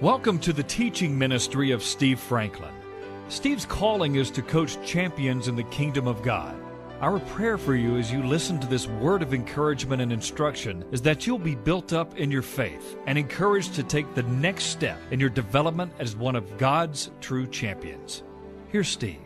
Welcome 0.00 0.40
to 0.40 0.52
the 0.52 0.64
teaching 0.64 1.16
ministry 1.16 1.70
of 1.70 1.80
Steve 1.80 2.18
Franklin. 2.18 2.74
Steve's 3.28 3.64
calling 3.64 4.16
is 4.16 4.28
to 4.32 4.42
coach 4.42 4.76
champions 4.84 5.46
in 5.46 5.54
the 5.54 5.62
kingdom 5.62 6.08
of 6.08 6.20
God. 6.20 6.56
Our 7.00 7.20
prayer 7.20 7.56
for 7.56 7.76
you 7.76 7.96
as 7.96 8.10
you 8.10 8.24
listen 8.24 8.58
to 8.58 8.66
this 8.66 8.88
word 8.88 9.22
of 9.22 9.32
encouragement 9.32 10.02
and 10.02 10.12
instruction 10.12 10.84
is 10.90 11.00
that 11.02 11.28
you'll 11.28 11.38
be 11.38 11.54
built 11.54 11.92
up 11.92 12.18
in 12.18 12.32
your 12.32 12.42
faith 12.42 12.98
and 13.06 13.16
encouraged 13.16 13.74
to 13.76 13.84
take 13.84 14.12
the 14.14 14.24
next 14.24 14.64
step 14.64 14.98
in 15.12 15.20
your 15.20 15.30
development 15.30 15.92
as 16.00 16.16
one 16.16 16.34
of 16.34 16.58
God's 16.58 17.12
true 17.20 17.46
champions. 17.46 18.24
Here's 18.70 18.88
Steve. 18.88 19.20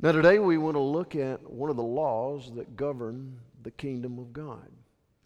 Now, 0.00 0.12
today 0.12 0.38
we 0.38 0.56
want 0.56 0.76
to 0.76 0.80
look 0.80 1.16
at 1.16 1.50
one 1.50 1.68
of 1.68 1.76
the 1.76 1.82
laws 1.82 2.52
that 2.54 2.76
govern 2.76 3.40
the 3.64 3.72
kingdom 3.72 4.20
of 4.20 4.32
God. 4.32 4.70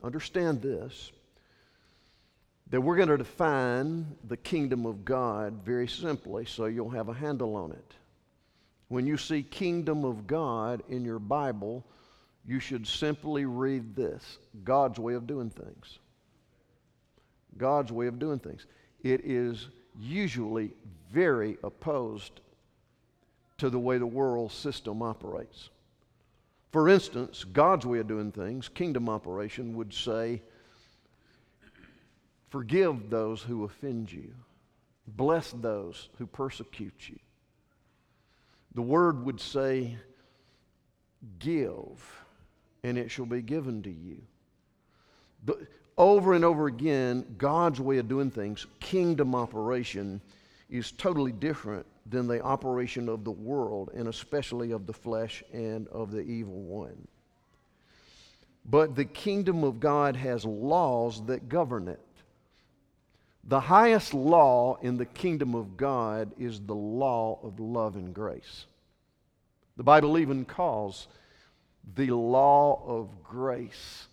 Understand 0.02 0.62
this 0.62 1.12
that 2.70 2.80
we're 2.80 2.96
going 2.96 3.08
to 3.08 3.16
define 3.16 4.06
the 4.24 4.36
kingdom 4.36 4.84
of 4.84 5.04
God 5.04 5.64
very 5.64 5.88
simply 5.88 6.44
so 6.44 6.66
you'll 6.66 6.90
have 6.90 7.08
a 7.08 7.14
handle 7.14 7.56
on 7.56 7.72
it. 7.72 7.94
When 8.88 9.06
you 9.06 9.16
see 9.16 9.42
kingdom 9.42 10.04
of 10.04 10.26
God 10.26 10.82
in 10.88 11.04
your 11.04 11.18
Bible, 11.18 11.84
you 12.46 12.60
should 12.60 12.86
simply 12.86 13.44
read 13.44 13.94
this 13.94 14.38
God's 14.64 14.98
way 14.98 15.14
of 15.14 15.26
doing 15.26 15.50
things. 15.50 15.98
God's 17.56 17.92
way 17.92 18.06
of 18.06 18.18
doing 18.18 18.38
things. 18.38 18.66
It 19.02 19.22
is 19.24 19.68
usually 19.98 20.72
very 21.12 21.58
opposed 21.62 22.40
to 23.58 23.68
the 23.68 23.78
way 23.78 23.98
the 23.98 24.06
world 24.06 24.52
system 24.52 25.02
operates. 25.02 25.70
For 26.70 26.88
instance, 26.88 27.44
God's 27.44 27.86
way 27.86 27.98
of 27.98 28.08
doing 28.08 28.30
things, 28.30 28.68
kingdom 28.68 29.08
operation, 29.08 29.74
would 29.76 29.92
say, 29.92 30.42
Forgive 32.50 33.10
those 33.10 33.42
who 33.42 33.64
offend 33.64 34.10
you. 34.10 34.34
Bless 35.06 35.52
those 35.52 36.08
who 36.18 36.26
persecute 36.26 37.08
you. 37.08 37.18
The 38.74 38.82
word 38.82 39.24
would 39.24 39.40
say, 39.40 39.96
Give, 41.38 42.22
and 42.82 42.96
it 42.96 43.10
shall 43.10 43.26
be 43.26 43.42
given 43.42 43.82
to 43.82 43.90
you. 43.90 44.22
But 45.44 45.58
over 45.96 46.34
and 46.34 46.44
over 46.44 46.66
again, 46.66 47.34
God's 47.38 47.80
way 47.80 47.98
of 47.98 48.08
doing 48.08 48.30
things, 48.30 48.66
kingdom 48.80 49.34
operation, 49.34 50.20
is 50.70 50.92
totally 50.92 51.32
different 51.32 51.86
than 52.06 52.26
the 52.26 52.40
operation 52.42 53.08
of 53.08 53.24
the 53.24 53.30
world, 53.32 53.90
and 53.94 54.08
especially 54.08 54.70
of 54.70 54.86
the 54.86 54.92
flesh 54.92 55.42
and 55.52 55.88
of 55.88 56.10
the 56.10 56.20
evil 56.20 56.60
one. 56.60 57.08
But 58.64 58.94
the 58.94 59.04
kingdom 59.04 59.64
of 59.64 59.80
God 59.80 60.14
has 60.16 60.44
laws 60.44 61.24
that 61.26 61.48
govern 61.48 61.88
it. 61.88 62.00
The 63.48 63.60
highest 63.60 64.12
law 64.12 64.76
in 64.82 64.98
the 64.98 65.06
kingdom 65.06 65.54
of 65.54 65.78
God 65.78 66.32
is 66.38 66.60
the 66.60 66.74
law 66.74 67.40
of 67.42 67.58
love 67.58 67.96
and 67.96 68.14
grace. 68.14 68.66
The 69.78 69.82
Bible 69.82 70.18
even 70.18 70.44
calls 70.44 71.08
the 71.94 72.10
law 72.10 72.82
of 72.86 73.22
grace. 73.22 74.08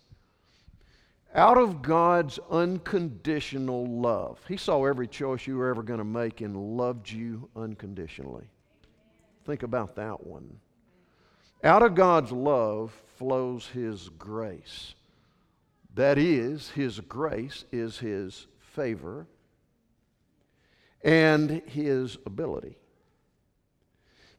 Out 1.34 1.58
of 1.58 1.82
God's 1.82 2.38
unconditional 2.50 3.84
love, 4.00 4.40
He 4.48 4.56
saw 4.56 4.86
every 4.86 5.06
choice 5.06 5.46
you 5.46 5.58
were 5.58 5.68
ever 5.68 5.82
going 5.82 5.98
to 5.98 6.04
make 6.04 6.40
and 6.40 6.78
loved 6.78 7.10
you 7.10 7.50
unconditionally. 7.54 8.46
Think 9.44 9.62
about 9.62 9.96
that 9.96 10.26
one. 10.26 10.60
Out 11.62 11.82
of 11.82 11.94
God's 11.94 12.32
love 12.32 12.90
flows 13.16 13.66
His 13.66 14.08
grace. 14.18 14.94
That 15.94 16.16
is, 16.16 16.70
His 16.70 17.00
grace 17.00 17.66
is 17.70 17.98
His 17.98 18.46
favor 18.76 19.26
and 21.02 21.62
his 21.66 22.18
ability. 22.26 22.76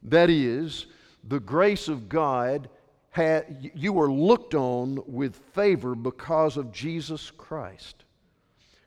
That 0.04 0.30
is, 0.30 0.86
the 1.24 1.40
grace 1.40 1.88
of 1.88 2.08
God, 2.08 2.70
had, 3.10 3.70
you 3.74 3.92
were 3.92 4.10
looked 4.10 4.54
on 4.54 5.02
with 5.06 5.36
favor 5.54 5.94
because 5.94 6.56
of 6.56 6.72
Jesus 6.72 7.30
Christ. 7.32 8.04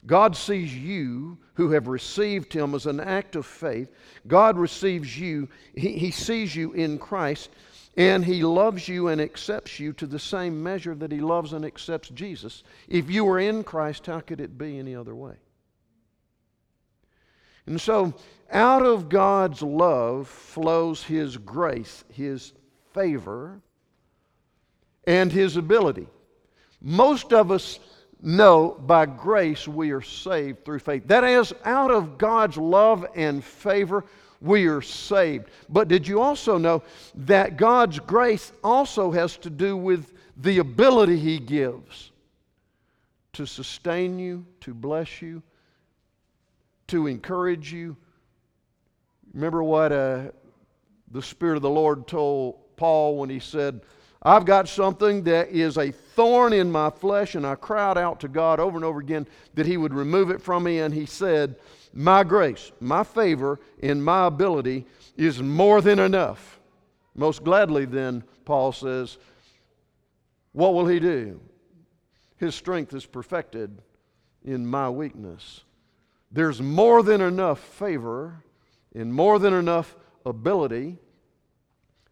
God 0.06 0.36
sees 0.36 0.74
you 0.76 1.38
who 1.54 1.72
have 1.72 1.88
received 1.88 2.54
Him 2.54 2.74
as 2.74 2.86
an 2.86 3.00
act 3.00 3.36
of 3.36 3.46
faith. 3.46 3.90
God 4.28 4.58
receives 4.58 5.20
you, 5.20 5.48
He, 5.76 5.98
he 5.98 6.12
sees 6.12 6.56
you 6.56 6.72
in 6.74 6.98
Christ, 6.98 7.50
and 7.98 8.24
He 8.24 8.44
loves 8.44 8.88
you 8.88 9.08
and 9.08 9.20
accepts 9.20 9.80
you 9.80 9.94
to 9.94 10.06
the 10.06 10.20
same 10.20 10.62
measure 10.62 10.96
that 10.96 11.12
He 11.12 11.20
loves 11.20 11.54
and 11.54 11.66
accepts 11.66 12.10
Jesus. 12.10 12.64
If 12.88 13.10
you 13.10 13.26
were 13.26 13.40
in 13.40 13.64
Christ, 13.64 14.06
how 14.06 14.22
could 14.22 14.40
it 14.40 14.58
be 14.58 14.80
any 14.80 14.96
other 14.96 15.16
way? 15.16 15.36
And 17.66 17.80
so, 17.80 18.14
out 18.52 18.86
of 18.86 19.10
God's 19.10 19.62
love 19.62 20.28
flows 20.28 21.04
His 21.04 21.38
grace, 21.38 22.04
His 22.10 22.54
favor, 22.94 23.62
and 25.06 25.32
His 25.32 25.58
ability. 25.58 26.08
Most 26.82 27.34
of 27.34 27.52
us 27.52 27.80
know 28.22 28.78
by 28.86 29.06
grace 29.06 29.68
we 29.68 29.92
are 29.92 30.02
saved 30.02 30.64
through 30.66 30.80
faith. 30.80 31.08
That 31.08 31.24
is, 31.24 31.54
out 31.66 31.92
of 31.92 32.18
God's 32.18 32.58
love 32.58 33.06
and 33.16 33.44
favor, 33.44 34.06
we 34.42 34.68
are 34.68 34.82
saved. 34.82 35.50
But 35.70 35.88
did 35.88 36.08
you 36.08 36.22
also 36.22 36.58
know 36.58 36.84
that 37.16 37.58
God's 37.58 38.00
grace 38.00 38.52
also 38.64 39.12
has 39.12 39.38
to 39.38 39.50
do 39.50 39.78
with 39.78 40.12
the 40.38 40.58
ability 40.58 41.18
He 41.18 41.40
gives 41.40 42.12
to 43.34 43.46
sustain 43.46 44.20
you, 44.20 44.46
to 44.62 44.74
bless 44.74 45.22
you, 45.22 45.42
to 46.88 47.08
encourage 47.08 47.72
you. 47.72 47.96
Remember 49.34 49.64
what 49.64 49.92
uh, 49.92 50.24
the 51.12 51.22
Spirit 51.22 51.56
of 51.56 51.62
the 51.62 51.70
Lord 51.70 52.08
told 52.08 52.76
Paul 52.76 53.18
when 53.18 53.30
he 53.30 53.40
said, 53.40 53.82
I've 54.24 54.46
got 54.46 54.68
something 54.68 55.24
that 55.24 55.50
is 55.50 55.78
a 55.78 55.92
thorn 55.92 56.54
in 56.54 56.72
my 56.72 56.90
flesh, 56.90 57.36
and 57.36 57.48
I 57.48 57.56
cried 57.56 57.98
out 57.98 58.20
to 58.20 58.28
God 58.28 58.60
over 58.60 58.76
and 58.76 58.86
over 58.86 59.00
again 59.00 59.28
that 59.56 59.66
He 59.66 59.78
would 59.78 59.94
remove 59.94 60.30
it 60.30 60.42
from 60.42 60.64
me. 60.64 60.80
And 60.80 60.94
He 60.94 61.08
said, 61.08 61.56
My 61.94 62.24
grace, 62.24 62.72
my 62.80 63.04
favor, 63.04 63.60
and 63.82 64.04
my 64.04 64.28
ability 64.28 64.86
is 65.18 65.42
more 65.42 65.82
than 65.82 66.00
enough. 66.00 66.60
Most 67.16 67.44
gladly, 67.44 67.86
then, 67.86 68.24
Paul 68.46 68.72
says, 68.72 69.18
What 70.54 70.74
will 70.74 70.88
He 70.88 71.00
do? 71.00 71.42
His 72.38 72.56
strength 72.56 72.94
is 72.94 73.06
perfected 73.06 73.82
in 74.44 74.66
my 74.66 74.90
weakness. 74.90 75.62
There's 76.32 76.62
more 76.62 77.04
than 77.04 77.22
enough 77.22 77.60
favor 77.60 78.44
and 78.96 79.14
more 79.14 79.38
than 79.38 79.54
enough 79.54 79.96
ability 80.26 80.98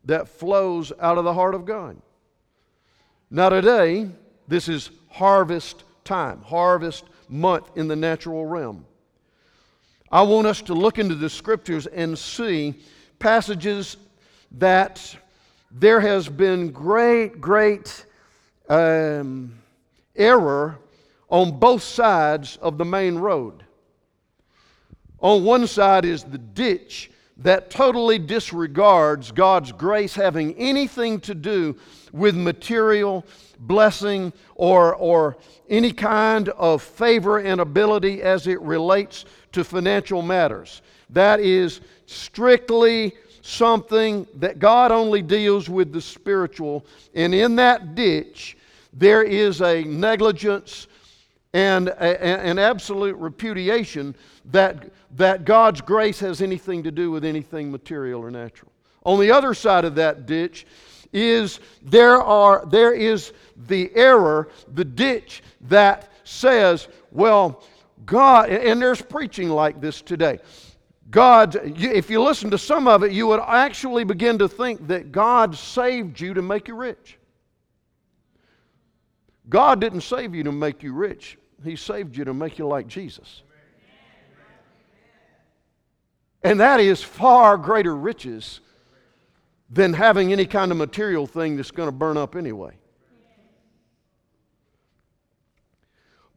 that 0.06 0.28
flows 0.28 0.92
out 1.00 1.18
of 1.18 1.24
the 1.24 1.34
heart 1.34 1.56
of 1.56 1.66
God. 1.66 2.02
Now, 3.32 3.50
today, 3.50 4.10
this 4.48 4.68
is 4.68 4.90
harvest 5.10 5.84
time, 6.04 6.42
harvest 6.42 7.06
month 7.28 7.70
in 7.76 7.88
the 7.88 7.96
natural 7.96 8.46
realm. 8.46 8.86
I 10.12 10.24
want 10.24 10.48
us 10.48 10.62
to 10.64 10.74
look 10.74 10.98
into 10.98 11.16
the 11.16 11.30
scriptures 11.30 11.86
and 11.86 12.18
see 12.18 12.76
passages 13.20 13.98
that 14.52 15.16
there 15.72 16.00
has 16.00 16.28
been 16.28 16.72
great, 16.72 17.40
great 17.40 18.06
um, 18.70 19.54
error 20.16 20.80
on 21.30 21.60
both 21.60 21.84
sides 21.84 22.58
of 22.58 22.80
the 22.80 22.86
main 22.86 23.16
road. 23.16 23.64
On 25.20 25.44
one 25.44 25.68
side 25.68 26.06
is 26.06 26.24
the 26.24 26.38
ditch 26.38 27.12
that 27.40 27.70
totally 27.70 28.20
disregards 28.20 29.32
God's 29.32 29.72
grace 29.72 30.14
having 30.14 30.54
anything 30.56 31.20
to 31.22 31.34
do 31.34 31.76
with 32.12 32.36
material 32.36 33.26
blessing 33.60 34.34
or, 34.56 34.96
or 34.96 35.38
any 35.70 35.92
kind 35.92 36.50
of 36.50 36.82
favor 36.82 37.40
and 37.40 37.62
ability 37.62 38.22
as 38.22 38.48
it 38.48 38.60
relates 38.62 39.26
to 39.54 39.64
financial 39.64 40.22
matters. 40.22 40.82
That 41.10 41.40
is 41.40 41.82
strictly 42.06 43.14
something 43.42 44.28
that 44.36 44.60
God 44.60 44.92
only 44.92 45.22
deals 45.22 45.70
with 45.70 45.92
the 45.92 46.02
spiritual. 46.02 46.86
And 47.14 47.34
in 47.34 47.56
that 47.56 47.96
ditch, 47.96 48.58
there 48.94 49.24
is 49.24 49.62
a 49.62 49.84
negligence 49.84 50.88
and 51.54 51.88
a, 51.88 52.24
an 52.24 52.60
absolute 52.60 53.16
repudiation 53.16 54.16
that, 54.46 54.92
that 55.16 55.46
God's 55.46 55.82
grace 55.82 56.20
has 56.20 56.42
anything 56.42 56.84
to 56.84 56.92
do 56.92 57.12
with 57.12 57.26
anything 57.26 57.72
material 57.72 58.22
or 58.22 58.32
natural. 58.32 58.72
On 59.04 59.20
the 59.20 59.32
other 59.32 59.54
side 59.54 59.86
of 59.86 59.96
that 59.96 60.26
ditch 60.26 60.66
is 61.12 61.60
there, 61.82 62.22
are, 62.22 62.66
there 62.68 62.94
is 62.94 63.34
the 63.68 63.92
error, 63.96 64.50
the 64.74 64.86
ditch 64.86 65.42
that 65.62 66.12
says, 66.24 66.88
well, 67.12 67.64
God, 68.06 68.50
and 68.50 68.82
there's 68.82 69.02
preaching 69.02 69.50
like 69.50 69.82
this 69.82 70.02
today. 70.02 70.40
God, 71.10 71.56
if 71.56 72.10
you 72.10 72.22
listen 72.22 72.52
to 72.52 72.58
some 72.58 72.88
of 72.88 73.04
it, 73.04 73.12
you 73.12 73.26
would 73.28 73.40
actually 73.40 74.04
begin 74.04 74.38
to 74.38 74.48
think 74.48 74.88
that 74.88 75.12
God 75.12 75.56
saved 75.56 76.22
you 76.22 76.36
to 76.36 76.42
make 76.42 76.68
you 76.68 76.76
rich. 76.76 77.18
God 79.50 79.82
didn't 79.82 80.02
save 80.02 80.36
you 80.36 80.44
to 80.44 80.52
make 80.52 80.84
you 80.84 80.94
rich. 80.94 81.40
He 81.64 81.76
saved 81.76 82.16
you 82.16 82.26
to 82.26 82.34
make 82.34 82.60
you 82.60 82.68
like 82.68 82.88
Jesus. 82.88 83.42
And 86.44 86.60
that 86.60 86.80
is 86.80 87.04
far 87.04 87.58
greater 87.58 87.96
riches 87.96 88.62
than 89.70 89.94
having 89.94 90.32
any 90.32 90.46
kind 90.46 90.72
of 90.72 90.78
material 90.78 91.28
thing 91.28 91.58
that's 91.58 91.72
going 91.72 91.88
to 91.88 91.96
burn 91.96 92.18
up 92.18 92.36
anyway. 92.36 92.78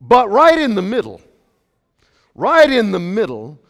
But 0.01 0.29
right 0.31 0.59
in 0.59 0.75
the 0.75 0.83
middle, 0.83 1.21
right 2.35 2.69
in 2.69 2.91
the 2.91 2.99
middle, 2.99 3.61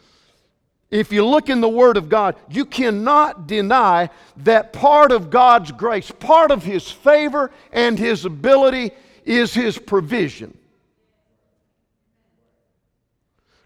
if 0.91 1.13
you 1.13 1.27
look 1.27 1.49
in 1.49 1.61
the 1.61 1.69
Word 1.69 1.97
of 1.97 2.09
God, 2.09 2.37
you 2.51 2.65
cannot 2.65 3.47
deny 3.47 4.11
that 4.39 4.73
part 4.73 5.13
of 5.13 5.31
God's 5.31 5.73
grace, 5.73 6.11
part 6.11 6.51
of 6.51 6.65
His 6.65 6.91
favor 6.91 7.51
and 7.73 7.99
His 7.99 8.25
ability 8.25 8.93
is 9.25 9.53
His 9.55 9.79
provision. 9.79 10.57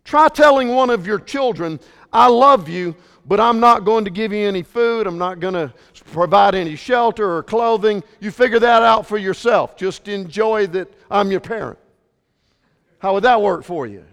Try 0.04 0.28
telling 0.28 0.68
one 0.68 0.90
of 0.90 1.04
your 1.04 1.18
children, 1.18 1.80
I 2.16 2.28
love 2.28 2.66
you, 2.66 2.96
but 3.26 3.40
I'm 3.40 3.60
not 3.60 3.84
going 3.84 4.04
to 4.06 4.10
give 4.10 4.32
you 4.32 4.48
any 4.48 4.62
food. 4.62 5.06
I'm 5.06 5.18
not 5.18 5.38
going 5.38 5.54
to 5.54 5.72
provide 6.12 6.54
any 6.54 6.76
shelter 6.76 7.36
or 7.36 7.42
clothing. 7.42 8.02
You 8.20 8.30
figure 8.30 8.58
that 8.58 8.82
out 8.82 9.06
for 9.06 9.18
yourself. 9.18 9.76
Just 9.76 10.08
enjoy 10.08 10.66
that 10.68 10.90
I'm 11.10 11.30
your 11.30 11.40
parent. 11.40 11.78
How 13.00 13.12
would 13.14 13.24
that 13.24 13.42
work 13.42 13.64
for 13.64 13.86
you? 13.86 14.04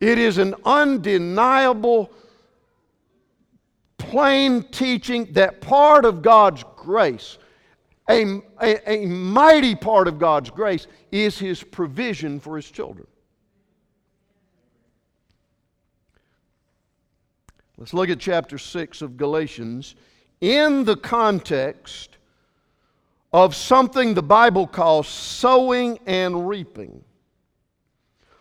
It 0.00 0.18
is 0.18 0.38
an 0.38 0.54
undeniable, 0.64 2.10
plain 3.96 4.64
teaching 4.64 5.32
that 5.32 5.60
part 5.60 6.04
of 6.04 6.22
God's 6.22 6.64
grace, 6.76 7.38
a, 8.10 8.40
a, 8.60 8.90
a 8.90 9.06
mighty 9.06 9.74
part 9.74 10.08
of 10.08 10.18
God's 10.18 10.50
grace, 10.50 10.86
is 11.12 11.38
His 11.38 11.62
provision 11.62 12.40
for 12.40 12.56
His 12.56 12.70
children. 12.70 13.07
Let's 17.78 17.94
look 17.94 18.10
at 18.10 18.18
chapter 18.18 18.58
6 18.58 19.02
of 19.02 19.16
Galatians 19.16 19.94
in 20.40 20.82
the 20.82 20.96
context 20.96 22.16
of 23.32 23.54
something 23.54 24.14
the 24.14 24.22
Bible 24.22 24.66
calls 24.66 25.06
sowing 25.06 26.00
and 26.04 26.48
reaping. 26.48 27.04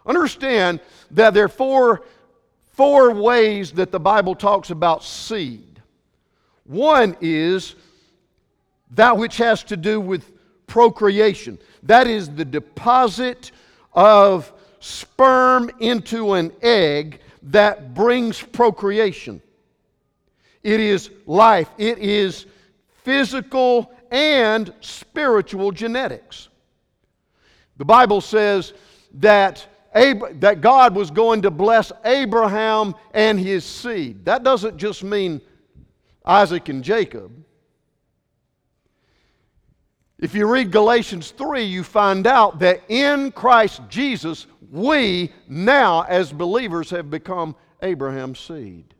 Understand 0.08 0.80
that 1.12 1.36
there 1.36 1.46
are 1.46 1.50
four, 1.50 2.02
four 2.74 3.14
ways 3.14 3.74
that 3.74 3.92
the 3.92 4.00
Bible 4.00 4.34
talks 4.34 4.72
about 4.72 5.04
seed. 5.04 5.84
One 6.64 7.16
is 7.22 7.76
that 8.92 9.18
which 9.18 9.38
has 9.38 9.64
to 9.66 9.78
do 9.78 10.02
with 10.02 10.32
procreation, 10.66 11.60
that 11.84 12.08
is 12.08 12.28
the 12.28 12.46
deposit 12.46 13.52
of 13.94 14.52
sperm 14.80 15.70
into 15.80 16.34
an 16.34 16.52
egg 16.64 17.20
that 17.52 17.94
brings 17.94 18.42
procreation. 18.42 19.42
It 20.64 20.80
is 20.80 21.10
life, 21.26 21.70
it 21.78 21.98
is 22.00 22.46
physical 23.04 23.92
and 24.12 24.74
spiritual 24.82 25.72
genetics. 25.72 26.50
The 27.78 27.86
Bible 27.86 28.22
says 28.22 28.74
that, 29.16 29.66
Ab- 29.94 30.40
that 30.42 30.62
God 30.62 30.96
was 30.96 31.12
going 31.12 31.42
to 31.44 31.52
bless 31.52 31.92
Abraham 32.04 32.96
and 33.14 33.40
his 33.40 33.64
seed. 33.64 34.26
That 34.26 34.44
doesn't 34.44 34.78
just 34.78 35.04
mean 35.04 35.42
Isaac 36.26 36.70
and 36.70 36.84
Jacob. 36.84 37.32
If 40.20 40.34
you 40.34 40.48
read 40.48 40.72
Galatians 40.72 41.32
3, 41.32 41.64
you 41.64 41.84
find 41.84 42.26
out 42.26 42.60
that 42.60 42.82
in 42.90 43.32
Christ 43.32 43.82
Jesus, 43.88 44.48
we 44.72 45.32
now, 45.48 46.04
as 46.04 46.32
believers, 46.32 46.90
have 46.90 47.10
become 47.10 47.56
Abraham's 47.82 48.40
seed. 48.40 48.94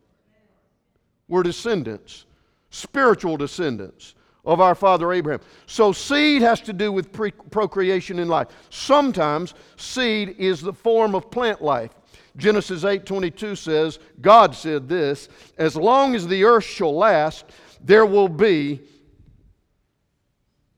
We're 1.28 1.44
descendants, 1.44 2.26
spiritual 2.70 3.38
descendants 3.38 4.16
of 4.46 4.62
our 4.62 4.76
father 4.76 5.12
Abraham. 5.12 5.42
So 5.66 5.92
seed 5.92 6.42
has 6.42 6.62
to 6.62 6.74
do 6.74 6.92
with 6.92 7.12
pre- 7.12 7.32
procreation 7.32 8.18
in 8.18 8.30
life. 8.30 8.48
Sometimes 8.70 9.54
seed 9.76 10.36
is 10.38 10.62
the 10.62 10.74
form 10.74 11.16
of 11.16 11.30
plant 11.30 11.62
life. 11.62 11.92
Genesis 12.38 12.84
8:22 12.84 13.58
says, 13.58 14.00
God 14.22 14.56
said 14.56 14.88
this, 14.88 15.28
as 15.58 15.76
long 15.76 16.16
as 16.16 16.28
the 16.28 16.46
earth 16.46 16.64
shall 16.64 16.96
last, 16.96 17.46
there 17.84 18.06
will 18.06 18.30
be 18.30 18.82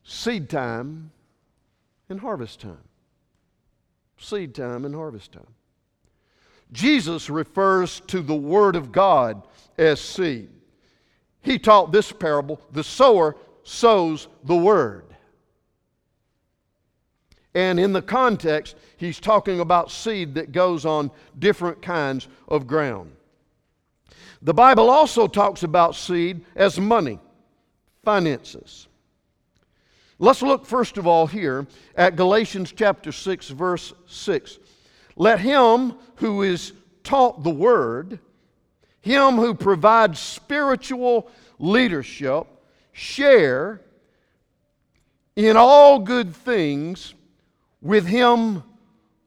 seed 0.04 0.50
time 0.50 1.12
and 2.10 2.20
harvest 2.20 2.62
time. 2.62 2.89
Seed 4.20 4.54
time 4.54 4.86
and 4.86 4.94
harvest 4.94 5.32
time. 5.32 5.48
Jesus 6.72 7.30
refers 7.30 8.02
to 8.02 8.22
the 8.22 8.36
Word 8.36 8.76
of 8.76 8.92
God 8.92 9.42
as 9.78 10.00
seed. 10.00 10.50
He 11.42 11.58
taught 11.58 11.92
this 11.92 12.12
parable 12.12 12.62
the 12.72 12.84
sower 12.84 13.36
sows 13.64 14.28
the 14.44 14.56
Word. 14.56 15.06
And 17.56 17.80
in 17.80 17.94
the 17.94 18.02
context, 18.02 18.76
he's 18.98 19.20
talking 19.20 19.60
about 19.60 19.90
seed 19.90 20.36
that 20.36 20.52
goes 20.52 20.86
on 20.86 21.10
different 21.40 21.82
kinds 21.82 22.28
of 22.48 22.68
ground. 22.68 23.12
The 24.42 24.54
Bible 24.54 24.90
also 24.90 25.28
talks 25.28 25.64
about 25.64 25.96
seed 25.96 26.46
as 26.56 26.80
money, 26.80 27.20
finances. 28.04 28.89
Let's 30.22 30.42
look 30.42 30.66
first 30.66 30.98
of 30.98 31.08
all 31.08 31.28
here 31.28 31.66
at 31.96 32.18
Galatians 32.18 32.74
chapter 32.76 33.14
6, 33.14 33.50
verse 33.50 33.94
6. 34.06 34.60
Let 35.16 35.40
him 35.40 35.96
who 36.16 36.42
is 36.42 36.74
taught 37.04 37.44
the 37.44 37.50
word, 37.50 38.20
him 39.00 39.36
who 39.36 39.54
provides 39.54 40.20
spiritual 40.20 41.32
leadership, 41.58 42.48
share 42.92 43.80
in 45.38 45.56
all 45.56 46.00
good 46.00 46.36
things 46.36 47.14
with 47.82 48.06
him 48.06 48.64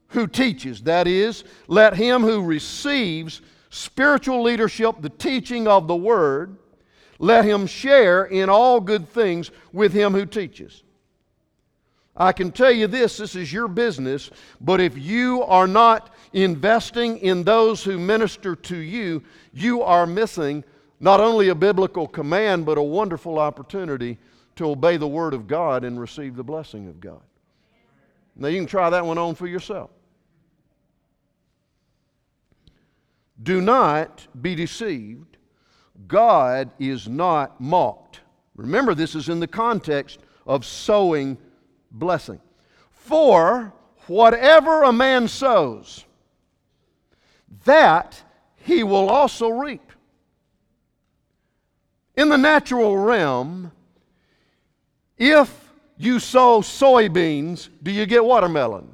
who 0.09 0.27
teaches. 0.27 0.83
That 0.83 1.07
is, 1.07 1.43
let 1.67 1.95
him 1.95 2.21
who 2.21 2.43
receives 2.43 3.41
spiritual 3.71 4.43
leadership, 4.43 4.97
the 5.01 5.09
teaching 5.09 5.67
of 5.67 5.87
the 5.87 5.95
word, 5.95 6.57
let 7.19 7.45
him 7.45 7.67
share 7.67 8.25
in 8.25 8.49
all 8.49 8.79
good 8.79 9.07
things 9.07 9.51
with 9.71 9.93
him 9.93 10.13
who 10.13 10.25
teaches. 10.25 10.83
I 12.15 12.31
can 12.31 12.51
tell 12.51 12.71
you 12.71 12.87
this 12.87 13.17
this 13.17 13.35
is 13.35 13.51
your 13.51 13.67
business, 13.67 14.29
but 14.61 14.79
if 14.79 14.97
you 14.97 15.43
are 15.43 15.67
not 15.67 16.13
investing 16.33 17.17
in 17.19 17.43
those 17.43 17.83
who 17.83 17.97
minister 17.97 18.55
to 18.55 18.77
you, 18.77 19.23
you 19.51 19.81
are 19.81 20.05
missing 20.05 20.63
not 20.99 21.19
only 21.19 21.49
a 21.49 21.55
biblical 21.55 22.07
command, 22.07 22.65
but 22.65 22.77
a 22.77 22.83
wonderful 22.83 23.39
opportunity 23.39 24.17
to 24.55 24.69
obey 24.69 24.97
the 24.97 25.07
Word 25.07 25.33
of 25.33 25.47
God 25.47 25.83
and 25.83 25.99
receive 25.99 26.35
the 26.35 26.43
blessing 26.43 26.87
of 26.87 27.01
God. 27.01 27.21
Now, 28.35 28.47
you 28.47 28.59
can 28.59 28.67
try 28.67 28.89
that 28.89 29.05
one 29.05 29.17
on 29.17 29.35
for 29.35 29.47
yourself. 29.47 29.89
Do 33.41 33.59
not 33.59 34.27
be 34.41 34.55
deceived. 34.55 35.32
God 36.07 36.71
is 36.79 37.07
not 37.07 37.59
mocked. 37.59 38.21
Remember, 38.55 38.93
this 38.93 39.15
is 39.15 39.29
in 39.29 39.39
the 39.39 39.47
context 39.47 40.19
of 40.45 40.65
sowing 40.65 41.37
blessing. 41.91 42.39
For 42.91 43.73
whatever 44.07 44.83
a 44.83 44.93
man 44.93 45.27
sows, 45.27 46.05
that 47.65 48.21
he 48.55 48.83
will 48.83 49.09
also 49.09 49.49
reap. 49.49 49.91
In 52.15 52.29
the 52.29 52.37
natural 52.37 52.97
realm, 52.97 53.71
if 55.17 55.71
you 55.97 56.19
sow 56.19 56.61
soybeans, 56.61 57.69
do 57.81 57.91
you 57.91 58.05
get 58.05 58.23
watermelons? 58.23 58.92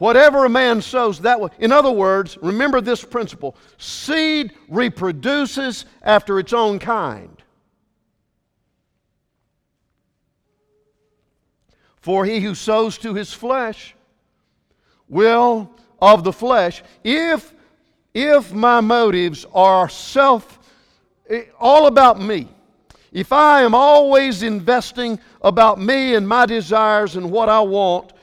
Whatever 0.00 0.46
a 0.46 0.48
man 0.48 0.80
sows, 0.80 1.20
that 1.20 1.38
will. 1.38 1.50
In 1.58 1.72
other 1.72 1.90
words, 1.90 2.38
remember 2.40 2.80
this 2.80 3.04
principle 3.04 3.54
seed 3.76 4.54
reproduces 4.66 5.84
after 6.00 6.38
its 6.38 6.54
own 6.54 6.78
kind. 6.78 7.36
For 11.96 12.24
he 12.24 12.40
who 12.40 12.54
sows 12.54 12.96
to 12.98 13.12
his 13.12 13.34
flesh 13.34 13.94
will 15.06 15.70
of 16.00 16.24
the 16.24 16.32
flesh, 16.32 16.82
if 17.04 17.52
if 18.14 18.54
my 18.54 18.80
motives 18.80 19.44
are 19.52 19.90
self, 19.90 20.60
eh, 21.28 21.42
all 21.60 21.88
about 21.88 22.18
me, 22.18 22.48
if 23.12 23.34
I 23.34 23.60
am 23.60 23.74
always 23.74 24.42
investing 24.42 25.20
about 25.42 25.78
me 25.78 26.14
and 26.14 26.26
my 26.26 26.46
desires 26.46 27.16
and 27.16 27.30
what 27.30 27.50
I 27.50 27.60
want, 27.60 28.14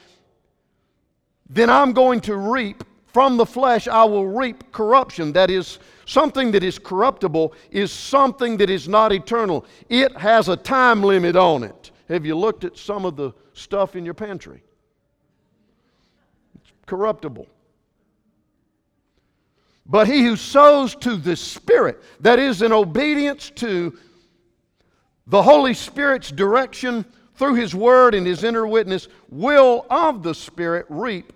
then 1.50 1.70
I'm 1.70 1.94
going 1.94 2.22
to 2.22 2.36
reap 2.36 2.84
from 3.08 3.38
the 3.38 3.46
flesh 3.46 3.88
I 3.88 4.04
will 4.04 4.28
reap 4.28 4.72
corruption. 4.72 5.34
That 5.34 5.50
is, 5.50 5.80
something 6.06 6.52
that 6.52 6.64
is 6.64 6.80
corruptible 6.80 7.54
is 7.70 7.92
something 7.92 8.58
that 8.58 8.70
is 8.70 8.88
not 8.88 9.12
eternal. 9.12 9.66
It 9.90 10.16
has 10.18 10.50
a 10.50 10.56
time 10.56 11.04
limit 11.04 11.36
on 11.36 11.64
it. 11.64 11.92
Have 12.10 12.26
you 12.26 12.36
looked 12.36 12.64
at 12.64 12.78
some 12.78 13.06
of 13.06 13.16
the 13.16 13.34
stuff 13.54 13.96
in 13.96 14.06
your 14.06 14.14
pantry? 14.14 14.64
It's 16.56 16.72
corruptible. 16.86 17.48
But 19.86 20.08
he 20.08 20.24
who 20.24 20.36
sows 20.36 20.96
to 20.96 21.16
the 21.16 21.36
Spirit, 21.36 22.02
that 22.20 22.40
is, 22.40 22.62
in 22.62 22.72
obedience 22.72 23.50
to 23.56 23.98
the 25.28 25.42
Holy 25.42 25.74
Spirit's 25.74 26.32
direction 26.32 27.06
through 27.36 27.56
his 27.56 27.74
word 27.76 28.16
and 28.16 28.26
his 28.26 28.44
inner 28.44 28.68
witness, 28.68 29.08
will 29.30 29.86
of 29.90 30.24
the 30.24 30.36
Spirit 30.36 30.86
reap 30.90 31.34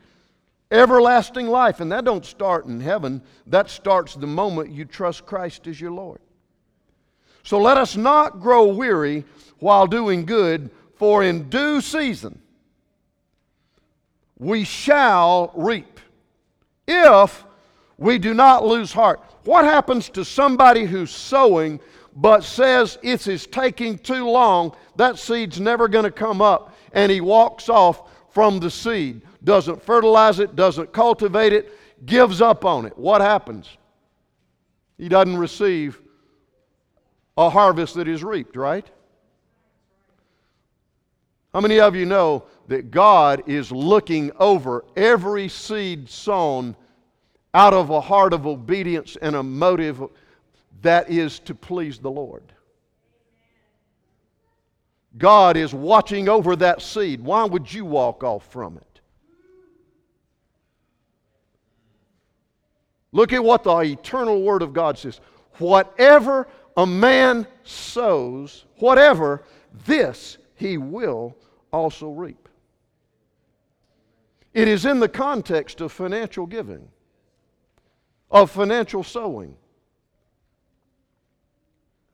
everlasting 0.71 1.47
life. 1.47 1.79
And 1.79 1.91
that 1.91 2.05
don't 2.05 2.25
start 2.25 2.65
in 2.65 2.79
heaven, 2.79 3.21
that 3.47 3.69
starts 3.69 4.15
the 4.15 4.27
moment 4.27 4.71
you 4.71 4.85
trust 4.85 5.25
Christ 5.25 5.67
as 5.67 5.79
your 5.79 5.91
Lord. 5.91 6.19
So 7.43 7.59
let 7.59 7.77
us 7.77 7.95
not 7.95 8.39
grow 8.39 8.67
weary 8.67 9.25
while 9.59 9.87
doing 9.87 10.25
good, 10.25 10.69
for 10.95 11.23
in 11.23 11.49
due 11.49 11.81
season 11.81 12.41
we 14.37 14.63
shall 14.63 15.51
reap 15.55 15.99
if 16.87 17.43
we 17.97 18.17
do 18.17 18.33
not 18.33 18.65
lose 18.65 18.91
heart. 18.91 19.21
What 19.43 19.65
happens 19.65 20.09
to 20.09 20.25
somebody 20.25 20.85
who's 20.85 21.11
sowing 21.11 21.79
but 22.15 22.43
says 22.43 22.97
it 23.03 23.27
is 23.27 23.45
taking 23.47 23.97
too 23.97 24.27
long? 24.27 24.75
That 24.95 25.19
seed's 25.19 25.59
never 25.59 25.87
going 25.87 26.05
to 26.05 26.11
come 26.11 26.41
up, 26.41 26.75
and 26.93 27.11
he 27.11 27.21
walks 27.21 27.69
off 27.69 28.09
from 28.31 28.59
the 28.59 28.71
seed, 28.71 29.21
doesn't 29.43 29.81
fertilize 29.81 30.39
it, 30.39 30.55
doesn't 30.55 30.91
cultivate 30.91 31.53
it, 31.53 31.77
gives 32.05 32.41
up 32.41 32.65
on 32.65 32.85
it. 32.85 32.97
What 32.97 33.21
happens? 33.21 33.69
He 34.97 35.09
doesn't 35.09 35.37
receive 35.37 36.01
a 37.37 37.49
harvest 37.49 37.95
that 37.95 38.07
is 38.07 38.23
reaped, 38.23 38.55
right? 38.55 38.87
How 41.53 41.59
many 41.59 41.79
of 41.79 41.95
you 41.95 42.05
know 42.05 42.45
that 42.67 42.91
God 42.91 43.43
is 43.47 43.71
looking 43.71 44.31
over 44.39 44.85
every 44.95 45.49
seed 45.49 46.09
sown 46.09 46.75
out 47.53 47.73
of 47.73 47.89
a 47.89 47.99
heart 47.99 48.33
of 48.33 48.47
obedience 48.47 49.17
and 49.21 49.35
a 49.35 49.43
motive 49.43 50.03
that 50.81 51.09
is 51.09 51.39
to 51.39 51.55
please 51.55 51.99
the 51.99 52.11
Lord? 52.11 52.43
God 55.17 55.57
is 55.57 55.73
watching 55.73 56.29
over 56.29 56.55
that 56.55 56.81
seed. 56.81 57.19
Why 57.21 57.43
would 57.43 57.71
you 57.71 57.83
walk 57.83 58.23
off 58.23 58.49
from 58.49 58.77
it? 58.77 58.90
Look 63.11 63.33
at 63.33 63.43
what 63.43 63.63
the 63.63 63.77
eternal 63.79 64.41
Word 64.41 64.61
of 64.61 64.73
God 64.73 64.97
says. 64.97 65.19
Whatever 65.57 66.47
a 66.77 66.85
man 66.85 67.45
sows, 67.63 68.65
whatever, 68.77 69.43
this 69.85 70.37
he 70.55 70.77
will 70.77 71.35
also 71.71 72.09
reap. 72.09 72.47
It 74.53 74.67
is 74.67 74.85
in 74.85 74.99
the 74.99 75.09
context 75.09 75.81
of 75.81 75.91
financial 75.91 76.45
giving, 76.45 76.87
of 78.29 78.51
financial 78.51 79.03
sowing. 79.03 79.55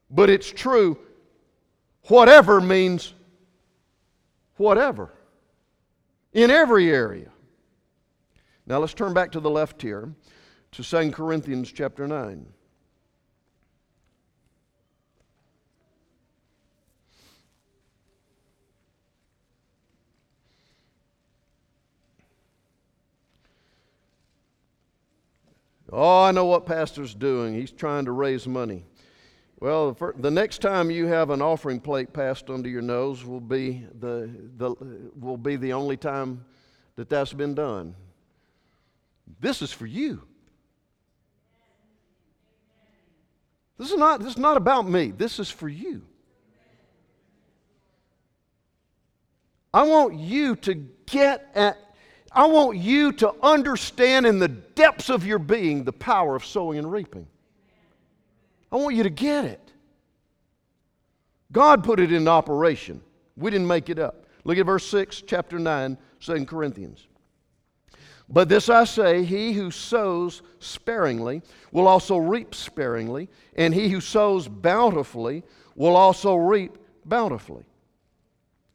But 0.10 0.30
it's 0.30 0.50
true 0.50 0.98
Whatever 2.08 2.62
means 2.62 3.14
whatever 4.56 5.14
in 6.34 6.50
every 6.50 6.90
area. 6.90 7.30
Now 8.66 8.80
let's 8.80 8.94
turn 8.94 9.14
back 9.14 9.32
to 9.34 9.40
the 9.40 9.50
left 9.50 9.82
here 9.82 10.14
to 10.72 10.84
2 10.84 11.12
Corinthians 11.12 11.72
chapter 11.72 12.08
9. 12.08 12.46
Oh, 25.92 26.24
I 26.24 26.32
know 26.32 26.46
what 26.46 26.66
pastor's 26.66 27.14
doing. 27.14 27.54
He's 27.54 27.72
trying 27.72 28.06
to 28.06 28.12
raise 28.12 28.46
money. 28.48 28.84
Well, 29.60 29.94
the, 29.94 30.14
the 30.18 30.30
next 30.30 30.62
time 30.62 30.92
you 30.92 31.08
have 31.08 31.30
an 31.30 31.42
offering 31.42 31.80
plate 31.80 32.14
passed 32.14 32.50
under 32.50 32.70
your 32.70 32.82
nose 32.82 33.26
will 33.26 33.40
be 33.40 33.86
the, 34.00 34.30
the, 34.58 34.76
will 35.20 35.38
be 35.38 35.56
the 35.56 35.74
only 35.74 35.98
time 35.98 36.46
that 36.98 37.10
that's 37.10 37.34
been 37.34 37.56
done. 37.56 37.96
This 39.40 39.62
is 39.62 39.72
for 39.72 39.86
you. 39.86 40.27
This 43.78 43.92
is 43.92 43.98
not, 43.98 44.20
this 44.20 44.34
is 44.34 44.38
not 44.38 44.58
about 44.58 44.88
me. 44.88 45.12
This 45.12 45.40
is 45.40 45.50
for 45.50 45.70
you. 45.70 46.04
I 49.74 49.84
want 49.84 50.16
you 50.16 50.56
to 50.56 50.74
get 50.74 51.50
at, 51.54 51.78
I 52.32 52.48
want 52.48 52.78
you 52.78 53.12
to 53.14 53.34
understand 53.44 54.26
in 54.26 54.40
the 54.40 54.48
depths 54.48 55.10
of 55.10 55.26
your 55.26 55.40
being 55.40 55.84
the 55.84 55.94
power 55.94 56.36
of 56.36 56.46
sowing 56.46 56.80
and 56.80 56.92
reaping. 56.92 57.28
I 58.72 58.78
want 58.78 58.96
you 58.96 59.04
to 59.04 59.10
get 59.10 59.46
it. 59.46 59.72
God 61.52 61.84
put 61.84 62.00
it 62.00 62.12
in 62.12 62.28
operation. 62.28 63.02
We 63.36 63.52
didn't 63.52 63.68
make 63.68 63.90
it 63.90 64.00
up. 64.00 64.26
Look 64.44 64.58
at 64.58 64.66
verse 64.66 64.86
6, 64.88 65.24
chapter 65.28 65.60
9, 65.60 65.98
2 66.20 66.46
Corinthians. 66.46 67.08
But 68.30 68.50
this 68.50 68.70
I 68.70 68.84
say 68.84 69.24
he 69.24 69.54
who 69.54 69.72
sows 69.72 70.42
sparingly 70.60 71.42
will 71.72 71.88
also 71.88 72.18
reap 72.18 72.54
sparingly, 72.54 73.30
and 73.56 73.74
he 73.74 73.90
who 73.90 74.02
sows 74.02 74.48
bountifully 74.48 75.44
will 75.76 75.96
also 75.96 76.36
reap 76.36 76.78
bountifully. 77.06 77.64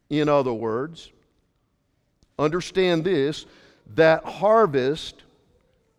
In 0.09 0.27
other 0.27 0.53
words, 0.53 1.11
understand 2.39 3.03
this 3.03 3.45
that 3.95 4.23
harvest, 4.23 5.23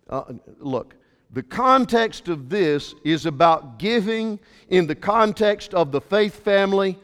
uh, 0.08 0.24
look, 0.58 0.94
the 1.30 1.42
context 1.42 2.28
of 2.28 2.48
this 2.48 2.94
is 3.04 3.26
about 3.26 3.78
giving 3.78 4.38
in 4.68 4.86
the 4.86 4.94
context 4.94 5.74
of 5.74 5.92
the 5.92 6.00
faith 6.00 6.42
family 6.42 6.98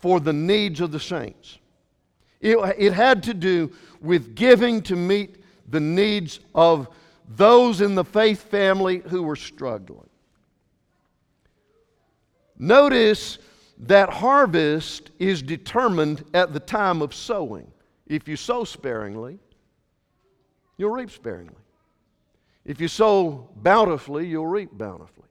for 0.00 0.20
the 0.20 0.32
needs 0.32 0.80
of 0.80 0.90
the 0.90 1.00
saints. 1.00 1.58
It, 2.40 2.58
it 2.76 2.92
had 2.92 3.22
to 3.24 3.34
do 3.34 3.72
with 4.00 4.34
giving 4.34 4.82
to 4.82 4.96
meet 4.96 5.43
the 5.68 5.80
needs 5.80 6.40
of 6.54 6.88
those 7.28 7.80
in 7.80 7.94
the 7.94 8.04
faith 8.04 8.42
family 8.50 8.98
who 9.08 9.22
were 9.22 9.36
struggling. 9.36 10.08
Notice 12.58 13.38
that 13.78 14.08
harvest 14.08 15.10
is 15.18 15.42
determined 15.42 16.24
at 16.34 16.52
the 16.52 16.60
time 16.60 17.02
of 17.02 17.14
sowing. 17.14 17.70
If 18.06 18.28
you 18.28 18.36
sow 18.36 18.64
sparingly, 18.64 19.38
you'll 20.76 20.90
reap 20.90 21.10
sparingly. 21.10 21.54
If 22.64 22.80
you 22.80 22.88
sow 22.88 23.48
bountifully, 23.56 24.26
you'll 24.26 24.46
reap 24.46 24.70
bountifully. 24.72 25.28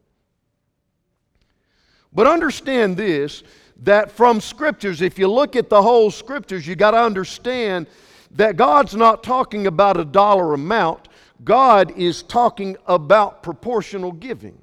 But 2.12 2.28
understand 2.28 2.98
this 2.98 3.44
that 3.78 4.12
from 4.12 4.40
scriptures, 4.40 5.02
if 5.02 5.18
you 5.18 5.28
look 5.28 5.56
at 5.56 5.70
the 5.70 5.82
whole 5.82 6.12
scriptures, 6.12 6.68
you 6.68 6.76
got 6.76 6.92
to 6.92 7.00
understand 7.00 7.88
that 8.34 8.58
God's 8.58 8.96
not 8.96 9.24
talking 9.24 9.68
about 9.68 10.00
a 10.00 10.06
dollar 10.06 10.54
amount, 10.54 11.08
God 11.44 11.98
is 11.98 12.24
talking 12.24 12.78
about 12.88 13.44
proportional 13.44 14.12
giving. 14.12 14.58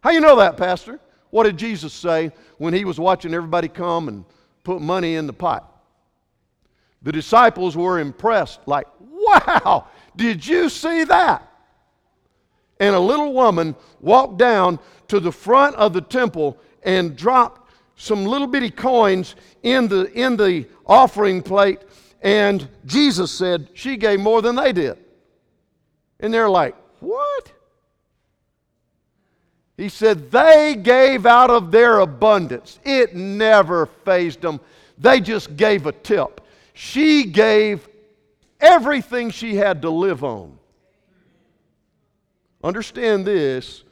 How 0.00 0.10
you 0.10 0.20
know 0.20 0.36
that, 0.36 0.56
Pastor? 0.56 1.00
What 1.30 1.44
did 1.44 1.56
Jesus 1.56 1.92
say 1.92 2.32
when 2.58 2.74
he 2.74 2.84
was 2.84 3.00
watching 3.00 3.34
everybody 3.34 3.68
come 3.68 4.08
and 4.08 4.24
put 4.62 4.80
money 4.80 5.16
in 5.16 5.26
the 5.26 5.32
pot? 5.32 5.70
The 7.02 7.12
disciples 7.12 7.76
were 7.76 7.98
impressed, 7.98 8.60
like, 8.66 8.86
wow, 9.00 9.88
did 10.16 10.46
you 10.46 10.68
see 10.68 11.04
that? 11.04 11.50
And 12.80 12.94
a 12.94 13.00
little 13.00 13.32
woman 13.32 13.74
walked 14.00 14.38
down 14.38 14.78
to 15.08 15.20
the 15.20 15.32
front 15.32 15.76
of 15.76 15.92
the 15.92 16.00
temple 16.00 16.58
and 16.82 17.16
dropped 17.16 17.63
some 17.96 18.24
little 18.24 18.46
bitty 18.46 18.70
coins 18.70 19.36
in 19.62 19.88
the, 19.88 20.10
in 20.12 20.36
the 20.36 20.66
offering 20.86 21.42
plate. 21.42 21.80
And 22.22 22.68
Jesus 22.86 23.30
said 23.30 23.68
she 23.74 23.96
gave 23.96 24.20
more 24.20 24.42
than 24.42 24.56
they 24.56 24.72
did. 24.72 24.98
And 26.20 26.32
they're 26.32 26.50
like, 26.50 26.74
What? 27.00 27.52
He 29.76 29.88
said, 29.88 30.30
They 30.30 30.76
gave 30.80 31.26
out 31.26 31.50
of 31.50 31.70
their 31.70 32.00
abundance. 32.00 32.78
It 32.84 33.14
never 33.14 33.86
fazed 33.86 34.40
them. 34.40 34.60
They 34.98 35.20
just 35.20 35.56
gave 35.56 35.86
a 35.86 35.92
tip. 35.92 36.40
She 36.72 37.24
gave 37.24 37.88
everything 38.60 39.30
she 39.30 39.54
had 39.56 39.82
to 39.82 39.90
live 39.90 40.24
on. 40.24 40.58
Understand 42.62 43.26
this 43.26 43.83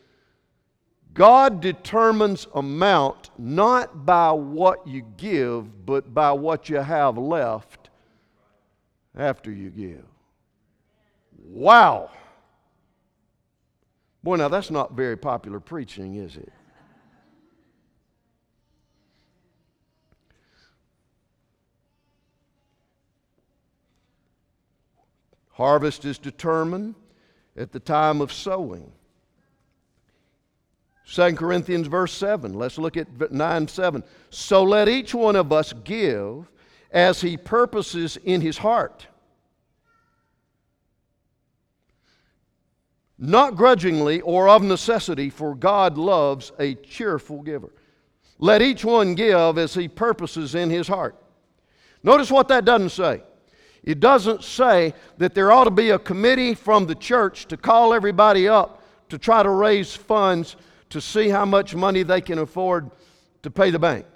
God 1.14 1.60
determines 1.60 2.46
amount 2.54 3.30
not 3.38 4.06
by 4.06 4.32
what 4.32 4.86
you 4.86 5.02
give, 5.16 5.84
but 5.84 6.14
by 6.14 6.32
what 6.32 6.68
you 6.68 6.76
have 6.76 7.18
left 7.18 7.90
after 9.14 9.50
you 9.52 9.70
give. 9.70 10.06
Wow. 11.38 12.10
Boy, 14.22 14.36
now 14.36 14.48
that's 14.48 14.70
not 14.70 14.92
very 14.92 15.16
popular 15.16 15.60
preaching, 15.60 16.14
is 16.14 16.36
it? 16.36 16.52
Harvest 25.50 26.06
is 26.06 26.16
determined 26.16 26.94
at 27.56 27.72
the 27.72 27.80
time 27.80 28.22
of 28.22 28.32
sowing. 28.32 28.90
2 31.06 31.34
Corinthians 31.34 31.86
verse 31.86 32.12
7. 32.12 32.54
Let's 32.54 32.78
look 32.78 32.96
at 32.96 33.32
9 33.32 33.68
7. 33.68 34.02
So 34.30 34.62
let 34.62 34.88
each 34.88 35.14
one 35.14 35.36
of 35.36 35.52
us 35.52 35.72
give 35.84 36.50
as 36.90 37.20
he 37.20 37.36
purposes 37.36 38.18
in 38.24 38.40
his 38.40 38.58
heart. 38.58 39.06
Not 43.18 43.54
grudgingly 43.54 44.20
or 44.20 44.48
of 44.48 44.62
necessity, 44.62 45.30
for 45.30 45.54
God 45.54 45.96
loves 45.96 46.52
a 46.58 46.74
cheerful 46.74 47.42
giver. 47.42 47.72
Let 48.38 48.62
each 48.62 48.84
one 48.84 49.14
give 49.14 49.58
as 49.58 49.74
he 49.74 49.86
purposes 49.86 50.54
in 50.54 50.70
his 50.70 50.88
heart. 50.88 51.16
Notice 52.02 52.30
what 52.30 52.48
that 52.48 52.64
doesn't 52.64 52.90
say. 52.90 53.22
It 53.84 54.00
doesn't 54.00 54.42
say 54.42 54.94
that 55.18 55.34
there 55.34 55.52
ought 55.52 55.64
to 55.64 55.70
be 55.70 55.90
a 55.90 55.98
committee 55.98 56.54
from 56.54 56.86
the 56.86 56.94
church 56.94 57.46
to 57.46 57.56
call 57.56 57.94
everybody 57.94 58.48
up 58.48 58.82
to 59.08 59.18
try 59.18 59.42
to 59.42 59.50
raise 59.50 59.94
funds 59.94 60.56
to 60.92 61.00
see 61.00 61.28
how 61.28 61.44
much 61.44 61.74
money 61.74 62.02
they 62.02 62.20
can 62.20 62.38
afford 62.38 62.90
to 63.42 63.50
pay 63.50 63.70
the 63.70 63.78
bank. 63.78 64.06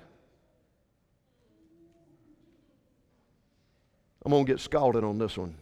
I'm 4.25 4.30
going 4.30 4.45
to 4.45 4.52
get 4.52 4.61
scalded 4.61 5.04
on 5.04 5.18
this 5.18 5.38
one. 5.38 5.54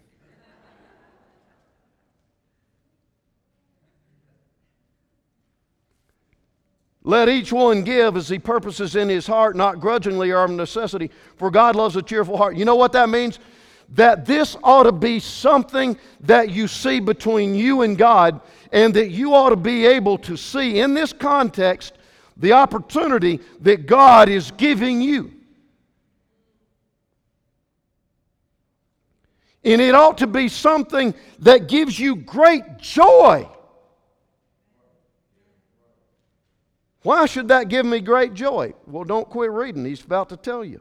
Let 7.06 7.28
each 7.28 7.52
one 7.52 7.84
give 7.84 8.16
as 8.16 8.30
he 8.30 8.38
purposes 8.38 8.96
in 8.96 9.10
his 9.10 9.26
heart, 9.26 9.54
not 9.54 9.78
grudgingly 9.78 10.30
or 10.30 10.44
of 10.44 10.50
necessity, 10.50 11.10
for 11.36 11.50
God 11.50 11.76
loves 11.76 11.96
a 11.96 12.02
cheerful 12.02 12.38
heart. 12.38 12.56
You 12.56 12.64
know 12.64 12.76
what 12.76 12.92
that 12.92 13.10
means? 13.10 13.38
That 13.90 14.24
this 14.24 14.56
ought 14.64 14.84
to 14.84 14.92
be 14.92 15.20
something 15.20 15.98
that 16.20 16.50
you 16.50 16.66
see 16.66 17.00
between 17.00 17.54
you 17.54 17.82
and 17.82 17.98
God, 17.98 18.40
and 18.74 18.92
that 18.94 19.10
you 19.10 19.32
ought 19.34 19.50
to 19.50 19.56
be 19.56 19.86
able 19.86 20.18
to 20.18 20.36
see 20.36 20.80
in 20.80 20.94
this 20.94 21.12
context 21.12 21.94
the 22.36 22.52
opportunity 22.52 23.38
that 23.60 23.86
God 23.86 24.28
is 24.28 24.50
giving 24.50 25.00
you. 25.00 25.32
And 29.62 29.80
it 29.80 29.94
ought 29.94 30.18
to 30.18 30.26
be 30.26 30.48
something 30.48 31.14
that 31.38 31.68
gives 31.68 31.98
you 32.00 32.16
great 32.16 32.78
joy. 32.78 33.48
Why 37.02 37.26
should 37.26 37.48
that 37.48 37.68
give 37.68 37.86
me 37.86 38.00
great 38.00 38.34
joy? 38.34 38.74
Well, 38.88 39.04
don't 39.04 39.30
quit 39.30 39.52
reading. 39.52 39.84
He's 39.84 40.04
about 40.04 40.30
to 40.30 40.36
tell 40.36 40.64
you. 40.64 40.80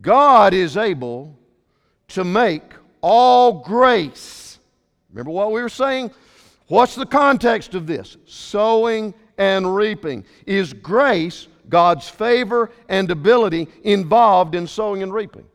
God 0.00 0.54
is 0.54 0.76
able 0.76 1.38
to 2.08 2.24
make 2.24 2.64
all 3.00 3.62
grace. 3.62 4.43
Remember 5.14 5.30
what 5.30 5.52
we 5.52 5.62
were 5.62 5.68
saying? 5.70 6.10
What's 6.66 6.94
the 6.94 7.06
context 7.06 7.74
of 7.74 7.86
this? 7.86 8.16
Sowing 8.26 9.14
and 9.38 9.74
reaping. 9.74 10.24
Is 10.44 10.72
grace, 10.72 11.48
God's 11.68 12.08
favor 12.08 12.70
and 12.88 13.10
ability, 13.10 13.68
involved 13.84 14.54
in 14.54 14.66
sowing 14.66 15.02
and 15.02 15.14
reaping? 15.14 15.46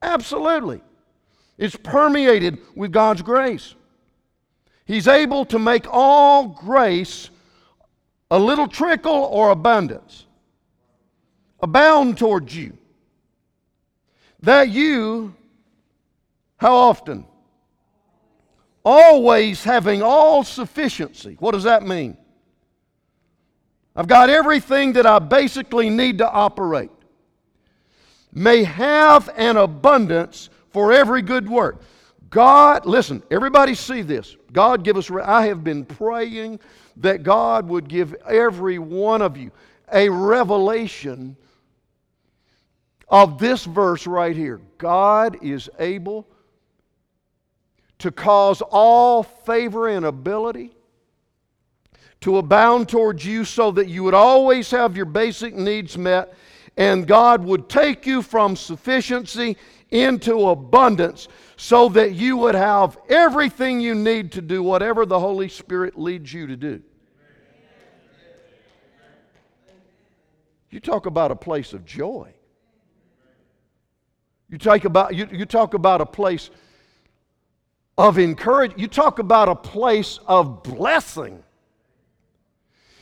Absolutely. 0.00 0.80
It's 1.58 1.76
permeated 1.76 2.58
with 2.74 2.92
God's 2.92 3.20
grace. 3.20 3.74
He's 4.86 5.08
able 5.08 5.44
to 5.46 5.58
make 5.58 5.86
all 5.90 6.46
grace 6.46 7.30
a 8.30 8.38
little 8.38 8.68
trickle 8.68 9.12
or 9.12 9.50
abundance 9.50 10.26
abound 11.62 12.16
towards 12.16 12.56
you. 12.56 12.76
That 14.42 14.70
you, 14.70 15.34
how 16.56 16.74
often? 16.74 17.26
Always 18.84 19.62
having 19.62 20.02
all 20.02 20.42
sufficiency. 20.42 21.36
What 21.38 21.52
does 21.52 21.64
that 21.64 21.82
mean? 21.82 22.16
I've 23.94 24.08
got 24.08 24.30
everything 24.30 24.94
that 24.94 25.06
I 25.06 25.18
basically 25.18 25.90
need 25.90 26.18
to 26.18 26.30
operate. 26.30 26.90
May 28.32 28.62
have 28.62 29.28
an 29.36 29.56
abundance 29.56 30.48
for 30.70 30.92
every 30.92 31.20
good 31.20 31.48
work. 31.48 31.82
God, 32.30 32.86
listen, 32.86 33.22
everybody 33.30 33.74
see 33.74 34.02
this. 34.02 34.36
God 34.52 34.84
give 34.84 34.96
us, 34.96 35.10
I 35.10 35.46
have 35.46 35.64
been 35.64 35.84
praying 35.84 36.60
that 36.98 37.24
God 37.24 37.68
would 37.68 37.88
give 37.88 38.14
every 38.26 38.78
one 38.78 39.20
of 39.20 39.36
you 39.36 39.50
a 39.92 40.08
revelation 40.08 41.36
of 43.08 43.38
this 43.38 43.64
verse 43.64 44.06
right 44.06 44.36
here. 44.36 44.60
God 44.78 45.38
is 45.42 45.68
able 45.80 46.28
to 48.00 48.10
cause 48.10 48.62
all 48.70 49.22
favor 49.22 49.88
and 49.88 50.04
ability 50.04 50.72
to 52.20 52.38
abound 52.38 52.88
towards 52.88 53.24
you 53.24 53.44
so 53.44 53.70
that 53.70 53.88
you 53.88 54.02
would 54.02 54.14
always 54.14 54.70
have 54.70 54.96
your 54.96 55.06
basic 55.06 55.54
needs 55.54 55.96
met 55.96 56.34
and 56.76 57.06
God 57.06 57.44
would 57.44 57.68
take 57.68 58.06
you 58.06 58.22
from 58.22 58.56
sufficiency 58.56 59.56
into 59.90 60.48
abundance 60.48 61.28
so 61.56 61.88
that 61.90 62.12
you 62.12 62.36
would 62.36 62.54
have 62.54 62.96
everything 63.08 63.80
you 63.80 63.94
need 63.94 64.32
to 64.32 64.40
do 64.40 64.62
whatever 64.62 65.04
the 65.04 65.18
Holy 65.18 65.48
Spirit 65.48 65.98
leads 65.98 66.32
you 66.32 66.46
to 66.46 66.56
do. 66.56 66.82
You 70.70 70.78
talk 70.78 71.06
about 71.06 71.32
a 71.32 71.36
place 71.36 71.72
of 71.72 71.84
joy. 71.84 72.32
You 74.48 74.58
talk 74.58 74.84
about, 74.84 75.14
you, 75.14 75.28
you 75.30 75.44
talk 75.44 75.74
about 75.74 76.00
a 76.00 76.06
place 76.06 76.50
of 78.00 78.18
encouragement. 78.18 78.80
You 78.80 78.88
talk 78.88 79.18
about 79.18 79.50
a 79.50 79.54
place 79.54 80.18
of 80.26 80.62
blessing. 80.62 81.42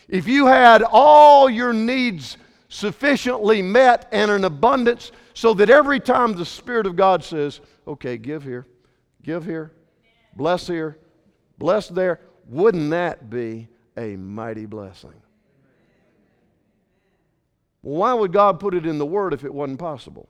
If 0.09 0.27
you 0.27 0.47
had 0.47 0.83
all 0.83 1.49
your 1.49 1.73
needs 1.73 2.37
sufficiently 2.69 3.63
met 3.63 4.09
and 4.11 4.29
an 4.29 4.45
abundance 4.45 5.13
so 5.35 5.55
that 5.55 5.71
every 5.71 6.01
time 6.01 6.33
the 6.33 6.45
Spirit 6.45 6.85
of 6.85 6.97
God 6.97 7.23
says, 7.23 7.61
okay, 7.87 8.19
give 8.19 8.43
here, 8.43 8.67
give 9.23 9.45
here, 9.45 9.71
bless 10.35 10.67
here, 10.67 10.99
bless 11.59 11.89
there, 11.89 12.21
wouldn't 12.49 12.91
that 12.91 13.31
be 13.31 13.69
a 13.97 14.17
mighty 14.17 14.67
blessing? 14.67 15.15
Why 17.83 18.13
would 18.15 18.33
God 18.33 18.59
put 18.59 18.75
it 18.75 18.85
in 18.85 18.99
the 18.99 19.07
Word 19.07 19.33
if 19.33 19.45
it 19.45 19.55
wasn't 19.55 19.79
possible? 19.79 20.29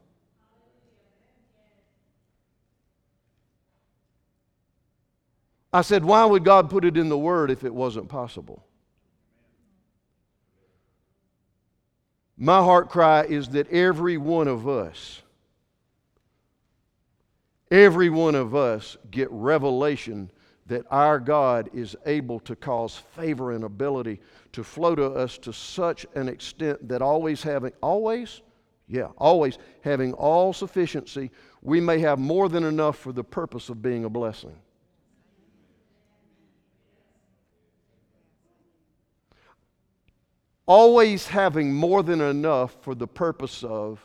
I 5.73 5.83
said, 5.83 6.05
why 6.05 6.25
would 6.25 6.45
God 6.45 6.71
put 6.71 6.85
it 6.85 6.97
in 6.97 7.09
the 7.09 7.19
Word 7.19 7.51
if 7.51 7.65
it 7.65 7.75
wasn't 7.75 8.09
possible? 8.09 8.65
My 12.37 12.59
heart 12.59 12.89
cry 12.89 13.25
is 13.25 13.49
that 13.49 13.69
every 13.71 14.17
one 14.17 14.49
of 14.49 14.69
us, 14.69 15.23
every 17.71 18.09
one 18.09 18.35
of 18.35 18.55
us 18.55 18.97
get 19.11 19.29
revelation 19.31 20.31
that 20.67 20.85
our 20.91 21.19
God 21.19 21.69
is 21.75 21.97
able 22.07 22.39
to 22.41 22.55
cause 22.55 22.97
favor 23.17 23.53
and 23.53 23.65
ability 23.65 24.21
to 24.53 24.63
flow 24.63 24.95
to 24.95 25.07
us 25.07 25.37
to 25.39 25.53
such 25.53 26.07
an 26.15 26.29
extent 26.29 26.89
that 26.89 27.03
always 27.03 27.43
having, 27.43 27.73
always? 27.83 28.41
Yeah, 28.87 29.09
always 29.19 29.59
having 29.83 30.13
all 30.15 30.53
sufficiency, 30.53 31.31
we 31.61 31.81
may 31.81 31.99
have 31.99 32.19
more 32.19 32.49
than 32.49 32.65
enough 32.65 32.99
for 32.99 33.13
the 33.13 33.25
purpose 33.25 33.69
of 33.69 33.83
being 33.83 34.05
a 34.05 34.11
blessing. 34.11 34.55
Always 40.69 41.27
having 41.27 41.73
more 41.73 42.03
than 42.03 42.21
enough 42.21 42.77
for 42.83 42.95
the 42.95 43.07
purpose 43.07 43.65
of 43.65 43.99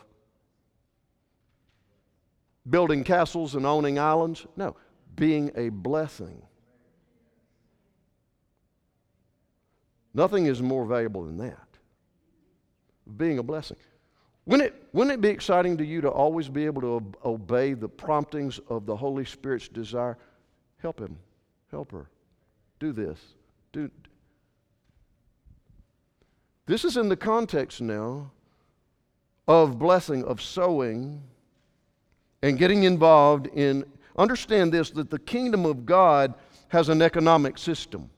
building 2.68 3.04
castles 3.04 3.54
and 3.54 3.66
owning 3.66 4.00
islands. 4.00 4.48
No, 4.56 4.76
being 5.16 5.52
a 5.56 5.70
blessing. 5.70 6.42
Nothing 10.14 10.46
is 10.46 10.62
more 10.62 10.86
valuable 10.86 11.26
than 11.26 11.38
that. 11.40 11.68
Being 13.18 13.40
a 13.40 13.44
blessing. 13.44 13.78
Wouldn't 14.46 14.70
it, 14.70 14.84
wouldn't 14.94 15.14
it 15.14 15.22
be 15.22 15.30
exciting 15.30 15.78
to 15.78 15.86
you 15.86 16.00
to 16.02 16.10
always 16.10 16.48
be 16.48 16.66
able 16.66 16.82
to 16.82 17.04
obey 17.26 17.74
the 17.74 17.90
promptings 17.90 18.60
of 18.70 18.86
the 18.86 18.96
Holy 18.96 19.26
Spirit's 19.26 19.68
desire? 19.68 20.18
Help 20.78 21.00
him, 21.00 21.18
help 21.72 21.92
her, 21.92 22.10
do 22.80 22.94
this, 22.94 23.20
do, 23.72 23.90
this 26.66 26.86
is 26.86 26.98
in 26.98 27.10
the 27.10 27.18
context 27.18 27.82
now 27.82 28.32
of 29.48 29.78
blessing, 29.78 30.24
of 30.24 30.42
sowing 30.42 31.22
and 32.42 32.58
getting 32.58 32.84
involved 32.84 33.48
in, 33.48 33.86
understand 34.18 34.72
this, 34.72 34.90
that 34.92 35.10
the 35.10 35.20
kingdom 35.20 35.66
of 35.66 35.86
God 35.86 36.34
has 36.70 36.90
an 36.90 37.02
economic 37.02 37.58
system. 37.58 38.10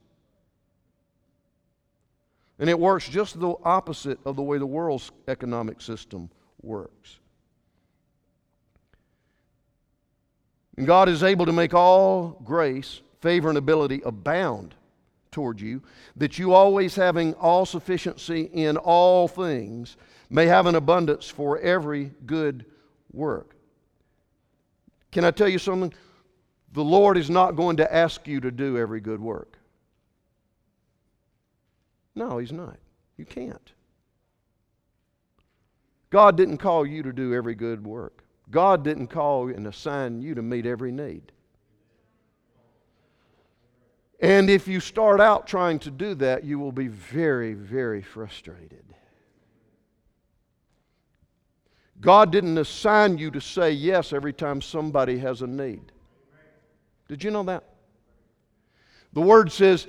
And 2.58 2.70
it 2.70 2.78
works 2.78 3.08
just 3.08 3.38
the 3.38 3.54
opposite 3.64 4.18
of 4.24 4.36
the 4.36 4.42
way 4.42 4.58
the 4.58 4.66
world's 4.66 5.10
economic 5.28 5.80
system 5.80 6.30
works. 6.62 7.18
And 10.76 10.86
God 10.86 11.08
is 11.08 11.22
able 11.22 11.46
to 11.46 11.52
make 11.52 11.74
all 11.74 12.40
grace, 12.44 13.02
favor, 13.20 13.48
and 13.48 13.58
ability 13.58 14.02
abound 14.04 14.74
toward 15.36 15.60
you, 15.60 15.82
that 16.16 16.38
you 16.38 16.54
always 16.54 16.96
having 16.96 17.34
all 17.34 17.66
sufficiency 17.66 18.48
in 18.54 18.78
all 18.78 19.28
things 19.28 19.98
may 20.30 20.46
have 20.46 20.64
an 20.64 20.74
abundance 20.74 21.28
for 21.28 21.58
every 21.58 22.10
good 22.24 22.64
work. 23.12 23.54
Can 25.12 25.26
I 25.26 25.30
tell 25.30 25.46
you 25.46 25.58
something? 25.58 25.92
The 26.72 26.82
Lord 26.82 27.18
is 27.18 27.28
not 27.28 27.54
going 27.54 27.76
to 27.76 27.94
ask 27.94 28.26
you 28.26 28.40
to 28.40 28.50
do 28.50 28.78
every 28.78 29.02
good 29.02 29.20
work. 29.20 29.58
No, 32.14 32.38
He's 32.38 32.50
not. 32.50 32.78
You 33.18 33.26
can't. 33.26 33.72
God 36.08 36.38
didn't 36.38 36.58
call 36.58 36.86
you 36.86 37.02
to 37.02 37.12
do 37.12 37.34
every 37.34 37.54
good 37.54 37.86
work. 37.86 38.24
God 38.50 38.82
didn't 38.82 39.08
call 39.08 39.50
and 39.50 39.66
assign 39.66 40.22
you 40.22 40.34
to 40.34 40.40
meet 40.40 40.64
every 40.64 40.92
need. 40.92 41.30
And 44.20 44.48
if 44.48 44.66
you 44.66 44.80
start 44.80 45.20
out 45.20 45.46
trying 45.46 45.78
to 45.80 45.90
do 45.90 46.14
that, 46.14 46.44
you 46.44 46.58
will 46.58 46.72
be 46.72 46.88
very, 46.88 47.52
very 47.52 48.00
frustrated. 48.00 48.84
God 52.00 52.30
didn't 52.30 52.58
assign 52.58 53.18
you 53.18 53.30
to 53.30 53.40
say 53.40 53.72
yes 53.72 54.12
every 54.12 54.32
time 54.32 54.60
somebody 54.60 55.18
has 55.18 55.42
a 55.42 55.46
need. 55.46 55.92
Did 57.08 57.22
you 57.24 57.30
know 57.30 57.42
that? 57.44 57.64
The 59.12 59.20
Word 59.20 59.50
says 59.50 59.86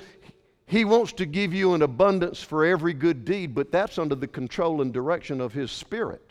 He 0.66 0.86
wants 0.86 1.14
to 1.14 1.26
give 1.26 1.54
you 1.54 1.74
an 1.74 1.82
abundance 1.82 2.42
for 2.42 2.66
every 2.66 2.94
good 2.94 3.26
deed, 3.26 3.54
but 3.54 3.72
that's 3.72 3.98
under 3.98 4.16
the 4.16 4.28
control 4.28 4.82
and 4.82 4.94
direction 4.94 5.42
of 5.42 5.54
His 5.54 5.72
Spirit. 5.72 6.27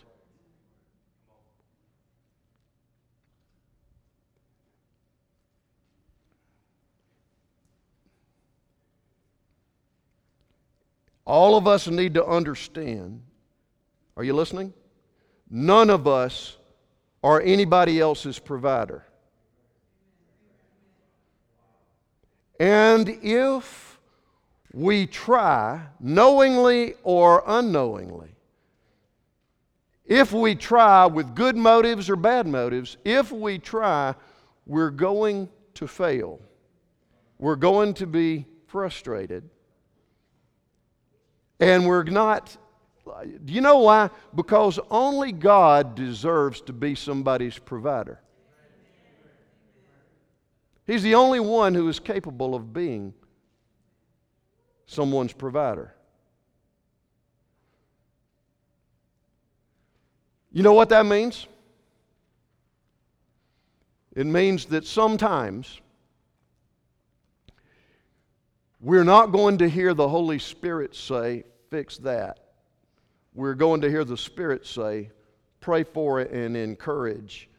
All 11.26 11.56
of 11.56 11.66
us 11.66 11.88
need 11.88 12.14
to 12.14 12.24
understand. 12.24 13.20
Are 14.16 14.24
you 14.24 14.32
listening? 14.32 14.72
None 15.50 15.90
of 15.90 16.06
us 16.06 16.56
are 17.22 17.40
anybody 17.40 18.00
else's 18.00 18.38
provider. 18.38 19.04
And 22.58 23.08
if 23.22 23.98
we 24.72 25.06
try, 25.06 25.82
knowingly 26.00 26.94
or 27.02 27.42
unknowingly, 27.46 28.30
if 30.04 30.32
we 30.32 30.54
try 30.54 31.06
with 31.06 31.34
good 31.34 31.56
motives 31.56 32.08
or 32.08 32.16
bad 32.16 32.46
motives, 32.46 32.96
if 33.04 33.32
we 33.32 33.58
try, 33.58 34.14
we're 34.64 34.90
going 34.90 35.48
to 35.74 35.88
fail. 35.88 36.40
We're 37.38 37.56
going 37.56 37.94
to 37.94 38.06
be 38.06 38.46
frustrated. 38.68 39.50
And 41.58 41.86
we're 41.86 42.04
not 42.04 42.56
do 43.44 43.52
you 43.52 43.60
know 43.60 43.78
why? 43.78 44.10
Because 44.34 44.80
only 44.90 45.30
God 45.32 45.94
deserves 45.94 46.60
to 46.62 46.72
be 46.72 46.94
somebody's 46.94 47.58
provider. 47.58 48.20
He's 50.86 51.02
the 51.02 51.14
only 51.14 51.40
one 51.40 51.74
who 51.74 51.88
is 51.88 51.98
capable 51.98 52.54
of 52.54 52.72
being 52.72 53.14
someone's 54.86 55.32
provider. 55.32 55.94
You 60.52 60.62
know 60.62 60.72
what 60.72 60.88
that 60.88 61.06
means? 61.06 61.46
It 64.14 64.26
means 64.26 64.66
that 64.66 64.86
sometimes 64.86 65.80
we're 68.86 69.02
not 69.02 69.32
going 69.32 69.58
to 69.58 69.68
hear 69.68 69.94
the 69.94 70.08
Holy 70.08 70.38
Spirit 70.38 70.94
say, 70.94 71.42
fix 71.70 71.98
that 71.98 72.38
we're 73.34 73.54
going 73.54 73.80
to 73.80 73.90
hear 73.90 74.04
the 74.04 74.16
Spirit 74.16 74.64
say, 74.64 75.10
pray 75.58 75.82
for 75.82 76.20
it 76.20 76.30
and 76.30 76.56
encourage, 76.56 77.50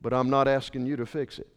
but 0.00 0.14
I'm 0.14 0.30
not 0.30 0.48
asking 0.48 0.86
you 0.86 0.96
to 0.96 1.04
fix 1.04 1.38
it. 1.38 1.48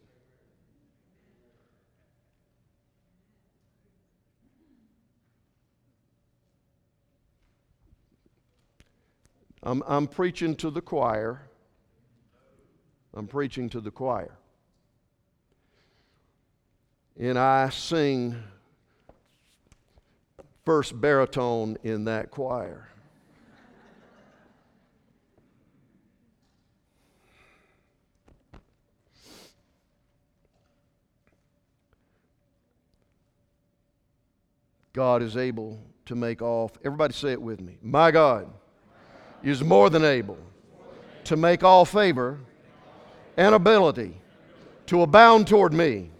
I'm, 9.62 9.82
I'm 9.86 10.06
preaching 10.06 10.54
to 10.56 10.70
the 10.70 10.82
choir. 10.82 11.40
I'm 13.14 13.26
preaching 13.26 13.70
to 13.70 13.80
the 13.80 13.90
choir. 13.90 14.36
And 17.18 17.38
I 17.38 17.70
sing 17.70 18.36
first 20.66 21.00
baritone 21.00 21.78
in 21.84 22.04
that 22.04 22.32
choir. 22.32 22.88
God 34.92 35.22
is 35.22 35.36
able 35.36 35.78
to 36.06 36.16
make 36.16 36.42
all, 36.42 36.72
everybody 36.84 37.14
say 37.14 37.30
it 37.30 37.40
with 37.40 37.60
me. 37.60 37.78
My 37.80 38.10
God 38.10 38.48
is 39.44 39.62
more 39.62 39.88
than 39.88 40.04
able 40.04 40.38
to 41.24 41.36
make 41.36 41.62
all 41.62 41.84
favor 41.84 42.40
and 43.36 43.54
ability 43.54 44.20
to 44.86 45.02
abound 45.02 45.46
toward 45.46 45.72
me, 45.72 46.10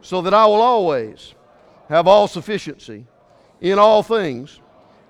so 0.00 0.22
that 0.22 0.34
I 0.34 0.46
will 0.46 0.62
always 0.62 1.34
have 1.88 2.08
all 2.08 2.26
sufficiency 2.26 3.06
in 3.60 3.78
all 3.78 4.02
things, 4.02 4.60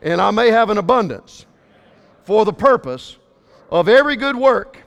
and 0.03 0.21
I 0.21 0.31
may 0.31 0.51
have 0.51 0.71
an 0.71 0.79
abundance 0.79 1.47
for 2.25 2.45
the 2.45 2.53
purpose 2.53 3.17
of 3.71 3.89
every 3.89 4.17
good 4.17 4.37
work 4.37 4.79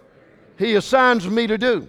He 0.57 0.75
assigns 0.75 1.27
me 1.27 1.47
to 1.47 1.57
do. 1.57 1.87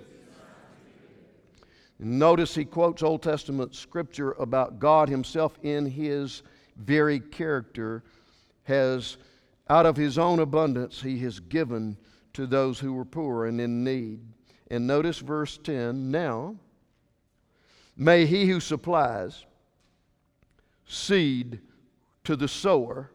Notice 1.99 2.55
he 2.55 2.65
quotes 2.65 3.03
Old 3.03 3.23
Testament 3.23 3.75
scripture 3.75 4.33
about 4.33 4.81
God 4.81 5.09
Himself 5.09 5.57
in 5.63 5.87
His 5.87 6.43
very 6.77 7.21
character 7.21 8.03
has, 8.65 9.19
out 9.69 9.87
of 9.87 9.97
His 9.97 10.19
own 10.19 10.41
abundance, 10.41 11.01
He 11.01 11.19
has 11.21 11.39
given 11.39 11.97
to 12.33 12.47
those 12.47 12.81
who 12.81 12.93
were 12.93 13.05
poor 13.05 13.47
and 13.47 13.61
in 13.61 13.85
need. 13.85 14.21
And 14.71 14.87
notice 14.87 15.19
verse 15.19 15.59
10 15.63 16.11
Now, 16.11 16.57
may 17.97 18.27
He 18.27 18.47
who 18.47 18.59
supplies 18.59 19.45
seed 20.93 21.61
to 22.25 22.37
the 22.37 22.49
sower 22.49 23.11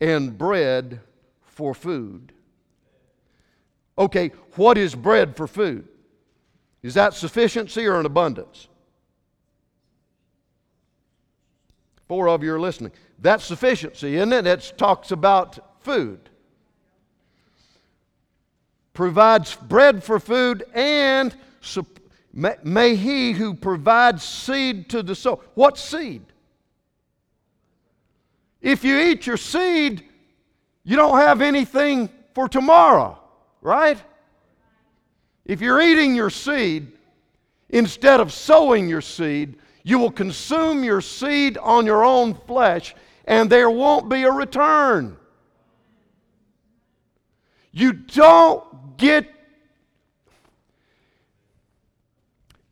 and 0.00 0.36
bread 0.38 1.00
for 1.42 1.74
food. 1.74 2.32
Okay, 3.98 4.30
what 4.54 4.78
is 4.78 4.94
bread 4.94 5.36
for 5.36 5.46
food? 5.46 5.88
Is 6.82 6.94
that 6.94 7.14
sufficiency 7.14 7.86
or 7.86 7.98
an 7.98 8.06
abundance? 8.06 8.68
Four 12.06 12.28
of 12.28 12.44
you 12.44 12.54
are 12.54 12.60
listening. 12.60 12.92
That's 13.18 13.44
sufficiency, 13.44 14.16
isn't 14.16 14.32
it? 14.32 14.46
It 14.46 14.74
talks 14.76 15.10
about 15.10 15.82
food. 15.82 16.30
Provides 18.92 19.56
bread 19.56 20.04
for 20.04 20.20
food 20.20 20.64
and 20.74 21.34
may 22.62 22.94
he 22.94 23.32
who 23.32 23.54
provides 23.54 24.22
seed 24.22 24.88
to 24.90 25.02
the 25.02 25.14
soul. 25.14 25.42
What 25.54 25.78
seed? 25.78 26.22
If 28.66 28.82
you 28.82 28.98
eat 28.98 29.28
your 29.28 29.36
seed, 29.36 30.02
you 30.82 30.96
don't 30.96 31.18
have 31.18 31.40
anything 31.40 32.08
for 32.34 32.48
tomorrow, 32.48 33.16
right? 33.60 33.96
If 35.44 35.60
you're 35.60 35.80
eating 35.80 36.16
your 36.16 36.30
seed, 36.30 36.90
instead 37.68 38.18
of 38.18 38.32
sowing 38.32 38.88
your 38.88 39.02
seed, 39.02 39.54
you 39.84 40.00
will 40.00 40.10
consume 40.10 40.82
your 40.82 41.00
seed 41.00 41.58
on 41.58 41.86
your 41.86 42.04
own 42.04 42.34
flesh 42.34 42.96
and 43.24 43.48
there 43.48 43.70
won't 43.70 44.08
be 44.08 44.24
a 44.24 44.32
return. 44.32 45.16
You 47.70 47.92
don't 47.92 48.96
get. 48.96 49.32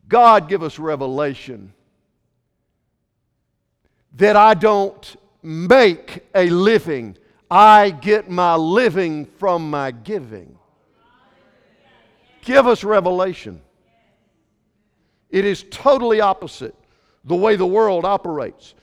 God 0.09 0.49
give 0.49 0.65
us 0.65 0.77
revelation 0.81 1.73
that 4.17 4.35
I 4.35 4.55
don't 4.55 5.17
make 5.45 6.25
a 6.35 6.49
living, 6.49 7.17
I 7.51 7.91
get 7.91 8.31
my 8.31 8.57
living 8.57 9.27
from 9.27 9.71
my 9.71 9.91
giving. 9.91 10.59
give 12.43 12.67
us 12.67 12.83
revelation. 12.83 13.61
It 15.31 15.45
is 15.45 15.65
totally 15.71 16.21
opposite 16.21 16.75
the 17.25 17.37
way 17.37 17.57
the 17.57 17.67
world 17.67 18.05
operates. 18.05 18.75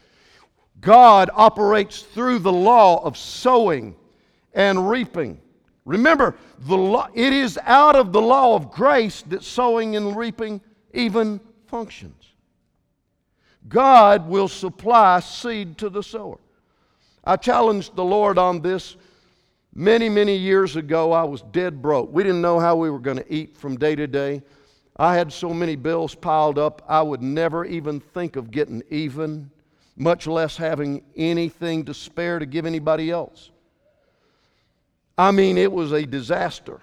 God 0.80 1.30
operates 1.34 2.02
through 2.02 2.39
the 2.39 2.52
law 2.52 3.04
of 3.04 3.17
sowing 3.17 3.95
and 4.54 4.89
reaping. 4.89 5.39
Remember, 5.86 6.36
the 6.60 6.78
law, 6.78 7.08
it 7.13 7.34
is 7.34 7.58
out 7.63 7.95
of 7.95 8.12
the 8.12 8.21
law 8.21 8.56
of 8.56 8.71
grace 8.71 9.21
that 9.24 9.43
sowing 9.43 9.95
and 9.95 10.15
reaping 10.15 10.62
even 10.93 11.39
functions. 11.67 12.34
God 13.67 14.28
will 14.28 14.47
supply 14.47 15.19
seed 15.19 15.78
to 15.80 15.89
the 15.89 16.04
sower. 16.04 16.39
I 17.23 17.36
challenged 17.36 17.95
the 17.95 18.03
Lord 18.03 18.38
on 18.38 18.62
this 18.62 18.97
many, 19.73 20.10
many 20.10 20.36
years 20.36 20.75
ago. 20.75 21.12
I 21.12 21.23
was 21.23 21.41
dead 21.51 21.81
broke. 21.81 22.12
We 22.12 22.23
didn't 22.23 22.41
know 22.41 22.60
how 22.60 22.75
we 22.75 22.89
were 22.89 22.99
going 22.99 23.17
to 23.17 23.34
eat 23.34 23.55
from 23.57 23.77
day 23.77 23.95
to 23.95 24.07
day. 24.07 24.41
I 24.97 25.15
had 25.15 25.31
so 25.31 25.53
many 25.53 25.75
bills 25.75 26.13
piled 26.13 26.60
up, 26.60 26.84
I 26.88 27.01
would 27.01 27.21
never 27.21 27.65
even 27.65 27.99
think 27.99 28.36
of 28.36 28.51
getting 28.51 28.84
even, 28.89 29.49
much 29.95 30.27
less 30.27 30.57
having 30.57 31.01
anything 31.15 31.86
to 31.86 31.93
spare 31.93 32.39
to 32.39 32.45
give 32.45 32.65
anybody 32.65 33.10
else. 33.10 33.51
I 35.17 35.31
mean, 35.31 35.57
it 35.57 35.71
was 35.71 35.91
a 35.91 36.05
disaster. 36.05 36.81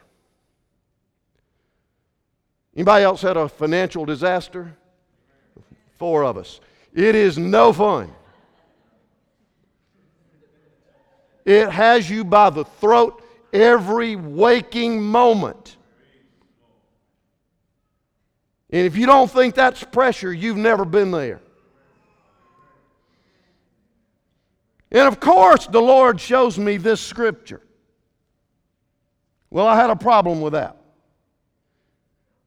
Anybody 2.74 3.04
else 3.04 3.22
had 3.22 3.36
a 3.36 3.48
financial 3.48 4.04
disaster? 4.04 4.76
Four 5.98 6.24
of 6.24 6.38
us. 6.38 6.60
It 6.94 7.14
is 7.14 7.36
no 7.36 7.72
fun. 7.72 8.12
It 11.48 11.70
has 11.70 12.10
you 12.10 12.24
by 12.24 12.50
the 12.50 12.66
throat 12.66 13.22
every 13.54 14.16
waking 14.16 15.02
moment. 15.02 15.78
And 18.68 18.84
if 18.84 18.98
you 18.98 19.06
don't 19.06 19.30
think 19.30 19.54
that's 19.54 19.82
pressure, 19.82 20.30
you've 20.30 20.58
never 20.58 20.84
been 20.84 21.10
there. 21.10 21.40
And 24.92 25.08
of 25.08 25.20
course, 25.20 25.66
the 25.66 25.80
Lord 25.80 26.20
shows 26.20 26.58
me 26.58 26.76
this 26.76 27.00
scripture. 27.00 27.62
Well, 29.48 29.66
I 29.66 29.74
had 29.74 29.88
a 29.88 29.96
problem 29.96 30.42
with 30.42 30.52
that. 30.52 30.76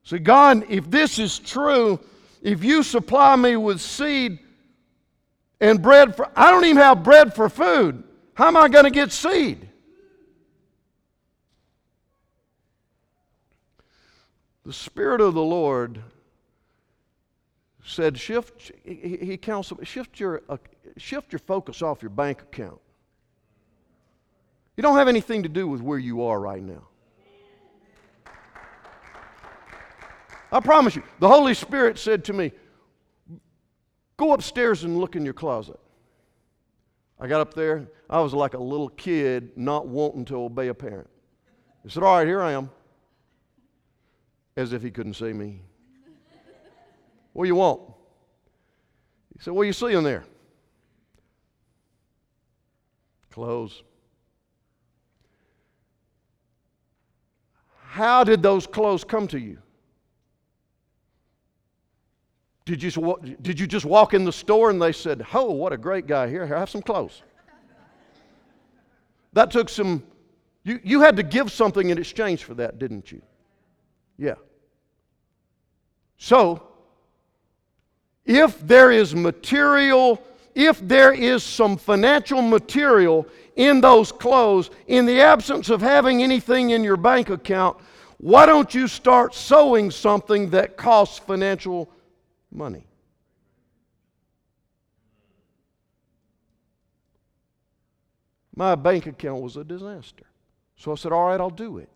See, 0.04 0.20
God, 0.20 0.64
if 0.70 0.92
this 0.92 1.18
is 1.18 1.40
true, 1.40 2.00
if 2.44 2.64
you 2.64 2.84
supply 2.84 3.36
me 3.36 3.56
with 3.56 3.82
seed 3.82 4.38
and 5.60 5.82
bread 5.82 6.16
for, 6.16 6.30
I 6.36 6.52
don't 6.52 6.66
even 6.66 6.78
have 6.78 7.02
bread 7.02 7.34
for 7.34 7.50
food. 7.50 8.04
How 8.34 8.48
am 8.48 8.58
I 8.58 8.70
going 8.70 8.86
to 8.86 8.92
get 8.92 9.12
seed? 9.12 9.68
The 14.64 14.74
Spirit 14.74 15.22
of 15.22 15.34
the 15.34 15.42
Lord 15.42 16.02
said, 17.84 18.18
shift, 18.18 18.72
he, 18.84 19.38
counseled, 19.38 19.86
shift 19.86 20.20
your, 20.20 20.44
uh, 20.48 20.58
shift 20.98 21.34
your 21.34 21.40
focus 21.40 21.82
off 21.82 22.02
your 22.02 22.10
bank 22.10 22.42
account. 22.42 22.80
You 24.78 24.84
don't 24.84 24.98
have 24.98 25.08
anything 25.08 25.44
to 25.44 25.50
do 25.50 25.68
with 25.68 25.82
where 25.82 26.00
you 26.00 26.24
are 26.24 26.40
right 26.40 26.62
now. 26.62 26.88
I 30.52 30.60
promise 30.60 30.96
you, 30.96 31.04
the 31.20 31.28
Holy 31.28 31.54
Spirit 31.54 31.98
said 31.98 32.26
to 32.26 32.34
me, 32.34 32.52
Go 34.18 34.34
upstairs 34.34 34.84
and 34.84 35.00
look 35.00 35.16
in 35.16 35.26
your 35.26 35.34
closet. 35.34 35.80
I 37.22 37.28
got 37.28 37.40
up 37.40 37.54
there. 37.54 37.88
I 38.10 38.20
was 38.20 38.34
like 38.34 38.56
a 38.56 38.60
little 38.60 38.90
kid 38.90 39.56
not 39.56 39.88
wanting 39.88 40.26
to 40.26 40.38
obey 40.38 40.70
a 40.70 40.74
parent. 40.74 41.08
He 41.84 41.90
said, 41.90 42.02
All 42.02 42.18
right, 42.18 42.28
here 42.28 42.42
I 42.42 42.54
am. 42.54 42.72
As 44.58 44.74
if 44.74 44.82
he 44.82 44.90
couldn't 44.90 45.14
see 45.14 45.32
me. 45.32 45.62
what 47.34 47.44
do 47.44 47.48
you 47.48 47.56
want? 47.56 47.82
He 49.38 49.44
said, 49.44 49.54
What 49.54 49.62
are 49.62 49.66
you 49.66 49.74
seeing 49.74 50.02
there? 50.02 50.26
Clothes. 53.30 53.84
How 57.76 58.24
did 58.24 58.42
those 58.42 58.66
clothes 58.66 59.04
come 59.04 59.28
to 59.28 59.40
you? 59.40 59.60
Did 62.66 62.84
you, 62.84 63.18
did 63.42 63.60
you 63.60 63.68
just 63.68 63.86
walk 63.86 64.14
in 64.14 64.24
the 64.24 64.32
store 64.32 64.70
and 64.70 64.82
they 64.82 64.92
said, 64.92 65.26
Oh, 65.34 65.52
what 65.52 65.74
a 65.74 65.78
great 65.78 66.08
guy 66.08 66.30
here, 66.30 66.46
here 66.46 66.58
have 66.58 66.70
some 66.70 66.82
clothes? 66.82 67.24
That 69.34 69.50
took 69.50 69.70
some, 69.70 70.04
you, 70.64 70.80
you 70.84 71.02
had 71.02 71.16
to 71.18 71.24
give 71.24 71.52
something 71.52 71.90
in 71.90 71.98
exchange 71.98 72.44
for 72.44 72.54
that, 72.56 72.80
didn't 72.80 73.12
you? 73.12 73.22
Yeah. 74.18 74.36
So, 76.18 76.62
if 78.26 78.60
there 78.68 78.92
is 78.92 79.16
material, 79.16 80.22
if 80.54 80.86
there 80.88 81.14
is 81.14 81.44
some 81.44 81.78
financial 81.78 82.42
material 82.42 83.28
in 83.56 83.82
those 83.82 84.12
clothes, 84.12 84.70
in 84.88 85.06
the 85.06 85.22
absence 85.22 85.70
of 85.70 85.82
having 85.82 86.22
anything 86.22 86.72
in 86.72 86.84
your 86.84 86.98
bank 86.98 87.30
account, 87.30 87.78
why 88.18 88.46
don't 88.46 88.76
you 88.76 88.88
start 88.88 89.34
sowing 89.34 89.90
something 89.90 90.52
that 90.52 90.78
costs 90.78 91.18
financial 91.18 91.90
money. 92.52 92.88
My 98.56 98.76
bank 98.76 99.08
account 99.08 99.42
was 99.42 99.58
a 99.58 99.64
disaster. 99.64 100.26
So 100.76 100.92
I 100.92 100.96
said, 100.96 101.12
All 101.12 101.28
right, 101.28 101.40
I'll 101.40 101.50
do 101.50 101.78
it. 101.78 101.90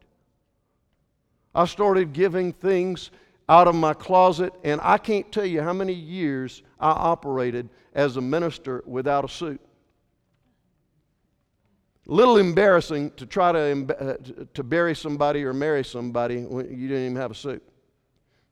I 1.54 1.66
started 1.66 2.14
giving 2.14 2.54
things 2.54 3.12
out 3.48 3.68
of 3.68 3.76
my 3.76 3.94
closet, 3.94 4.54
and 4.64 4.82
I 4.84 4.98
can't 4.98 5.32
tell 5.32 5.46
you 5.46 5.62
how 5.62 5.74
many 5.74 5.94
years 5.94 6.64
I 6.80 6.90
operated 6.90 7.70
as 7.94 8.18
a 8.18 8.22
minister 8.22 8.84
without 8.86 9.24
a 9.24 9.30
suit. 9.30 9.62
Little 12.08 12.38
embarrassing 12.38 13.12
to 13.18 13.26
try 13.26 13.52
to, 13.52 13.96
uh, 14.00 14.44
to 14.54 14.64
bury 14.64 14.96
somebody 14.96 15.44
or 15.44 15.54
marry 15.54 15.84
somebody 15.84 16.44
when 16.44 16.66
you 16.70 16.88
didn't 16.88 17.06
even 17.06 17.16
have 17.16 17.32
a 17.32 17.36
suit. 17.36 17.64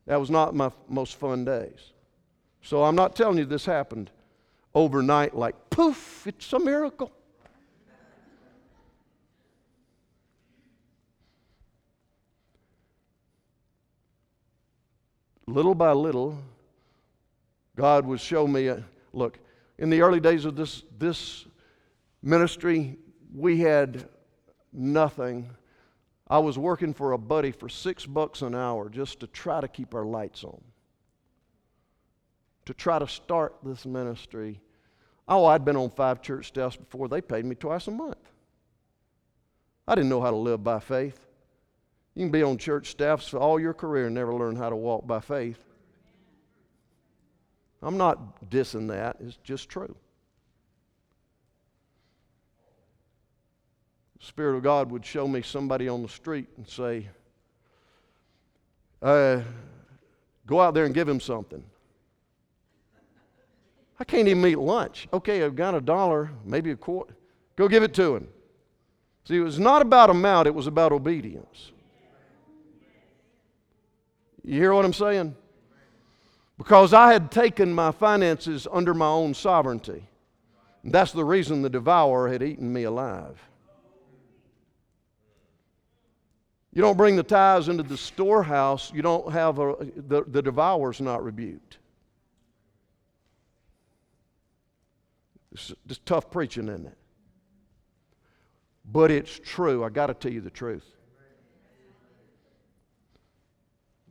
That 0.06 0.18
was 0.18 0.30
not 0.30 0.54
my 0.54 0.70
most 0.88 1.16
fun 1.16 1.44
days. 1.44 1.93
So 2.64 2.82
I'm 2.82 2.96
not 2.96 3.14
telling 3.14 3.36
you 3.36 3.44
this 3.44 3.66
happened 3.66 4.10
overnight 4.74 5.36
like 5.36 5.54
poof, 5.68 6.26
it's 6.26 6.50
a 6.54 6.58
miracle. 6.58 7.12
Little 15.46 15.74
by 15.74 15.92
little, 15.92 16.38
God 17.76 18.06
would 18.06 18.18
show 18.18 18.46
me 18.46 18.68
a, 18.68 18.82
look, 19.12 19.38
in 19.78 19.90
the 19.90 20.00
early 20.00 20.18
days 20.18 20.46
of 20.46 20.56
this, 20.56 20.84
this 20.98 21.44
ministry, 22.22 22.96
we 23.34 23.60
had 23.60 24.08
nothing. 24.72 25.50
I 26.28 26.38
was 26.38 26.56
working 26.56 26.94
for 26.94 27.12
a 27.12 27.18
buddy 27.18 27.50
for 27.50 27.68
six 27.68 28.06
bucks 28.06 28.40
an 28.40 28.54
hour 28.54 28.88
just 28.88 29.20
to 29.20 29.26
try 29.26 29.60
to 29.60 29.68
keep 29.68 29.94
our 29.94 30.06
lights 30.06 30.44
on 30.44 30.62
to 32.66 32.74
try 32.74 32.98
to 32.98 33.06
start 33.06 33.56
this 33.62 33.84
ministry. 33.84 34.60
Oh, 35.28 35.46
I'd 35.46 35.64
been 35.64 35.76
on 35.76 35.90
five 35.90 36.22
church 36.22 36.48
staffs 36.48 36.76
before. 36.76 37.08
They 37.08 37.20
paid 37.20 37.44
me 37.44 37.54
twice 37.54 37.86
a 37.88 37.90
month. 37.90 38.18
I 39.86 39.94
didn't 39.94 40.10
know 40.10 40.20
how 40.20 40.30
to 40.30 40.36
live 40.36 40.64
by 40.64 40.80
faith. 40.80 41.26
You 42.14 42.24
can 42.24 42.30
be 42.30 42.42
on 42.42 42.58
church 42.58 42.90
staffs 42.90 43.28
for 43.28 43.38
all 43.38 43.58
your 43.58 43.74
career 43.74 44.06
and 44.06 44.14
never 44.14 44.34
learn 44.34 44.56
how 44.56 44.70
to 44.70 44.76
walk 44.76 45.06
by 45.06 45.20
faith. 45.20 45.62
I'm 47.82 47.98
not 47.98 48.50
dissing 48.50 48.88
that, 48.88 49.16
it's 49.20 49.36
just 49.44 49.68
true. 49.68 49.94
The 54.20 54.26
Spirit 54.26 54.56
of 54.56 54.62
God 54.62 54.90
would 54.90 55.04
show 55.04 55.28
me 55.28 55.42
somebody 55.42 55.86
on 55.88 56.02
the 56.02 56.08
street 56.08 56.48
and 56.56 56.66
say, 56.66 57.08
uh, 59.02 59.42
Go 60.46 60.60
out 60.60 60.74
there 60.74 60.84
and 60.84 60.94
give 60.94 61.08
him 61.08 61.20
something. 61.20 61.62
I 63.98 64.04
can't 64.04 64.28
even 64.28 64.44
eat 64.46 64.58
lunch. 64.58 65.08
Okay, 65.12 65.42
I've 65.42 65.56
got 65.56 65.74
a 65.74 65.80
dollar, 65.80 66.30
maybe 66.44 66.70
a 66.70 66.76
quarter. 66.76 67.14
Go 67.56 67.68
give 67.68 67.82
it 67.82 67.94
to 67.94 68.16
him. 68.16 68.28
See, 69.24 69.36
it 69.36 69.40
was 69.40 69.58
not 69.58 69.82
about 69.82 70.10
amount, 70.10 70.48
it 70.48 70.54
was 70.54 70.66
about 70.66 70.92
obedience. 70.92 71.72
You 74.44 74.60
hear 74.60 74.74
what 74.74 74.84
I'm 74.84 74.92
saying? 74.92 75.34
Because 76.58 76.92
I 76.92 77.12
had 77.12 77.30
taken 77.30 77.72
my 77.72 77.90
finances 77.90 78.68
under 78.70 78.92
my 78.92 79.06
own 79.06 79.32
sovereignty. 79.32 80.04
And 80.82 80.92
that's 80.92 81.12
the 81.12 81.24
reason 81.24 81.62
the 81.62 81.70
devourer 81.70 82.30
had 82.30 82.42
eaten 82.42 82.70
me 82.70 82.82
alive. 82.84 83.40
You 86.74 86.82
don't 86.82 86.96
bring 86.96 87.16
the 87.16 87.22
tithes 87.22 87.68
into 87.68 87.84
the 87.84 87.96
storehouse, 87.96 88.92
you 88.92 89.00
don't 89.00 89.32
have 89.32 89.58
a, 89.58 89.76
the, 89.96 90.24
the 90.26 90.42
devourer's 90.42 91.00
not 91.00 91.24
rebuked. 91.24 91.78
It's 95.54 95.72
just 95.86 96.04
tough 96.04 96.30
preaching, 96.30 96.68
isn't 96.68 96.86
it? 96.86 96.98
But 98.84 99.10
it's 99.10 99.38
true. 99.38 99.84
I 99.84 99.88
got 99.88 100.08
to 100.08 100.14
tell 100.14 100.32
you 100.32 100.40
the 100.40 100.50
truth. 100.50 100.84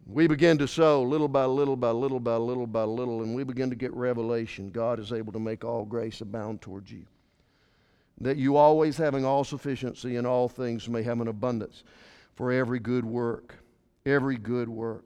We 0.05 0.27
begin 0.27 0.57
to 0.57 0.67
sow 0.67 1.01
little 1.03 1.27
by 1.27 1.45
little 1.45 1.75
by 1.75 1.91
little 1.91 2.19
by 2.19 2.35
little 2.35 2.67
by 2.67 2.83
little, 2.83 3.23
and 3.23 3.35
we 3.35 3.43
begin 3.43 3.69
to 3.69 3.75
get 3.75 3.93
revelation. 3.93 4.69
God 4.69 4.99
is 4.99 5.13
able 5.13 5.31
to 5.33 5.39
make 5.39 5.63
all 5.63 5.85
grace 5.85 6.21
abound 6.21 6.61
towards 6.61 6.91
you. 6.91 7.05
That 8.19 8.37
you 8.37 8.57
always 8.57 8.97
having 8.97 9.25
all 9.25 9.43
sufficiency 9.43 10.17
in 10.17 10.25
all 10.25 10.49
things 10.49 10.89
may 10.89 11.03
have 11.03 11.21
an 11.21 11.27
abundance 11.27 11.83
for 12.35 12.51
every 12.51 12.79
good 12.79 13.05
work. 13.05 13.55
Every 14.05 14.37
good 14.37 14.67
work. 14.67 15.05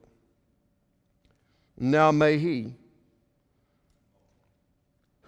Now 1.76 2.10
may 2.10 2.38
He 2.38 2.74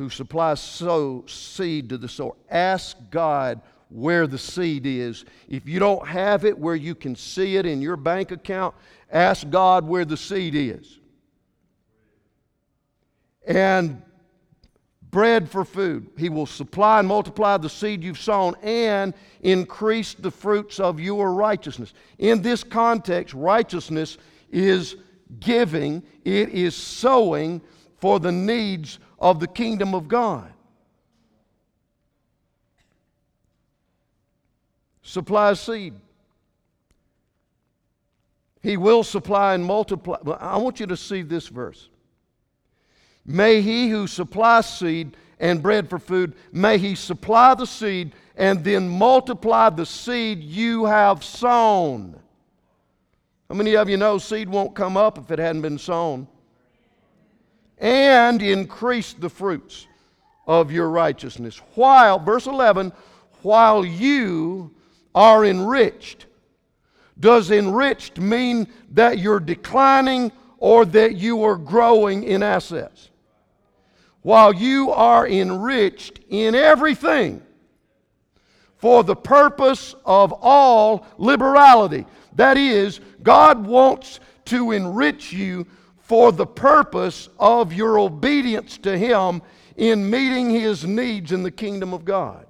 who 0.01 0.09
supplies 0.09 0.59
sow 0.59 1.23
seed 1.27 1.91
to 1.91 1.99
the 1.99 2.09
sower 2.09 2.35
ask 2.49 2.97
God 3.11 3.61
where 3.91 4.27
the 4.27 4.39
seed 4.39 4.87
is. 4.87 5.27
If 5.47 5.69
you 5.69 5.79
don't 5.79 6.09
have 6.09 6.47
it 6.47 6.59
where 6.59 6.75
you 6.75 6.95
can 6.95 7.15
see 7.15 7.57
it 7.57 7.67
in 7.67 7.83
your 7.83 7.99
bank 7.99 8.31
account, 8.31 8.75
ask 9.13 9.51
God 9.51 9.87
where 9.87 10.07
the 10.07 10.17
seed 10.17 10.55
is. 10.55 11.01
And 13.47 14.01
bread 15.11 15.51
for 15.51 15.67
food. 15.67 16.09
He 16.17 16.31
will 16.31 16.47
supply 16.47 17.01
and 17.01 17.07
multiply 17.07 17.59
the 17.59 17.69
seed 17.69 18.03
you've 18.03 18.19
sown 18.19 18.55
and 18.63 19.13
increase 19.43 20.15
the 20.15 20.31
fruits 20.31 20.81
of 20.81 20.99
your 20.99 21.35
righteousness. 21.35 21.93
In 22.17 22.41
this 22.41 22.65
context, 22.65 23.35
righteousness 23.35 24.17
is 24.51 24.97
giving, 25.41 26.03
it 26.25 26.49
is 26.49 26.75
sowing 26.75 27.61
for 27.99 28.19
the 28.19 28.33
needs 28.33 28.99
of 29.21 29.41
the 29.41 29.47
kingdom 29.47 29.95
of 29.95 30.09
God. 30.09 30.53
supply 35.11 35.53
seed. 35.55 35.95
He 38.63 38.77
will 38.77 39.03
supply 39.03 39.55
and 39.55 39.65
multiply. 39.65 40.19
I 40.39 40.59
want 40.59 40.81
you 40.81 40.87
to 40.87 40.97
see 40.97 41.23
this 41.23 41.49
verse. 41.49 41.89
May 43.27 43.61
he 43.61 43.89
who 43.89 44.07
supplies 44.07 44.69
seed 44.79 45.17
and 45.39 45.63
bread 45.63 45.89
for 45.89 45.99
food, 45.99 46.35
may 46.53 46.79
he 46.79 46.95
supply 46.95 47.55
the 47.55 47.67
seed 47.67 48.13
and 48.37 48.63
then 48.63 48.89
multiply 48.89 49.71
the 49.71 49.87
seed 49.87 50.43
you 50.43 50.85
have 50.85 51.25
sown. 51.25 52.19
How 53.49 53.55
many 53.57 53.77
of 53.77 53.89
you 53.89 53.97
know 53.97 54.19
seed 54.19 54.49
won't 54.49 54.77
come 54.77 54.97
up 54.97 55.19
if 55.19 55.31
it 55.31 55.39
hadn't 55.39 55.63
been 55.63 55.79
sown? 55.79 56.29
And 57.81 58.41
increase 58.43 59.15
the 59.15 59.31
fruits 59.31 59.87
of 60.47 60.71
your 60.71 60.91
righteousness. 60.91 61.61
While, 61.75 62.19
verse 62.19 62.47
11, 62.47 62.93
while 63.43 63.85
you 63.85 64.75
are 65.15 65.45
enriched. 65.45 66.27
Does 67.19 67.51
enriched 67.51 68.19
mean 68.19 68.69
that 68.93 69.19
you're 69.19 69.41
declining 69.41 70.33
or 70.59 70.85
that 70.87 71.17
you 71.17 71.43
are 71.45 71.57
growing 71.57 72.23
in 72.25 72.43
assets? 72.43 73.11
While 74.23 74.55
you 74.55 74.91
are 74.91 75.27
enriched 75.27 76.21
in 76.29 76.55
everything 76.55 77.43
for 78.77 79.05
the 79.05 79.17
purpose 79.17 79.95
of 80.05 80.33
all 80.41 81.07
liberality. 81.19 82.07
That 82.35 82.57
is, 82.57 83.01
God 83.23 83.67
wants 83.67 84.21
to 84.47 84.73
enrich 84.73 85.33
you 85.33 85.67
for 86.11 86.33
the 86.33 86.45
purpose 86.45 87.29
of 87.39 87.73
your 87.73 87.97
obedience 87.97 88.77
to 88.79 88.99
Him 88.99 89.41
in 89.77 90.11
meeting 90.11 90.51
His 90.51 90.85
needs 90.85 91.31
in 91.31 91.45
the 91.45 91.53
kingdom 91.53 91.95
of 91.95 92.05
God. 92.05 92.47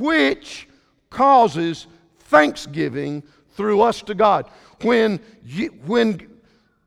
which 0.00 0.68
causes 1.10 1.86
thanksgiving 2.20 3.22
through 3.54 3.80
us 3.82 4.02
to 4.02 4.14
God. 4.14 4.46
When, 4.82 5.20
you, 5.44 5.68
when 5.86 6.40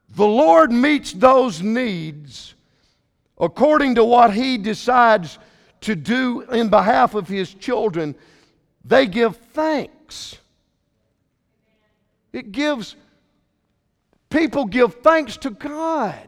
the 0.09 0.25
Lord 0.25 0.71
meets 0.71 1.13
those 1.13 1.61
needs 1.61 2.55
according 3.39 3.95
to 3.95 4.03
what 4.03 4.33
He 4.33 4.57
decides 4.57 5.39
to 5.81 5.95
do 5.95 6.41
in 6.41 6.69
behalf 6.69 7.15
of 7.15 7.27
His 7.27 7.53
children, 7.53 8.15
they 8.85 9.05
give 9.05 9.37
thanks. 9.37 10.37
It 12.33 12.51
gives, 12.51 12.97
people 14.29 14.65
give 14.65 14.95
thanks 14.95 15.37
to 15.37 15.51
God. 15.51 16.27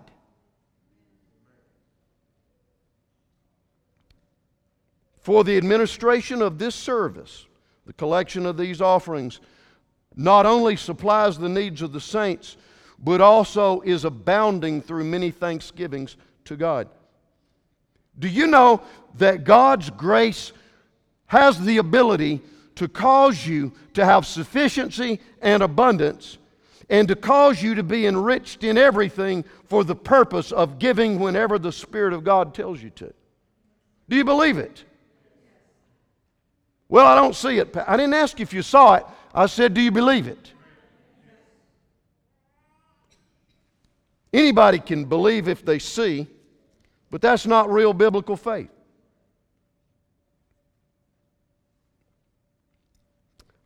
for 5.26 5.44
the 5.44 5.58
administration 5.58 6.40
of 6.40 6.60
this 6.60 6.76
service, 6.76 7.48
the 7.88 7.94
collection 7.94 8.46
of 8.46 8.58
these 8.58 8.80
offerings, 8.80 9.40
not 10.16 10.46
only 10.46 10.76
supplies 10.76 11.36
the 11.36 11.50
needs 11.50 11.82
of 11.82 11.92
the 11.92 12.00
saints, 12.00 12.58
but 13.00 13.20
also 13.20 13.82
is 13.82 14.06
abounding 14.06 14.84
through 14.84 15.04
many 15.04 15.32
thanksgivings 15.32 16.16
to 16.44 16.56
God. 16.56 16.88
Do 18.20 18.28
you 18.28 18.46
know 18.46 18.84
that 19.16 19.46
God's 19.46 19.90
grace 19.90 20.54
has 21.26 21.60
the 21.60 21.80
ability 21.80 22.40
to 22.76 22.88
cause 22.88 23.46
you 23.48 23.72
to 23.94 24.06
have 24.06 24.26
sufficiency 24.26 25.20
and 25.42 25.64
abundance 25.64 26.38
and 26.90 27.08
to 27.08 27.16
cause 27.16 27.62
you 27.62 27.76
to 27.76 27.84
be 27.84 28.06
enriched 28.06 28.64
in 28.64 28.78
everything 28.78 29.44
for 29.66 29.84
the 29.84 29.96
purpose 29.96 30.52
of 30.52 30.78
giving 30.78 31.20
whenever 31.20 31.58
the 31.58 31.72
Spirit 31.72 32.14
of 32.14 32.24
God 32.24 32.54
tells 32.54 32.82
you 32.82 32.90
to? 32.92 33.14
Do 34.08 34.16
you 34.16 34.24
believe 34.24 34.58
it? 34.58 34.84
Well, 36.88 37.06
I 37.06 37.16
don't 37.16 37.36
see 37.36 37.58
it. 37.58 37.76
I 37.88 37.98
didn't 37.98 38.14
ask 38.14 38.40
if 38.40 38.54
you 38.54 38.62
saw 38.62 38.96
it. 38.96 39.06
I 39.34 39.48
said, 39.48 39.74
Do 39.74 39.82
you 39.82 39.92
believe 39.92 40.28
it? 40.28 40.52
Anybody 44.32 44.80
can 44.80 45.06
believe 45.06 45.48
if 45.48 45.66
they 45.66 45.80
see, 45.80 46.28
but 47.10 47.22
that's 47.22 47.48
not 47.48 47.72
real 47.72 47.94
biblical 47.94 48.36
faith. 48.36 48.70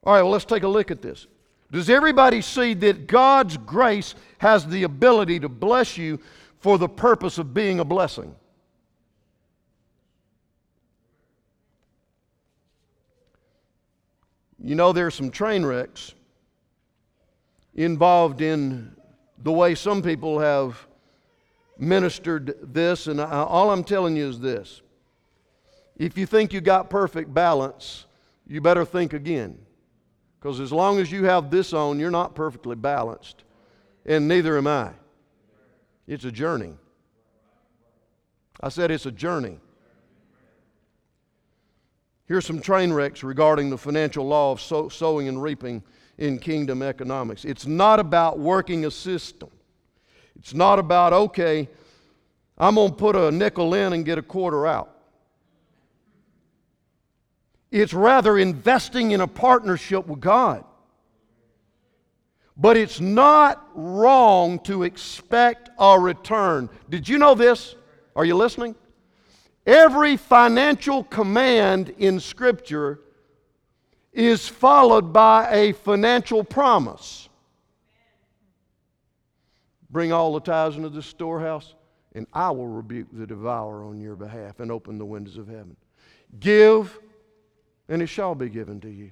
All 0.09 0.15
right, 0.15 0.23
well, 0.23 0.31
let's 0.31 0.45
take 0.45 0.63
a 0.63 0.67
look 0.67 0.89
at 0.89 1.03
this. 1.03 1.27
Does 1.71 1.87
everybody 1.87 2.41
see 2.41 2.73
that 2.73 3.05
God's 3.05 3.57
grace 3.57 4.15
has 4.39 4.65
the 4.65 4.81
ability 4.81 5.39
to 5.41 5.47
bless 5.47 5.99
you 5.99 6.19
for 6.57 6.79
the 6.79 6.89
purpose 6.89 7.37
of 7.37 7.53
being 7.53 7.79
a 7.79 7.85
blessing? 7.85 8.33
You 14.57 14.73
know, 14.73 14.93
there's 14.93 15.13
some 15.13 15.29
train 15.29 15.63
wrecks 15.63 16.15
involved 17.75 18.41
in 18.41 18.95
the 19.43 19.51
way 19.51 19.75
some 19.75 20.01
people 20.01 20.39
have 20.39 20.87
ministered 21.77 22.57
this, 22.73 23.05
and 23.05 23.21
I, 23.21 23.43
all 23.43 23.69
I'm 23.69 23.83
telling 23.83 24.15
you 24.15 24.27
is 24.27 24.39
this. 24.39 24.81
If 25.97 26.17
you 26.17 26.25
think 26.25 26.51
you 26.51 26.61
got 26.61 26.89
perfect 26.89 27.31
balance, 27.31 28.07
you 28.47 28.59
better 28.59 28.85
think 28.85 29.13
again. 29.13 29.59
Because 30.39 30.59
as 30.59 30.71
long 30.71 30.99
as 30.99 31.11
you 31.11 31.25
have 31.25 31.51
this 31.51 31.73
on, 31.73 31.99
you're 31.99 32.11
not 32.11 32.33
perfectly 32.33 32.75
balanced, 32.75 33.43
and 34.05 34.27
neither 34.27 34.57
am 34.57 34.67
I. 34.67 34.91
It's 36.07 36.23
a 36.23 36.31
journey. 36.31 36.73
I 38.61 38.69
said 38.69 38.89
it's 38.91 39.05
a 39.05 39.11
journey. 39.11 39.59
Here's 42.25 42.45
some 42.45 42.61
train 42.61 42.93
wrecks 42.93 43.23
regarding 43.23 43.69
the 43.69 43.77
financial 43.77 44.25
law 44.25 44.51
of 44.51 44.61
sow, 44.61 44.87
sowing 44.87 45.27
and 45.27 45.41
reaping 45.41 45.83
in 46.17 46.37
kingdom 46.37 46.81
economics. 46.81 47.43
It's 47.43 47.65
not 47.65 47.99
about 47.99 48.39
working 48.39 48.85
a 48.85 48.91
system. 48.91 49.49
It's 50.37 50.53
not 50.53 50.79
about, 50.79 51.11
okay, 51.11 51.67
I'm 52.57 52.75
going 52.75 52.91
to 52.91 52.95
put 52.95 53.15
a 53.15 53.31
nickel 53.31 53.73
in 53.73 53.93
and 53.93 54.05
get 54.05 54.17
a 54.17 54.21
quarter 54.21 54.67
out. 54.67 54.98
It's 57.71 57.93
rather 57.93 58.37
investing 58.37 59.11
in 59.11 59.21
a 59.21 59.27
partnership 59.27 60.07
with 60.07 60.19
God. 60.19 60.63
But 62.57 62.75
it's 62.75 62.99
not 62.99 63.65
wrong 63.73 64.59
to 64.59 64.83
expect 64.83 65.69
a 65.79 65.97
return. 65.99 66.69
Did 66.89 67.07
you 67.07 67.17
know 67.17 67.35
this? 67.35 67.75
Are 68.15 68.25
you 68.25 68.35
listening? 68.35 68.75
Every 69.65 70.17
financial 70.17 71.03
command 71.03 71.93
in 71.97 72.19
Scripture 72.19 72.99
is 74.11 74.47
followed 74.47 75.13
by 75.13 75.49
a 75.51 75.71
financial 75.73 76.43
promise. 76.43 77.29
Bring 79.89 80.11
all 80.11 80.33
the 80.33 80.39
tithes 80.39 80.75
into 80.75 80.89
the 80.89 81.01
storehouse, 81.01 81.75
and 82.13 82.27
I 82.33 82.51
will 82.51 82.67
rebuke 82.67 83.07
the 83.13 83.25
devourer 83.25 83.85
on 83.85 84.01
your 84.01 84.15
behalf 84.15 84.59
and 84.59 84.71
open 84.71 84.97
the 84.97 85.05
windows 85.05 85.37
of 85.37 85.47
heaven. 85.47 85.75
Give, 86.39 86.99
and 87.89 88.01
it 88.01 88.07
shall 88.07 88.35
be 88.35 88.47
given 88.47 88.79
to 88.81 88.89
you. 88.89 89.11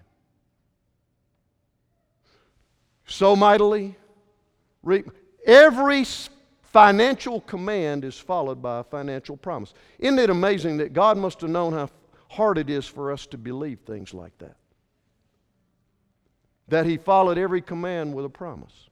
So 3.08 3.36
mightily, 3.36 3.96
reap. 4.84 5.10
Every 5.46 6.06
financial 6.62 7.42
command 7.42 8.06
is 8.06 8.18
followed 8.18 8.62
by 8.62 8.80
a 8.80 8.84
financial 8.84 9.36
promise. 9.36 9.74
Isn't 10.00 10.20
it 10.20 10.30
amazing 10.30 10.78
that 10.78 10.94
God 10.94 11.18
must 11.18 11.42
have 11.42 11.50
known 11.50 11.74
how 11.74 11.90
hard 12.30 12.58
it 12.58 12.70
is 12.70 12.86
for 12.86 13.12
us 13.12 13.26
to 13.28 13.38
believe 13.38 13.80
things 13.86 14.14
like 14.14 14.38
that? 14.38 14.56
that 16.68 16.86
he 16.86 16.98
followed 16.98 17.38
every 17.38 17.62
command 17.62 18.14
with 18.14 18.26
a 18.26 18.30
promise. 18.30 18.90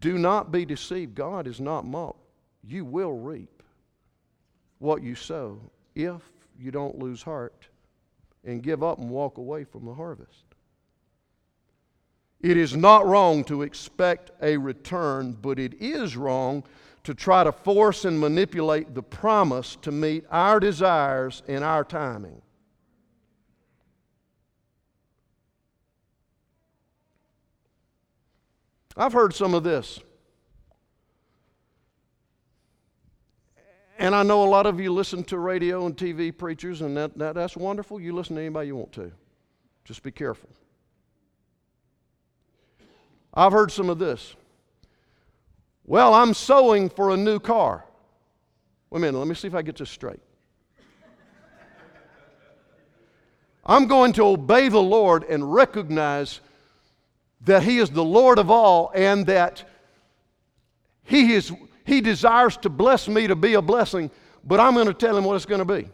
Do 0.00 0.18
not 0.18 0.52
be 0.52 0.64
deceived. 0.64 1.14
God 1.14 1.46
is 1.46 1.60
not 1.60 1.84
mocked. 1.84 2.20
You 2.62 2.84
will 2.84 3.12
reap 3.12 3.62
what 4.78 5.02
you 5.02 5.14
sow 5.14 5.60
if 5.94 6.20
you 6.58 6.70
don't 6.70 6.98
lose 6.98 7.22
heart 7.22 7.68
and 8.44 8.62
give 8.62 8.82
up 8.82 8.98
and 8.98 9.10
walk 9.10 9.38
away 9.38 9.64
from 9.64 9.84
the 9.84 9.94
harvest. 9.94 10.44
It 12.40 12.56
is 12.56 12.76
not 12.76 13.06
wrong 13.06 13.42
to 13.44 13.62
expect 13.62 14.30
a 14.42 14.56
return, 14.58 15.32
but 15.32 15.58
it 15.58 15.74
is 15.80 16.16
wrong 16.16 16.64
to 17.04 17.14
try 17.14 17.44
to 17.44 17.52
force 17.52 18.04
and 18.04 18.18
manipulate 18.18 18.94
the 18.94 19.02
promise 19.02 19.76
to 19.82 19.92
meet 19.92 20.24
our 20.30 20.60
desires 20.60 21.42
and 21.48 21.64
our 21.64 21.84
timing. 21.84 22.40
I've 28.96 29.12
heard 29.12 29.34
some 29.34 29.54
of 29.54 29.64
this. 29.64 30.00
And 34.04 34.14
I 34.14 34.22
know 34.22 34.44
a 34.44 34.50
lot 34.50 34.66
of 34.66 34.78
you 34.78 34.92
listen 34.92 35.24
to 35.24 35.38
radio 35.38 35.86
and 35.86 35.96
TV 35.96 36.36
preachers, 36.36 36.82
and 36.82 36.94
that, 36.94 37.16
that, 37.16 37.34
that's 37.34 37.56
wonderful. 37.56 37.98
You 37.98 38.14
listen 38.14 38.36
to 38.36 38.42
anybody 38.42 38.66
you 38.66 38.76
want 38.76 38.92
to. 38.92 39.10
Just 39.82 40.02
be 40.02 40.10
careful. 40.10 40.50
I've 43.32 43.52
heard 43.52 43.72
some 43.72 43.88
of 43.88 43.98
this. 43.98 44.36
Well, 45.86 46.12
I'm 46.12 46.34
sowing 46.34 46.90
for 46.90 47.12
a 47.12 47.16
new 47.16 47.38
car. 47.38 47.86
Wait 48.90 48.98
a 48.98 49.00
minute, 49.00 49.16
let 49.16 49.26
me 49.26 49.34
see 49.34 49.48
if 49.48 49.54
I 49.54 49.62
get 49.62 49.76
this 49.76 49.88
straight. 49.88 50.20
I'm 53.64 53.86
going 53.86 54.12
to 54.12 54.26
obey 54.26 54.68
the 54.68 54.82
Lord 54.82 55.24
and 55.24 55.50
recognize 55.50 56.40
that 57.46 57.62
He 57.62 57.78
is 57.78 57.88
the 57.88 58.04
Lord 58.04 58.38
of 58.38 58.50
all 58.50 58.92
and 58.94 59.24
that 59.28 59.64
He, 61.04 61.32
is, 61.32 61.50
he 61.84 62.00
desires 62.00 62.56
to 62.58 62.68
bless 62.68 63.08
me 63.08 63.26
to 63.26 63.36
be 63.36 63.54
a 63.54 63.62
blessing, 63.62 64.10
but 64.44 64.60
I'm 64.60 64.74
going 64.74 64.86
to 64.86 64.94
tell 64.94 65.16
Him 65.16 65.24
what 65.24 65.36
it's 65.36 65.46
going 65.46 65.64
to 65.64 65.64
be. 65.64 65.88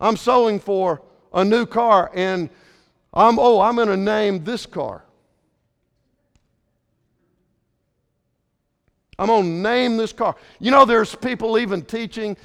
I'm 0.00 0.16
sowing 0.16 0.60
for 0.60 1.02
a 1.32 1.44
new 1.44 1.66
car 1.66 2.10
and 2.14 2.50
I'm, 3.12 3.38
oh, 3.38 3.60
I'm 3.60 3.76
going 3.76 3.88
to 3.88 3.96
name 3.96 4.44
this 4.44 4.66
car. 4.66 5.04
I'm 9.18 9.28
going 9.28 9.44
to 9.44 9.48
name 9.48 9.96
this 9.96 10.12
car. 10.12 10.34
You 10.58 10.72
know, 10.72 10.84
there's 10.84 11.14
people 11.14 11.58
even 11.58 11.82
teaching 11.82 12.36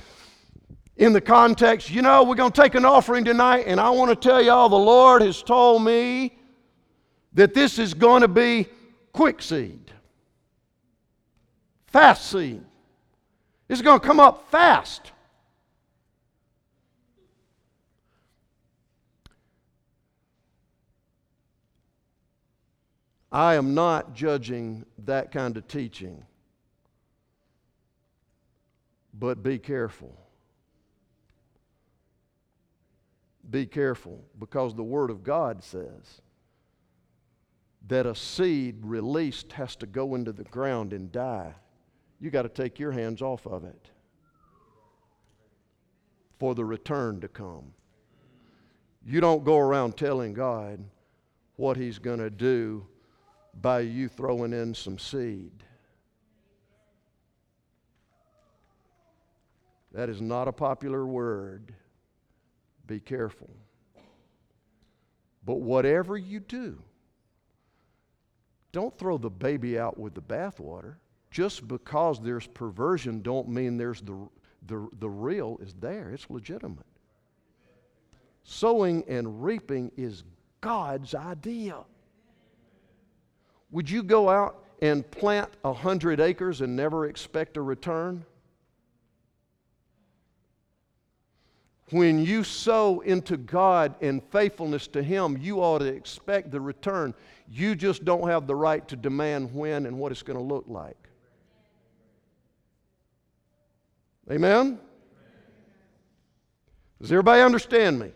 in 0.99 1.13
the 1.13 1.21
context, 1.21 1.89
you 1.89 2.01
know, 2.01 2.23
we're 2.23 2.35
going 2.35 2.51
to 2.51 2.61
take 2.61 2.75
an 2.75 2.83
offering 2.83 3.23
tonight, 3.23 3.63
and 3.67 3.79
I 3.79 3.89
want 3.89 4.09
to 4.09 4.15
tell 4.17 4.41
y'all 4.41 4.67
the 4.67 4.75
Lord 4.75 5.21
has 5.21 5.41
told 5.41 5.81
me 5.81 6.37
that 7.33 7.53
this 7.53 7.79
is 7.79 7.93
going 7.93 8.21
to 8.21 8.27
be 8.27 8.67
quick 9.13 9.41
seed, 9.41 9.88
fast 11.91 12.29
seed. 12.29 12.63
Is 13.67 13.81
going 13.81 13.99
to 13.99 14.05
come 14.05 14.19
up 14.19 14.49
fast. 14.49 15.11
I 23.31 23.55
am 23.55 23.75
not 23.75 24.15
judging 24.15 24.85
that 25.05 25.31
kind 25.31 25.55
of 25.55 25.67
teaching, 25.67 26.25
but 29.13 29.43
be 29.43 29.59
careful. 29.59 30.17
Be 33.47 33.67
careful 33.67 34.23
because 34.39 34.73
the 34.73 34.83
Word 34.83 35.11
of 35.11 35.23
God 35.23 35.63
says 35.63 36.21
that 37.87 38.07
a 38.07 38.15
seed 38.15 38.77
released 38.81 39.53
has 39.53 39.75
to 39.77 39.85
go 39.85 40.15
into 40.15 40.31
the 40.31 40.43
ground 40.43 40.91
and 40.91 41.11
die. 41.11 41.53
You 42.19 42.29
got 42.29 42.41
to 42.43 42.49
take 42.49 42.79
your 42.79 42.91
hands 42.91 43.21
off 43.21 43.45
of 43.45 43.63
it 43.63 43.89
for 46.37 46.55
the 46.55 46.65
return 46.65 47.21
to 47.21 47.27
come. 47.27 47.73
You 49.05 49.21
don't 49.21 49.43
go 49.43 49.57
around 49.57 49.97
telling 49.97 50.33
God 50.33 50.83
what 51.55 51.77
He's 51.77 51.99
going 51.99 52.19
to 52.19 52.29
do 52.29 52.85
by 53.61 53.81
you 53.81 54.07
throwing 54.07 54.53
in 54.53 54.73
some 54.73 54.97
seed. 54.97 55.51
That 59.91 60.09
is 60.09 60.21
not 60.21 60.47
a 60.47 60.51
popular 60.51 61.05
word. 61.05 61.73
Be 62.85 62.99
careful. 62.99 63.49
But 65.45 65.55
whatever 65.55 66.17
you 66.17 66.39
do, 66.39 66.81
don't 68.71 68.95
throw 68.97 69.17
the 69.17 69.31
baby 69.31 69.79
out 69.79 69.97
with 69.97 70.13
the 70.13 70.21
bathwater. 70.21 70.95
Just 71.31 71.67
because 71.67 72.19
there's 72.19 72.47
perversion 72.47 73.21
don't 73.21 73.49
mean 73.49 73.77
there's 73.77 74.01
the, 74.01 74.17
the, 74.65 74.87
the 74.99 75.09
real 75.09 75.59
is 75.61 75.73
there. 75.79 76.11
It's 76.11 76.29
legitimate. 76.29 76.85
Sowing 78.43 79.03
and 79.07 79.43
reaping 79.43 79.91
is 79.95 80.23
God's 80.61 81.13
idea. 81.13 81.77
Would 83.71 83.89
you 83.89 84.01
go 84.01 84.29
out 84.29 84.63
and 84.81 85.09
plant 85.11 85.49
a 85.63 85.73
hundred 85.73 86.19
acres 86.19 86.61
and 86.61 86.75
never 86.75 87.05
expect 87.05 87.57
a 87.57 87.61
return? 87.61 88.25
When 91.91 92.23
you 92.23 92.43
sow 92.43 92.99
into 93.01 93.35
God 93.37 93.95
and 94.01 94.23
faithfulness 94.31 94.87
to 94.87 95.01
Him, 95.01 95.37
you 95.39 95.59
ought 95.59 95.79
to 95.79 95.85
expect 95.85 96.51
the 96.51 96.61
return. 96.61 97.15
You 97.49 97.75
just 97.75 98.05
don't 98.05 98.27
have 98.27 98.45
the 98.45 98.55
right 98.55 98.87
to 98.87 98.95
demand 98.95 99.53
when 99.53 99.85
and 99.85 99.97
what 99.97 100.11
it's 100.11 100.21
going 100.21 100.37
to 100.37 100.43
look 100.43 100.65
like. 100.67 101.08
Amen? 104.31 104.79
Does 107.01 107.11
everybody 107.11 107.41
understand 107.41 107.99
me? 107.99 108.11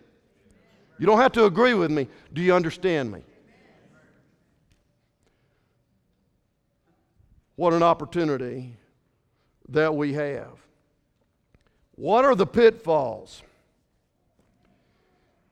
You 1.00 1.06
don't 1.06 1.20
have 1.20 1.32
to 1.34 1.46
agree 1.46 1.74
with 1.74 1.90
me. 1.90 2.08
Do 2.34 2.42
you 2.42 2.54
understand 2.54 3.12
me? 3.12 3.24
What 7.56 7.74
an 7.74 7.84
opportunity 7.84 8.78
that 9.70 9.96
we 9.96 10.14
have. 10.14 10.60
What 11.96 12.26
are 12.26 12.36
the 12.36 12.46
pitfalls? 12.46 13.44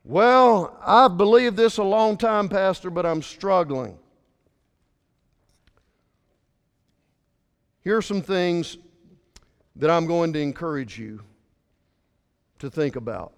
Well, 0.04 0.78
I've 0.84 1.18
believed 1.18 1.56
this 1.56 1.78
a 1.78 1.84
long 1.84 2.18
time, 2.18 2.50
Pastor, 2.50 2.90
but 2.90 3.06
I'm 3.06 3.22
struggling. 3.22 3.98
Here 7.84 7.98
are 7.98 8.02
some 8.02 8.22
things 8.22 8.78
that 9.76 9.90
I'm 9.90 10.06
going 10.06 10.34
to 10.34 10.40
encourage 10.40 10.98
you 11.00 11.22
to 12.60 12.70
think 12.70 12.96
about. 12.96 13.34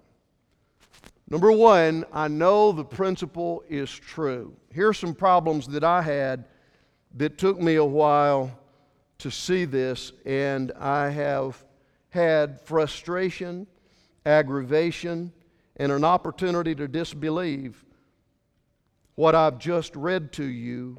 Number 1.30 1.52
one, 1.52 2.06
I 2.12 2.28
know 2.28 2.72
the 2.72 2.84
principle 2.84 3.64
is 3.70 3.90
true. 3.92 4.56
Here 4.74 4.90
are 4.90 4.94
some 4.94 5.16
problems 5.16 5.68
that 5.68 5.84
I 5.84 6.02
had 6.02 6.46
that 7.16 7.38
took 7.38 7.60
me 7.60 7.76
a 7.76 7.86
while 7.86 8.52
to 9.20 9.32
see 9.32 9.66
this, 9.66 10.12
and 10.26 10.72
I 10.74 11.10
have 11.10 11.64
had 12.10 12.60
frustration, 12.62 13.68
aggravation, 14.26 15.32
and 15.78 15.92
an 15.92 16.04
opportunity 16.04 16.76
to 16.76 16.88
disbelieve 16.88 17.84
what 19.16 19.34
I've 19.34 19.60
just 19.60 19.96
read 19.96 20.32
to 20.34 20.44
you 20.44 20.98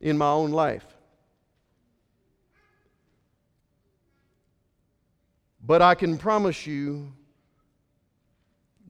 in 0.00 0.18
my 0.18 0.30
own 0.30 0.50
life. 0.50 0.86
But 5.70 5.82
I 5.82 5.94
can 5.94 6.18
promise 6.18 6.66
you 6.66 7.12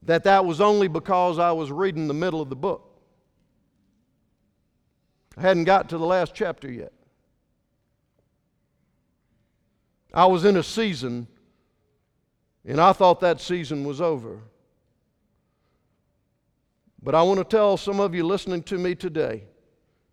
that 0.01 0.23
that 0.23 0.45
was 0.45 0.59
only 0.59 0.87
because 0.87 1.37
I 1.37 1.51
was 1.51 1.71
reading 1.71 2.07
the 2.07 2.15
middle 2.15 2.41
of 2.41 2.49
the 2.49 2.55
book. 2.55 2.99
I 5.37 5.41
hadn't 5.41 5.65
got 5.65 5.89
to 5.89 5.99
the 5.99 6.07
last 6.07 6.33
chapter 6.33 6.71
yet. 6.71 6.91
I 10.11 10.25
was 10.25 10.43
in 10.43 10.57
a 10.57 10.63
season, 10.63 11.27
and 12.65 12.81
I 12.81 12.93
thought 12.93 13.19
that 13.19 13.39
season 13.39 13.83
was 13.83 14.01
over. 14.01 14.39
But 17.03 17.13
I 17.13 17.21
want 17.21 17.37
to 17.37 17.43
tell 17.43 17.77
some 17.77 17.99
of 17.99 18.15
you 18.15 18.25
listening 18.25 18.63
to 18.63 18.79
me 18.79 18.95
today 18.95 19.43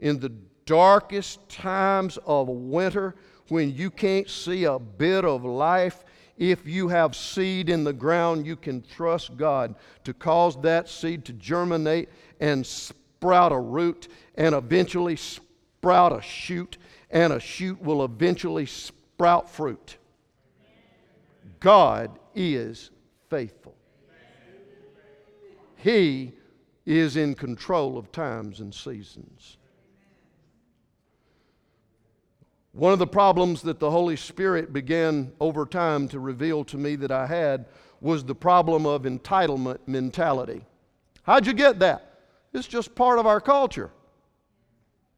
in 0.00 0.20
the 0.20 0.34
darkest 0.66 1.48
times 1.48 2.18
of 2.26 2.46
winter, 2.46 3.14
when 3.48 3.74
you 3.74 3.90
can't 3.90 4.28
see 4.28 4.64
a 4.64 4.78
bit 4.78 5.24
of 5.24 5.46
life, 5.46 6.04
if 6.38 6.66
you 6.66 6.88
have 6.88 7.16
seed 7.16 7.68
in 7.68 7.82
the 7.84 7.92
ground, 7.92 8.46
you 8.46 8.56
can 8.56 8.82
trust 8.82 9.36
God 9.36 9.74
to 10.04 10.14
cause 10.14 10.60
that 10.62 10.88
seed 10.88 11.24
to 11.26 11.32
germinate 11.32 12.08
and 12.40 12.64
sprout 12.64 13.50
a 13.50 13.58
root 13.58 14.08
and 14.36 14.54
eventually 14.54 15.16
sprout 15.16 16.16
a 16.16 16.22
shoot, 16.22 16.78
and 17.10 17.32
a 17.32 17.40
shoot 17.40 17.80
will 17.82 18.04
eventually 18.04 18.66
sprout 18.66 19.50
fruit. 19.50 19.96
God 21.58 22.18
is 22.34 22.90
faithful. 23.28 23.74
He 25.76 26.32
is 26.86 27.16
in 27.16 27.34
control 27.34 27.98
of 27.98 28.12
times 28.12 28.60
and 28.60 28.72
seasons. 28.72 29.58
One 32.78 32.92
of 32.92 33.00
the 33.00 33.08
problems 33.08 33.62
that 33.62 33.80
the 33.80 33.90
Holy 33.90 34.14
Spirit 34.14 34.72
began 34.72 35.32
over 35.40 35.66
time 35.66 36.06
to 36.10 36.20
reveal 36.20 36.62
to 36.66 36.76
me 36.76 36.94
that 36.94 37.10
I 37.10 37.26
had 37.26 37.66
was 38.00 38.22
the 38.22 38.36
problem 38.36 38.86
of 38.86 39.02
entitlement 39.02 39.78
mentality. 39.88 40.64
How'd 41.24 41.48
you 41.48 41.54
get 41.54 41.80
that? 41.80 42.20
It's 42.52 42.68
just 42.68 42.94
part 42.94 43.18
of 43.18 43.26
our 43.26 43.40
culture. 43.40 43.90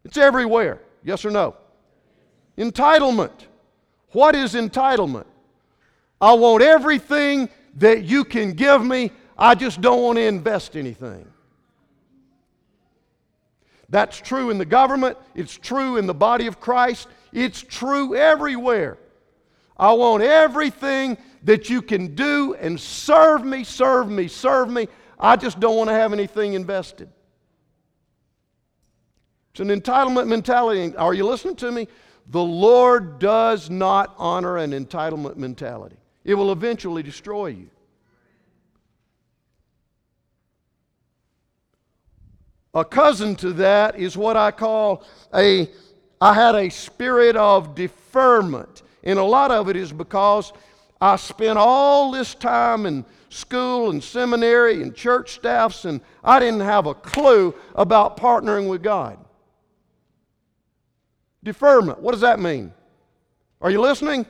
It's 0.06 0.16
everywhere. 0.16 0.80
Yes 1.04 1.22
or 1.22 1.30
no? 1.30 1.54
Entitlement. 2.56 3.44
What 4.12 4.34
is 4.34 4.54
entitlement? 4.54 5.26
I 6.18 6.32
want 6.32 6.62
everything 6.62 7.50
that 7.76 8.04
you 8.04 8.24
can 8.24 8.52
give 8.54 8.82
me, 8.82 9.12
I 9.36 9.54
just 9.54 9.82
don't 9.82 10.00
want 10.00 10.16
to 10.16 10.22
invest 10.22 10.76
anything. 10.78 11.26
That's 13.90 14.18
true 14.18 14.48
in 14.48 14.56
the 14.56 14.64
government, 14.64 15.18
it's 15.34 15.58
true 15.58 15.98
in 15.98 16.06
the 16.06 16.14
body 16.14 16.46
of 16.46 16.58
Christ, 16.58 17.06
it's 17.32 17.60
true 17.62 18.14
everywhere. 18.14 18.98
I 19.76 19.92
want 19.92 20.22
everything 20.22 21.16
that 21.44 21.70
you 21.70 21.80
can 21.80 22.14
do 22.14 22.54
and 22.54 22.78
serve 22.78 23.44
me, 23.44 23.64
serve 23.64 24.10
me, 24.10 24.28
serve 24.28 24.68
me. 24.68 24.88
I 25.18 25.36
just 25.36 25.58
don't 25.58 25.76
want 25.76 25.88
to 25.88 25.94
have 25.94 26.12
anything 26.12 26.54
invested. 26.54 27.08
It's 29.52 29.60
an 29.60 29.68
entitlement 29.68 30.28
mentality. 30.28 30.94
Are 30.96 31.14
you 31.14 31.26
listening 31.26 31.56
to 31.56 31.72
me? 31.72 31.88
The 32.28 32.42
Lord 32.42 33.18
does 33.18 33.70
not 33.70 34.14
honor 34.16 34.58
an 34.58 34.72
entitlement 34.72 35.36
mentality, 35.36 35.96
it 36.24 36.34
will 36.34 36.52
eventually 36.52 37.02
destroy 37.02 37.48
you. 37.48 37.70
A 42.72 42.84
cousin 42.84 43.34
to 43.36 43.52
that 43.54 43.98
is 43.98 44.16
what 44.16 44.36
I 44.36 44.52
call 44.52 45.04
a, 45.34 45.68
I 46.20 46.34
had 46.34 46.54
a 46.54 46.68
spirit 46.68 47.36
of 47.36 47.74
deferment. 47.74 48.82
And 49.02 49.18
a 49.18 49.24
lot 49.24 49.50
of 49.50 49.68
it 49.68 49.76
is 49.76 49.92
because 49.92 50.52
I 51.00 51.16
spent 51.16 51.58
all 51.58 52.10
this 52.10 52.34
time 52.34 52.84
in 52.84 53.04
school 53.30 53.90
and 53.90 54.02
seminary 54.02 54.82
and 54.82 54.94
church 54.94 55.32
staffs, 55.32 55.84
and 55.84 56.00
I 56.22 56.40
didn't 56.40 56.60
have 56.60 56.86
a 56.86 56.94
clue 56.94 57.54
about 57.74 58.16
partnering 58.16 58.68
with 58.68 58.82
God. 58.82 59.18
Deferment, 61.42 62.00
what 62.00 62.12
does 62.12 62.20
that 62.20 62.38
mean? 62.38 62.72
Are 63.62 63.70
you 63.70 63.80
listening? 63.80 64.26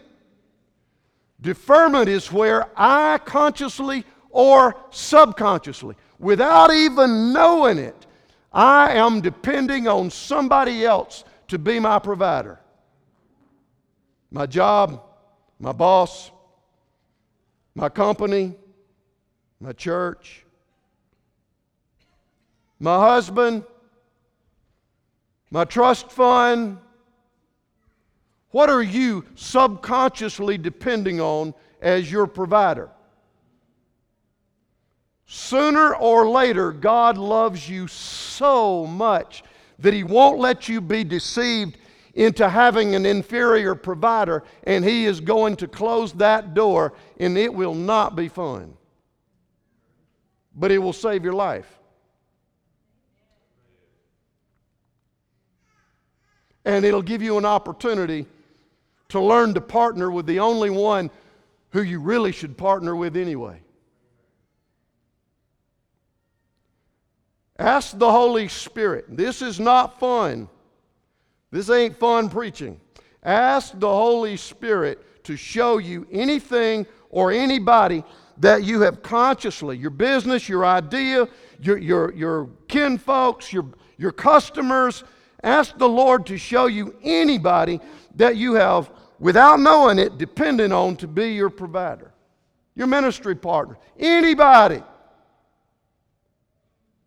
Deferment 1.41 2.09
is 2.09 2.31
where 2.31 2.69
I 2.77 3.19
consciously 3.19 4.05
or 4.29 4.77
subconsciously, 4.91 5.97
without 6.21 6.73
even 6.73 7.33
knowing 7.33 7.79
it, 7.79 8.07
I 8.53 8.93
am 8.93 9.21
depending 9.21 9.89
on 9.89 10.11
somebody 10.11 10.85
else 10.85 11.25
to 11.51 11.59
be 11.59 11.81
my 11.81 11.99
provider. 11.99 12.59
My 14.31 14.47
job, 14.47 15.03
my 15.59 15.73
boss, 15.73 16.31
my 17.75 17.89
company, 17.89 18.55
my 19.61 19.73
church, 19.73 20.47
my 22.79 22.99
husband, 22.99 23.65
my 25.51 25.65
trust 25.65 26.11
fund, 26.11 26.79
what 28.53 28.71
are 28.71 28.83
you 28.83 29.25
subconsciously 29.35 30.57
depending 30.57 31.21
on 31.21 31.53
as 31.81 32.11
your 32.11 32.29
provider? 32.29 32.91
Sooner 35.27 35.95
or 35.97 36.29
later, 36.29 36.71
God 36.71 37.19
loves 37.19 37.69
you 37.69 37.89
so 37.89 38.87
much 38.87 39.43
that 39.81 39.95
He 39.95 40.05
won't 40.05 40.39
let 40.39 40.69
you 40.69 40.81
be 40.81 41.05
deceived 41.05 41.79
into 42.15 42.49
having 42.49 42.95
an 42.95 43.07
inferior 43.07 43.75
provider, 43.75 44.43
and 44.65 44.85
He 44.85 45.07
is 45.07 45.21
going 45.21 45.57
to 45.57 45.69
close 45.69 46.13
that 46.15 46.55
door, 46.55 46.95
and 47.19 47.37
it 47.39 47.53
will 47.53 47.75
not 47.75 48.17
be 48.17 48.29
fun. 48.29 48.75
But 50.55 50.71
it 50.71 50.79
will 50.79 50.93
save 50.93 51.25
your 51.25 51.33
life. 51.33 51.79
And 56.65 56.85
it'll 56.85 57.03
give 57.03 57.23
you 57.23 57.39
an 57.39 57.45
opportunity 57.45 58.27
to 59.09 59.21
learn 59.21 59.55
to 59.55 59.61
partner 59.61 60.11
with 60.11 60.27
the 60.27 60.41
only 60.41 60.71
one 60.71 61.11
who 61.71 61.83
you 61.83 62.01
really 62.01 62.33
should 62.33 62.57
partner 62.57 62.95
with 62.95 63.17
anyway. 63.17 63.63
Ask 67.61 67.99
the 67.99 68.11
Holy 68.11 68.49
Spirit. 68.49 69.05
This 69.11 69.43
is 69.43 69.61
not 69.61 70.01
fun. 70.01 70.49
This 71.51 71.69
ain't 71.69 71.95
fun 71.99 72.31
preaching. 72.31 72.81
Ask 73.23 73.79
the 73.79 73.87
Holy 73.87 74.39
Spirit 74.39 75.25
to 75.25 75.37
show 75.37 75.77
you 75.77 76.07
anything 76.11 76.87
or 77.11 77.33
anybody 77.33 78.03
that 78.39 78.65
you 78.65 78.81
have 78.81 79.03
consciously, 79.03 79.77
your 79.77 79.91
business, 79.91 80.49
your 80.49 80.65
idea, 80.65 81.29
your, 81.61 81.77
your, 81.77 82.15
your 82.15 82.47
kinfolks, 82.67 83.53
your, 83.53 83.67
your 83.99 84.13
customers, 84.13 85.05
ask 85.43 85.77
the 85.77 85.89
Lord 85.89 86.25
to 86.27 86.39
show 86.39 86.65
you 86.65 86.97
anybody 87.03 87.79
that 88.17 88.37
you 88.37 88.55
have 88.55 88.91
without 89.19 89.61
knowing 89.61 89.99
it, 89.99 90.17
dependent 90.17 90.73
on 90.73 90.97
to 90.97 91.07
be 91.07 91.35
your 91.35 91.51
provider, 91.51 92.15
your 92.75 92.87
ministry 92.87 93.35
partner, 93.35 93.77
anybody. 93.99 94.83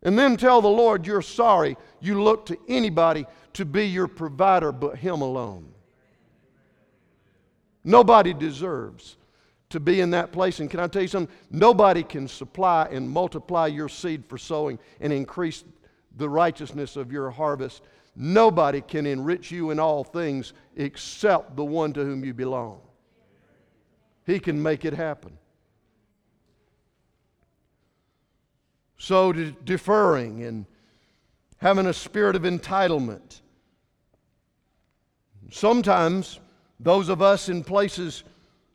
And 0.04 0.18
then 0.18 0.36
tell 0.36 0.60
the 0.60 0.68
Lord 0.68 1.06
you're 1.06 1.22
sorry 1.22 1.76
you 2.00 2.22
look 2.22 2.46
to 2.46 2.58
anybody 2.68 3.26
to 3.54 3.64
be 3.64 3.86
your 3.86 4.06
provider 4.06 4.72
but 4.72 4.98
Him 4.98 5.22
alone. 5.22 5.72
Nobody 7.82 8.32
deserves 8.32 9.16
to 9.70 9.80
be 9.80 10.00
in 10.00 10.10
that 10.10 10.32
place. 10.32 10.60
And 10.60 10.70
can 10.70 10.80
I 10.80 10.86
tell 10.86 11.02
you 11.02 11.08
something? 11.08 11.34
Nobody 11.50 12.02
can 12.02 12.28
supply 12.28 12.88
and 12.90 13.08
multiply 13.08 13.66
your 13.66 13.88
seed 13.88 14.24
for 14.26 14.38
sowing 14.38 14.78
and 15.00 15.12
increase 15.12 15.64
the 16.16 16.28
righteousness 16.28 16.96
of 16.96 17.10
your 17.10 17.30
harvest 17.30 17.82
Nobody 18.16 18.80
can 18.80 19.06
enrich 19.06 19.50
you 19.50 19.70
in 19.70 19.80
all 19.80 20.04
things 20.04 20.52
except 20.76 21.56
the 21.56 21.64
one 21.64 21.92
to 21.94 22.04
whom 22.04 22.24
you 22.24 22.32
belong. 22.32 22.80
He 24.24 24.38
can 24.38 24.62
make 24.62 24.84
it 24.84 24.94
happen. 24.94 25.36
So, 28.96 29.32
de- 29.32 29.50
deferring 29.50 30.44
and 30.44 30.66
having 31.58 31.86
a 31.86 31.92
spirit 31.92 32.36
of 32.36 32.42
entitlement. 32.42 33.40
Sometimes, 35.50 36.40
those 36.80 37.08
of 37.08 37.22
us 37.22 37.48
in 37.48 37.64
places 37.64 38.24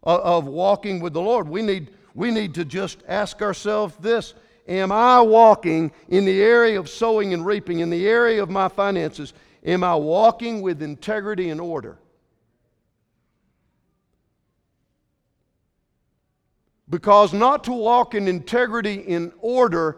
of, 0.03 0.19
of 0.21 0.45
walking 0.45 0.99
with 0.99 1.13
the 1.13 1.21
Lord, 1.21 1.47
we 1.47 1.61
need, 1.61 1.91
we 2.15 2.31
need 2.31 2.53
to 2.55 2.65
just 2.65 3.03
ask 3.07 3.41
ourselves 3.41 3.95
this 3.99 4.33
Am 4.67 4.91
I 4.91 5.19
walking 5.19 5.91
in 6.09 6.25
the 6.25 6.41
area 6.41 6.79
of 6.79 6.89
sowing 6.89 7.33
and 7.33 7.43
reaping, 7.43 7.79
in 7.79 7.89
the 7.89 8.07
area 8.07 8.41
of 8.41 8.51
my 8.51 8.67
finances? 8.67 9.33
Am 9.63 9.83
I 9.83 9.95
walking 9.95 10.61
with 10.61 10.81
integrity 10.83 11.49
and 11.49 11.59
order? 11.59 11.97
Because 16.87 17.33
not 17.33 17.63
to 17.65 17.71
walk 17.71 18.13
in 18.15 18.27
integrity 18.27 18.95
in 18.95 19.31
order 19.41 19.97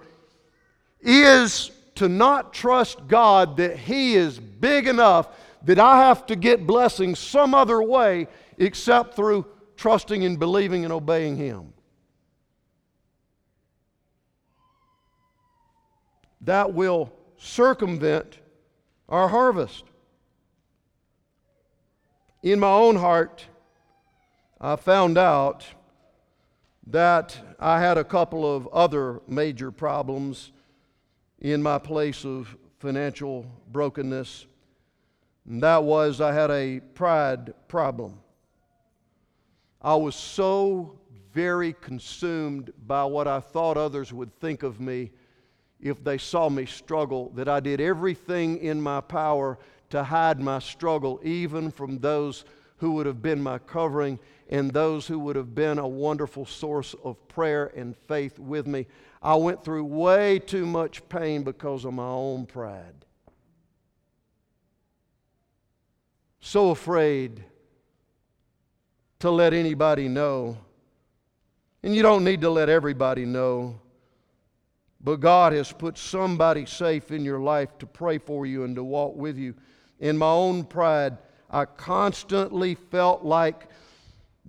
is 1.01 1.71
to 1.95 2.07
not 2.07 2.53
trust 2.53 3.07
God 3.07 3.57
that 3.57 3.77
He 3.77 4.15
is 4.15 4.39
big 4.39 4.87
enough 4.87 5.29
that 5.63 5.79
I 5.79 6.07
have 6.07 6.25
to 6.27 6.35
get 6.35 6.65
blessings 6.65 7.19
some 7.19 7.53
other 7.53 7.81
way 7.83 8.27
except 8.57 9.15
through 9.15 9.45
trusting 9.77 10.23
and 10.23 10.39
believing 10.39 10.83
and 10.83 10.93
obeying 10.93 11.35
Him. 11.35 11.73
that 16.41 16.73
will 16.73 17.13
circumvent 17.37 18.39
our 19.07 19.27
harvest. 19.27 19.85
In 22.43 22.59
my 22.59 22.71
own 22.71 22.95
heart, 22.95 23.45
I 24.59 24.75
found 24.75 25.17
out 25.17 25.65
that 26.87 27.37
I 27.59 27.79
had 27.79 27.97
a 27.97 28.03
couple 28.03 28.55
of 28.55 28.67
other 28.69 29.21
major 29.27 29.71
problems 29.71 30.51
in 31.41 31.61
my 31.61 31.79
place 31.79 32.23
of 32.23 32.55
financial 32.79 33.45
brokenness. 33.71 34.45
And 35.47 35.61
that 35.63 35.83
was 35.83 36.21
I 36.21 36.31
had 36.31 36.51
a 36.51 36.79
pride 36.79 37.53
problem. 37.67 38.19
I 39.81 39.95
was 39.95 40.15
so 40.15 40.99
very 41.33 41.73
consumed 41.73 42.71
by 42.85 43.03
what 43.03 43.27
I 43.27 43.39
thought 43.39 43.77
others 43.77 44.13
would 44.13 44.39
think 44.39 44.61
of 44.63 44.79
me 44.79 45.11
if 45.79 46.03
they 46.03 46.19
saw 46.19 46.47
me 46.47 46.67
struggle, 46.67 47.31
that 47.33 47.49
I 47.49 47.59
did 47.59 47.81
everything 47.81 48.59
in 48.59 48.79
my 48.79 49.01
power 49.01 49.57
to 49.89 50.03
hide 50.03 50.39
my 50.39 50.59
struggle, 50.59 51.19
even 51.23 51.71
from 51.71 51.97
those 51.97 52.45
who 52.77 52.91
would 52.91 53.07
have 53.07 53.21
been 53.21 53.41
my 53.41 53.57
covering 53.57 54.19
and 54.49 54.71
those 54.71 55.07
who 55.07 55.17
would 55.17 55.35
have 55.35 55.55
been 55.55 55.79
a 55.79 55.87
wonderful 55.87 56.45
source 56.45 56.93
of 57.03 57.27
prayer 57.27 57.71
and 57.75 57.95
faith 58.07 58.37
with 58.37 58.67
me. 58.67 58.85
I 59.21 59.35
went 59.35 59.63
through 59.63 59.85
way 59.85 60.39
too 60.39 60.65
much 60.65 61.07
pain 61.07 61.43
because 61.43 61.85
of 61.85 61.93
my 61.93 62.07
own 62.07 62.45
pride. 62.45 63.05
So 66.39 66.71
afraid 66.71 67.43
to 69.19 69.29
let 69.29 69.53
anybody 69.53 70.07
know. 70.07 70.57
And 71.83 71.95
you 71.95 72.01
don't 72.01 72.23
need 72.23 72.41
to 72.41 72.49
let 72.49 72.69
everybody 72.69 73.25
know. 73.25 73.79
But 75.03 75.19
God 75.19 75.53
has 75.53 75.71
put 75.71 75.97
somebody 75.97 76.65
safe 76.65 77.11
in 77.11 77.23
your 77.23 77.39
life 77.39 77.77
to 77.79 77.85
pray 77.85 78.17
for 78.17 78.45
you 78.45 78.63
and 78.63 78.75
to 78.75 78.83
walk 78.83 79.15
with 79.15 79.37
you. 79.37 79.55
In 79.99 80.17
my 80.17 80.29
own 80.29 80.63
pride, 80.63 81.17
I 81.49 81.65
constantly 81.65 82.75
felt 82.75 83.23
like 83.23 83.67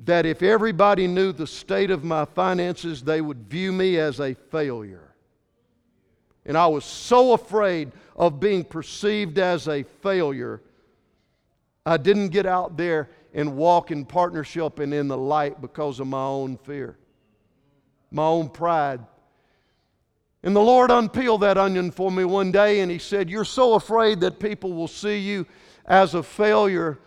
that 0.04 0.26
if 0.26 0.42
everybody 0.42 1.06
knew 1.06 1.32
the 1.32 1.46
state 1.46 1.90
of 1.90 2.02
my 2.02 2.24
finances, 2.24 3.02
they 3.02 3.20
would 3.20 3.48
view 3.48 3.72
me 3.72 3.98
as 3.98 4.20
a 4.20 4.34
failure. 4.34 5.14
And 6.44 6.56
I 6.56 6.66
was 6.66 6.84
so 6.84 7.32
afraid 7.34 7.92
of 8.16 8.40
being 8.40 8.64
perceived 8.64 9.38
as 9.38 9.68
a 9.68 9.84
failure, 10.02 10.60
I 11.86 11.96
didn't 11.96 12.28
get 12.28 12.46
out 12.46 12.76
there 12.76 13.08
and 13.32 13.56
walk 13.56 13.90
in 13.90 14.04
partnership 14.04 14.78
and 14.78 14.92
in 14.92 15.08
the 15.08 15.16
light 15.16 15.60
because 15.60 16.00
of 16.00 16.06
my 16.06 16.24
own 16.24 16.56
fear, 16.58 16.96
my 18.10 18.24
own 18.24 18.48
pride. 18.48 19.00
And 20.42 20.54
the 20.54 20.60
Lord 20.60 20.90
unpeeled 20.90 21.42
that 21.42 21.56
onion 21.56 21.92
for 21.92 22.10
me 22.10 22.24
one 22.24 22.50
day 22.50 22.80
and 22.80 22.90
He 22.90 22.98
said, 22.98 23.30
You're 23.30 23.44
so 23.44 23.74
afraid 23.74 24.20
that 24.20 24.40
people 24.40 24.72
will 24.72 24.88
see 24.88 25.18
you 25.18 25.46
as 25.86 26.14
a 26.14 26.22
failure. 26.22 26.98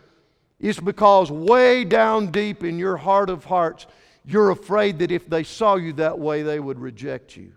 It's 0.59 0.79
because 0.79 1.31
way 1.31 1.83
down 1.83 2.31
deep 2.31 2.63
in 2.63 2.79
your 2.79 2.97
heart 2.97 3.29
of 3.29 3.45
hearts, 3.45 3.87
you're 4.25 4.51
afraid 4.51 4.99
that 4.99 5.11
if 5.11 5.29
they 5.29 5.43
saw 5.43 5.75
you 5.75 5.93
that 5.93 6.17
way, 6.17 6.41
they 6.43 6.59
would 6.59 6.79
reject 6.79 7.35
you. 7.35 7.51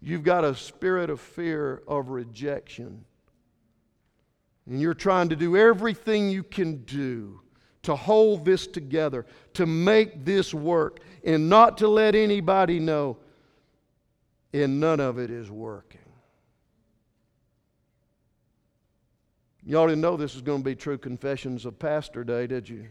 You've 0.00 0.22
got 0.22 0.44
a 0.44 0.54
spirit 0.54 1.10
of 1.10 1.20
fear 1.20 1.82
of 1.88 2.10
rejection. 2.10 3.04
And 4.66 4.80
you're 4.80 4.94
trying 4.94 5.28
to 5.30 5.36
do 5.36 5.56
everything 5.56 6.30
you 6.30 6.44
can 6.44 6.84
do 6.84 7.40
to 7.82 7.94
hold 7.94 8.44
this 8.44 8.66
together, 8.66 9.26
to 9.54 9.66
make 9.66 10.24
this 10.24 10.54
work, 10.54 11.00
and 11.24 11.48
not 11.48 11.78
to 11.78 11.88
let 11.88 12.14
anybody 12.14 12.78
know. 12.80 13.18
And 14.52 14.80
none 14.80 15.00
of 15.00 15.18
it 15.18 15.30
is 15.30 15.50
working. 15.50 16.05
You 19.68 19.78
already 19.78 20.00
know 20.00 20.16
this 20.16 20.36
is 20.36 20.42
going 20.42 20.60
to 20.60 20.64
be 20.64 20.76
true 20.76 20.96
confessions 20.96 21.66
of 21.66 21.76
Pastor 21.76 22.22
Day, 22.22 22.46
did 22.46 22.68
you? 22.68 22.86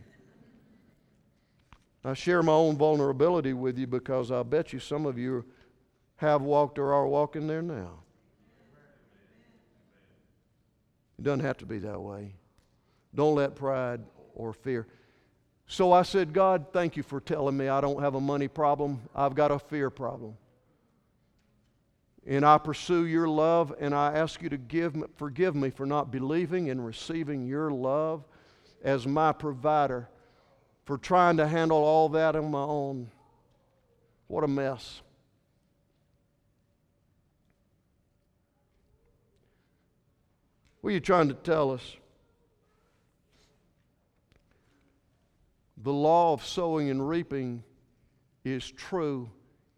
I 2.03 2.13
share 2.13 2.43
my 2.43 2.51
own 2.51 2.75
vulnerability 2.75 3.53
with 3.53 3.77
you 3.77 3.87
because 3.87 4.29
I 4.29 4.43
bet 4.43 4.73
you 4.73 4.79
some 4.79 5.05
of 5.05 5.17
you 5.17 5.45
have 6.17 6.41
walked 6.41 6.77
or 6.77 6.93
are 6.93 7.07
walking 7.07 7.47
there 7.47 7.61
now. 7.61 8.01
It 11.17 11.23
doesn't 11.23 11.45
have 11.45 11.57
to 11.59 11.65
be 11.65 11.79
that 11.79 12.01
way. 12.01 12.35
Don't 13.15 13.35
let 13.35 13.55
pride 13.55 14.01
or 14.33 14.51
fear. 14.51 14.85
So 15.67 15.93
I 15.93 16.01
said, 16.01 16.33
God, 16.33 16.67
thank 16.73 16.97
you 16.97 17.03
for 17.03 17.21
telling 17.21 17.55
me 17.55 17.69
I 17.69 17.79
don't 17.79 18.01
have 18.01 18.15
a 18.15 18.21
money 18.21 18.49
problem. 18.49 19.01
I've 19.15 19.33
got 19.33 19.49
a 19.49 19.59
fear 19.59 19.89
problem. 19.89 20.35
And 22.27 22.43
I 22.43 22.57
pursue 22.57 23.05
your 23.05 23.27
love, 23.27 23.73
and 23.79 23.93
I 23.93 24.13
ask 24.13 24.41
you 24.41 24.49
to 24.49 24.57
give, 24.57 24.95
forgive 25.15 25.55
me 25.55 25.69
for 25.69 25.85
not 25.85 26.11
believing 26.11 26.69
and 26.69 26.83
receiving 26.83 27.45
your 27.45 27.69
love 27.69 28.25
as 28.83 29.05
my 29.05 29.31
provider, 29.31 30.09
for 30.85 30.97
trying 30.97 31.37
to 31.37 31.47
handle 31.47 31.77
all 31.77 32.09
that 32.09 32.35
on 32.35 32.49
my 32.49 32.63
own. 32.63 33.11
What 34.27 34.43
a 34.43 34.47
mess. 34.47 35.01
What 40.81 40.91
are 40.91 40.93
you 40.93 40.99
trying 40.99 41.27
to 41.27 41.33
tell 41.33 41.71
us? 41.71 41.95
The 45.77 45.93
law 45.93 46.33
of 46.33 46.43
sowing 46.43 46.89
and 46.89 47.07
reaping 47.07 47.63
is 48.43 48.71
true, 48.71 49.29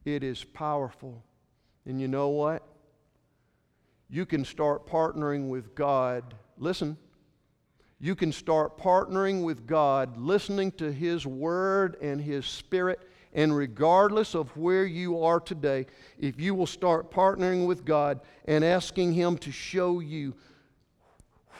it 0.06 0.24
is 0.24 0.44
powerful. 0.44 1.24
And 1.88 2.02
you 2.02 2.08
know 2.08 2.30
what? 2.30 2.64
You 4.10 4.26
can 4.26 4.44
start 4.44 4.86
partnering 4.86 5.48
with 5.48 5.74
God. 5.74 6.36
Listen, 6.58 6.98
you 8.00 8.14
can 8.14 8.32
start 8.32 8.78
partnering 8.78 9.44
with 9.44 9.66
God, 9.66 10.18
listening 10.18 10.72
to 10.74 10.92
His 10.92 11.26
Word 11.26 11.96
and 12.02 12.22
His 12.22 12.46
Spirit. 12.46 13.00
And 13.34 13.56
regardless 13.56 14.36
of 14.36 14.56
where 14.58 14.86
you 14.86 15.24
are 15.24 15.40
today, 15.40 15.86
if 16.20 16.40
you 16.40 16.56
will 16.56 16.68
start 16.68 17.10
partnering 17.10 17.66
with 17.66 17.86
God 17.86 18.20
and 18.46 18.64
asking 18.64 19.14
Him 19.14 19.38
to 19.40 19.52
show 19.52 20.00
you 20.00 20.36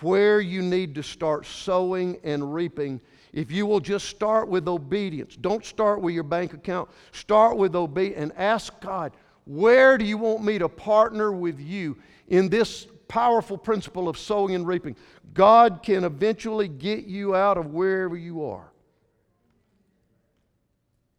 where 0.02 0.40
you 0.40 0.62
need 0.62 0.96
to 0.96 1.04
start 1.04 1.46
sowing 1.46 2.18
and 2.24 2.54
reaping. 2.54 3.02
If 3.34 3.52
you 3.52 3.66
will 3.66 3.80
just 3.80 4.08
start 4.08 4.48
with 4.48 4.68
obedience, 4.68 5.36
don't 5.36 5.66
start 5.66 6.02
with 6.02 6.14
your 6.14 6.24
bank 6.24 6.54
account. 6.54 6.90
Start 7.12 7.58
with 7.58 7.76
obedience 7.76 8.22
and 8.22 8.34
ask 8.38 8.80
God, 8.80 9.14
where 9.48 9.98
do 9.98 10.04
you 10.04 10.18
want 10.18 10.44
me 10.44 10.60
to 10.60 10.68
partner 10.68 11.32
with 11.32 11.60
you 11.60 11.98
in 12.28 12.50
this 12.50 12.86
powerful 13.08 13.58
principle 13.58 14.10
of 14.10 14.18
sowing 14.18 14.54
and 14.54 14.68
reaping? 14.68 14.96
God 15.34 15.82
can 15.82 16.04
eventually 16.04 16.68
get 16.68 17.06
you 17.06 17.34
out 17.34 17.58
of 17.58 17.68
wherever 17.68 18.18
you 18.18 18.44
are 18.46 18.72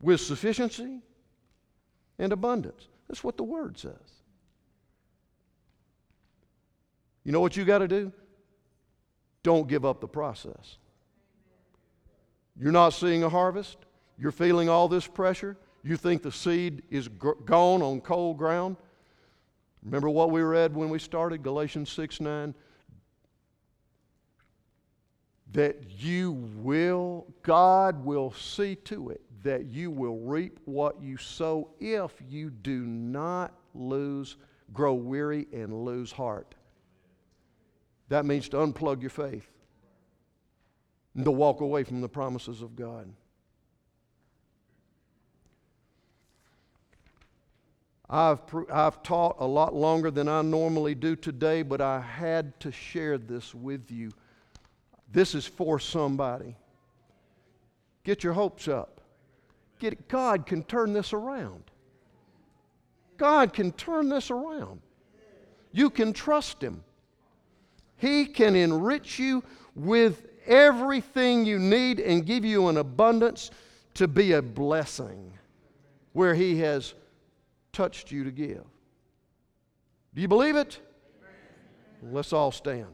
with 0.01 0.21
sufficiency 0.21 1.01
and 2.19 2.33
abundance. 2.33 2.89
That's 3.09 3.25
what 3.25 3.39
the 3.39 3.45
Word 3.45 3.79
says. 3.79 3.95
You 7.25 7.33
know 7.33 7.41
what 7.41 7.57
you 7.57 7.65
got 7.65 7.79
to 7.79 7.89
do? 7.89 8.13
Don't 9.43 9.69
give 9.69 9.85
up 9.85 10.01
the 10.01 10.09
process. 10.09 10.77
You're 12.61 12.73
not 12.73 12.91
seeing 12.91 13.23
a 13.23 13.29
harvest. 13.29 13.79
You're 14.19 14.33
feeling 14.33 14.69
all 14.69 14.89
this 14.89 15.07
pressure. 15.07 15.57
You 15.83 15.97
think 15.97 16.23
the 16.23 16.33
seed 16.33 16.83
is 16.91 17.09
gr- 17.09 17.33
gone 17.45 17.83
on 17.83 18.01
cold 18.01 18.39
ground. 18.39 18.77
Remember 19.83 20.11
what 20.11 20.31
we 20.31 20.43
read 20.43 20.75
when 20.75 20.89
we 20.89 20.99
started, 20.99 21.43
Galatians 21.43 21.91
6 21.91 22.21
9? 22.21 22.55
That 25.53 25.77
you 25.99 26.33
will, 26.57 27.27
God 27.43 28.05
will 28.05 28.33
see 28.33 28.75
to 28.77 29.11
it 29.11 29.23
that 29.43 29.67
you 29.67 29.91
will 29.91 30.19
reap 30.19 30.59
what 30.65 31.01
you 31.01 31.17
sow 31.17 31.71
if 31.81 32.13
you 32.29 32.51
do 32.51 32.81
not 32.85 33.55
lose, 33.75 34.37
grow 34.73 34.95
weary, 34.95 35.47
and 35.53 35.85
lose 35.85 36.13
heart. 36.13 36.55
That 38.09 38.25
means 38.25 38.49
to 38.51 38.57
unplug 38.59 39.01
your 39.01 39.11
faith 39.11 39.49
and 41.15 41.25
to 41.25 41.31
walk 41.31 41.61
away 41.61 41.85
from 41.85 42.01
the 42.01 42.09
promises 42.09 42.63
of 42.63 42.75
God. 42.75 43.09
I've, 48.11 48.41
I've 48.73 49.03
taught 49.03 49.37
a 49.39 49.47
lot 49.47 49.75
longer 49.75 50.11
than 50.11 50.29
I 50.29 50.41
normally 50.41 50.95
do 50.95 51.15
today, 51.15 51.63
but 51.63 51.81
I 51.81 52.01
had 52.01 52.59
to 52.61 52.73
share 52.73 53.19
this 53.19 53.55
with 53.55 53.91
you. 53.91 54.11
This 55.13 55.35
is 55.35 55.47
for 55.47 55.79
somebody. 55.79 56.57
Get 58.05 58.25
your 58.25 58.33
hopes 58.33 58.67
up. 58.67 59.03
Get 59.79 59.93
it. 59.93 60.09
God 60.09 60.47
can 60.47 60.63
turn 60.65 60.93
this 60.93 61.13
around. 61.13 61.65
God 63.19 63.53
can 63.53 63.73
turn 63.73 64.09
this 64.09 64.31
around. 64.31 64.81
You 65.73 65.91
can 65.91 66.13
trust 66.13 66.63
Him. 66.63 66.83
He 67.97 68.25
can 68.25 68.57
enrich 68.57 69.19
you 69.19 69.45
with 69.75 70.27
everything 70.47 71.45
you 71.45 71.59
need 71.59 72.01
and 72.01 72.25
give 72.25 72.45
you 72.45 72.69
an 72.69 72.79
abundance 72.79 73.51
to 73.95 74.09
be 74.09 74.33
a 74.33 74.43
blessing 74.43 75.33
where 76.13 76.35
He 76.35 76.59
has 76.61 76.95
touched 77.79 78.11
you 78.11 78.25
to 78.25 78.33
give. 78.33 78.65
Do 80.13 80.21
you 80.21 80.27
believe 80.27 80.57
it? 80.57 80.81
Let's 82.03 82.33
all 82.33 82.51
stand. 82.51 82.89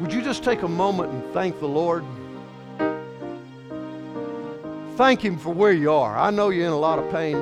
Would 0.00 0.12
you 0.12 0.20
just 0.20 0.44
take 0.44 0.60
a 0.60 0.68
moment 0.68 1.14
and 1.14 1.32
thank 1.32 1.60
the 1.60 1.66
Lord? 1.66 2.04
Thank 4.98 5.24
Him 5.24 5.38
for 5.38 5.48
where 5.48 5.72
you 5.72 5.90
are. 5.90 6.18
I 6.18 6.28
know 6.28 6.50
you're 6.50 6.66
in 6.66 6.72
a 6.72 6.78
lot 6.78 6.98
of 6.98 7.10
pain. 7.10 7.38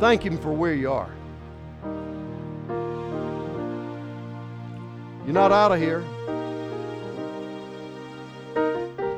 Thank 0.00 0.24
Him 0.24 0.38
for 0.38 0.50
where 0.50 0.72
you 0.72 0.90
are. 0.90 1.15
You're 5.26 5.34
not 5.34 5.50
out 5.50 5.72
of 5.72 5.80
here. 5.80 6.04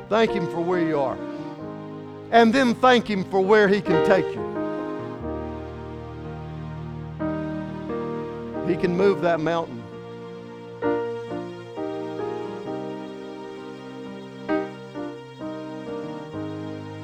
Thank 0.09 0.31
Him 0.31 0.47
for 0.47 0.59
where 0.59 0.83
you 0.83 0.99
are. 0.99 1.19
And 2.31 2.51
then 2.51 2.73
thank 2.73 3.07
Him 3.07 3.23
for 3.25 3.39
where 3.39 3.67
He 3.67 3.79
can 3.79 4.03
take 4.07 4.25
you. 4.25 4.49
He 8.67 8.75
can 8.75 8.97
move 8.97 9.21
that 9.21 9.39
mountain. 9.39 9.77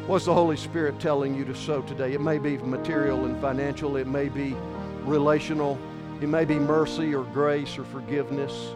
What's 0.07 0.25
the 0.25 0.33
Holy 0.33 0.57
Spirit 0.57 0.99
telling 0.99 1.35
you 1.35 1.45
to 1.45 1.53
sow 1.53 1.83
today? 1.83 2.13
It 2.13 2.21
may 2.21 2.39
be 2.39 2.57
material 2.57 3.25
and 3.25 3.39
financial, 3.39 3.97
it 3.97 4.07
may 4.07 4.29
be 4.29 4.55
relational, 5.03 5.77
it 6.21 6.29
may 6.29 6.45
be 6.45 6.57
mercy 6.57 7.13
or 7.13 7.23
grace 7.25 7.77
or 7.77 7.83
forgiveness. 7.83 8.73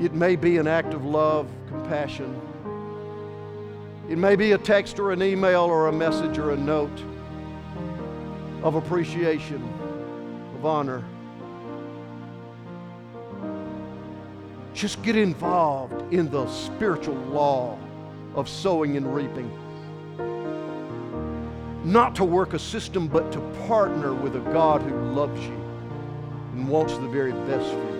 It 0.00 0.14
may 0.14 0.36
be 0.36 0.58
an 0.58 0.68
act 0.68 0.94
of 0.94 1.04
love, 1.04 1.48
compassion. 1.68 2.40
It 4.08 4.16
may 4.16 4.36
be 4.36 4.52
a 4.52 4.58
text 4.58 5.00
or 5.00 5.10
an 5.10 5.22
email 5.22 5.62
or 5.62 5.88
a 5.88 5.92
message 5.92 6.38
or 6.38 6.52
a 6.52 6.56
note 6.56 7.02
of 8.62 8.76
appreciation, 8.76 9.62
of 10.54 10.64
honor. 10.64 11.04
Just 14.72 15.02
get 15.02 15.16
involved 15.16 16.14
in 16.14 16.30
the 16.30 16.46
spiritual 16.48 17.16
law 17.16 17.76
of 18.36 18.48
sowing 18.48 18.96
and 18.96 19.12
reaping. 19.12 19.50
Not 21.84 22.14
to 22.16 22.24
work 22.24 22.54
a 22.54 22.58
system, 22.58 23.08
but 23.08 23.32
to 23.32 23.40
partner 23.66 24.14
with 24.14 24.36
a 24.36 24.40
God 24.52 24.82
who 24.82 24.94
loves 25.12 25.40
you 25.44 25.60
and 26.52 26.68
wants 26.68 26.92
the 26.98 27.08
very 27.08 27.32
best 27.32 27.68
for 27.68 27.92
you. 27.92 27.97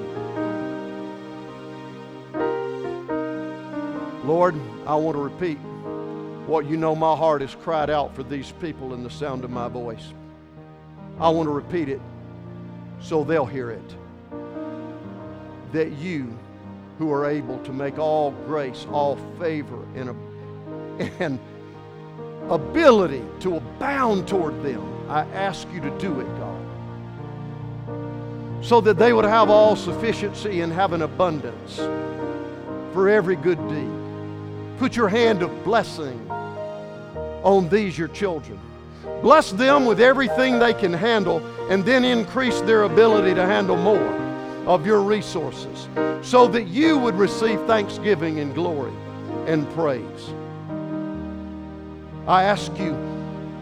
Lord, 4.29 4.55
I 4.87 4.95
want 4.95 5.17
to 5.17 5.23
repeat 5.23 5.57
what 6.47 6.67
you 6.67 6.77
know 6.77 6.95
my 6.95 7.17
heart 7.17 7.41
has 7.41 7.55
cried 7.55 7.89
out 7.89 8.15
for 8.15 8.23
these 8.23 8.53
people 8.61 8.93
in 8.93 9.03
the 9.03 9.09
sound 9.09 9.43
of 9.43 9.49
my 9.49 9.69
voice. 9.69 10.13
I 11.19 11.31
want 11.31 11.47
to 11.47 11.51
repeat 11.51 11.89
it 11.89 12.03
so 13.01 13.25
they'll 13.25 13.47
hear 13.47 13.71
it. 13.71 13.95
That 15.73 15.93
you 15.93 16.39
who 16.99 17.11
are 17.11 17.25
able 17.25 17.59
to 17.61 17.73
make 17.73 17.99
all 17.99 18.33
grace, 18.47 18.87
all 18.93 19.17
favor, 19.39 19.83
and, 19.95 20.11
and 21.19 21.41
ability 22.51 23.25
to 23.41 23.57
abound 23.57 24.29
toward 24.29 24.63
them. 24.63 24.83
I 25.09 25.21
ask 25.33 25.67
you 25.73 25.81
to 25.81 25.99
do 25.99 26.21
it, 26.21 26.27
God. 26.37 26.67
So 28.63 28.83
that 28.83 28.99
they 28.99 29.15
would 29.15 29.25
have 29.25 29.49
all 29.49 29.75
sufficiency 29.75 30.61
and 30.61 30.71
have 30.71 30.93
an 30.93 31.01
abundance 31.01 31.77
for 32.93 33.09
every 33.09 33.37
good 33.37 33.57
deed. 33.71 33.98
Put 34.79 34.95
your 34.95 35.09
hand 35.09 35.43
of 35.43 35.65
blessing 35.65 36.31
on 36.31 37.69
these, 37.69 37.99
your 37.99 38.09
children. 38.09 38.59
Bless 39.23 39.51
them 39.51 39.87
with 39.87 40.01
everything 40.01 40.59
they 40.59 40.73
can 40.73 40.93
handle 40.93 41.45
and 41.69 41.85
then 41.85 42.05
increase 42.05 42.61
their 42.61 42.85
ability 42.85 43.35
to 43.35 43.45
handle 43.45 43.77
more 43.77 44.13
of 44.67 44.87
your 44.87 45.01
resources 45.01 45.89
so 46.23 46.47
that 46.47 46.69
you 46.69 46.97
would 46.99 47.17
receive 47.17 47.61
thanksgiving 47.63 48.39
and 48.39 48.55
glory 48.55 48.93
and 49.47 49.69
praise. 49.71 50.35
I 52.29 52.45
ask 52.45 52.71
you 52.79 52.97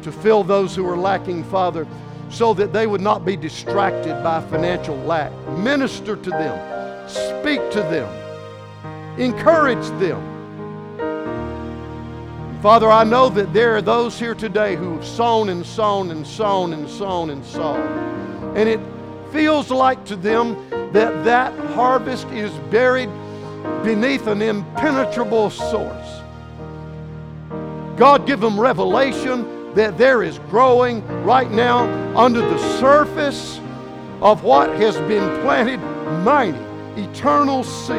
to 0.02 0.12
fill 0.12 0.42
those 0.44 0.74
who 0.74 0.86
are 0.86 0.96
lacking, 0.96 1.44
Father, 1.44 1.86
so 2.28 2.52
that 2.54 2.72
they 2.72 2.86
would 2.86 3.00
not 3.00 3.24
be 3.24 3.36
distracted 3.36 4.22
by 4.22 4.42
financial 4.50 4.96
lack. 4.96 5.32
Minister 5.58 6.16
to 6.16 6.30
them, 6.30 7.08
speak 7.08 7.60
to 7.70 7.80
them, 7.80 9.18
encourage 9.18 9.86
them. 10.00 10.35
Father, 12.62 12.90
I 12.90 13.04
know 13.04 13.28
that 13.28 13.52
there 13.52 13.76
are 13.76 13.82
those 13.82 14.18
here 14.18 14.34
today 14.34 14.76
who 14.76 14.94
have 14.94 15.04
sown 15.04 15.50
and 15.50 15.64
sown 15.64 16.10
and 16.10 16.26
sown 16.26 16.72
and 16.72 16.88
sown 16.88 17.30
and 17.30 17.44
sown. 17.44 17.80
And 18.56 18.68
it 18.68 18.80
feels 19.30 19.70
like 19.70 20.04
to 20.06 20.16
them 20.16 20.56
that 20.92 21.24
that 21.24 21.52
harvest 21.74 22.26
is 22.28 22.50
buried 22.70 23.10
beneath 23.84 24.26
an 24.26 24.40
impenetrable 24.40 25.50
source. 25.50 26.20
God, 27.96 28.26
give 28.26 28.40
them 28.40 28.58
revelation 28.58 29.74
that 29.74 29.98
there 29.98 30.22
is 30.22 30.38
growing 30.50 31.06
right 31.24 31.50
now 31.50 31.84
under 32.16 32.40
the 32.40 32.78
surface 32.78 33.60
of 34.22 34.42
what 34.44 34.70
has 34.76 34.96
been 35.00 35.42
planted 35.42 35.78
mighty, 36.24 36.58
eternal 37.00 37.62
seed. 37.62 37.96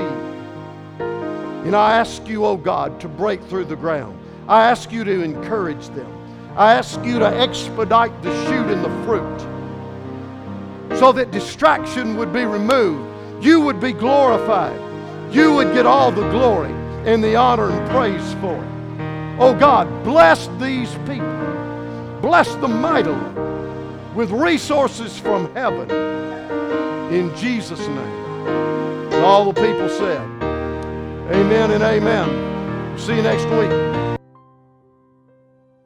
And 1.00 1.76
I 1.76 1.98
ask 1.98 2.28
you, 2.28 2.46
oh 2.46 2.58
God, 2.58 3.00
to 3.02 3.08
break 3.08 3.44
through 3.44 3.66
the 3.66 3.76
ground. 3.76 4.17
I 4.48 4.70
ask 4.70 4.92
you 4.92 5.04
to 5.04 5.22
encourage 5.24 5.88
them. 5.90 6.12
I 6.56 6.74
ask 6.74 7.04
you 7.04 7.20
to 7.20 7.28
expedite 7.28 8.22
the 8.24 8.32
shoot 8.46 8.68
and 8.68 8.84
the 8.84 9.06
fruit 9.06 9.58
so 10.98 11.12
that 11.12 11.32
distraction 11.32 12.16
would 12.18 12.32
be 12.34 12.46
removed. 12.46 13.44
You 13.44 13.62
would 13.62 13.80
be 13.80 13.92
glorified. 13.92 14.80
You 15.34 15.54
would 15.54 15.74
get 15.74 15.86
all 15.86 16.12
the 16.12 16.28
glory 16.30 16.72
and 17.06 17.24
the 17.24 17.36
honor 17.36 17.70
and 17.70 17.90
praise 17.90 18.34
for 18.36 18.56
it. 18.56 19.38
Oh 19.40 19.54
God, 19.54 20.04
bless 20.04 20.48
these 20.60 20.92
people. 21.06 22.20
Bless 22.22 22.56
them 22.56 22.82
mightily 22.82 23.20
with 24.16 24.32
resources 24.32 25.20
from 25.20 25.54
heaven. 25.54 25.92
In 27.14 27.36
Jesus' 27.36 27.80
name. 27.80 27.98
And 29.14 29.26
all 29.26 29.52
the 29.52 29.62
people 29.62 29.90
said, 29.90 30.22
Amen 31.32 31.72
and 31.72 31.84
amen. 31.84 32.98
See 32.98 33.16
you 33.16 33.22
next 33.22 33.46
week. 33.46 34.07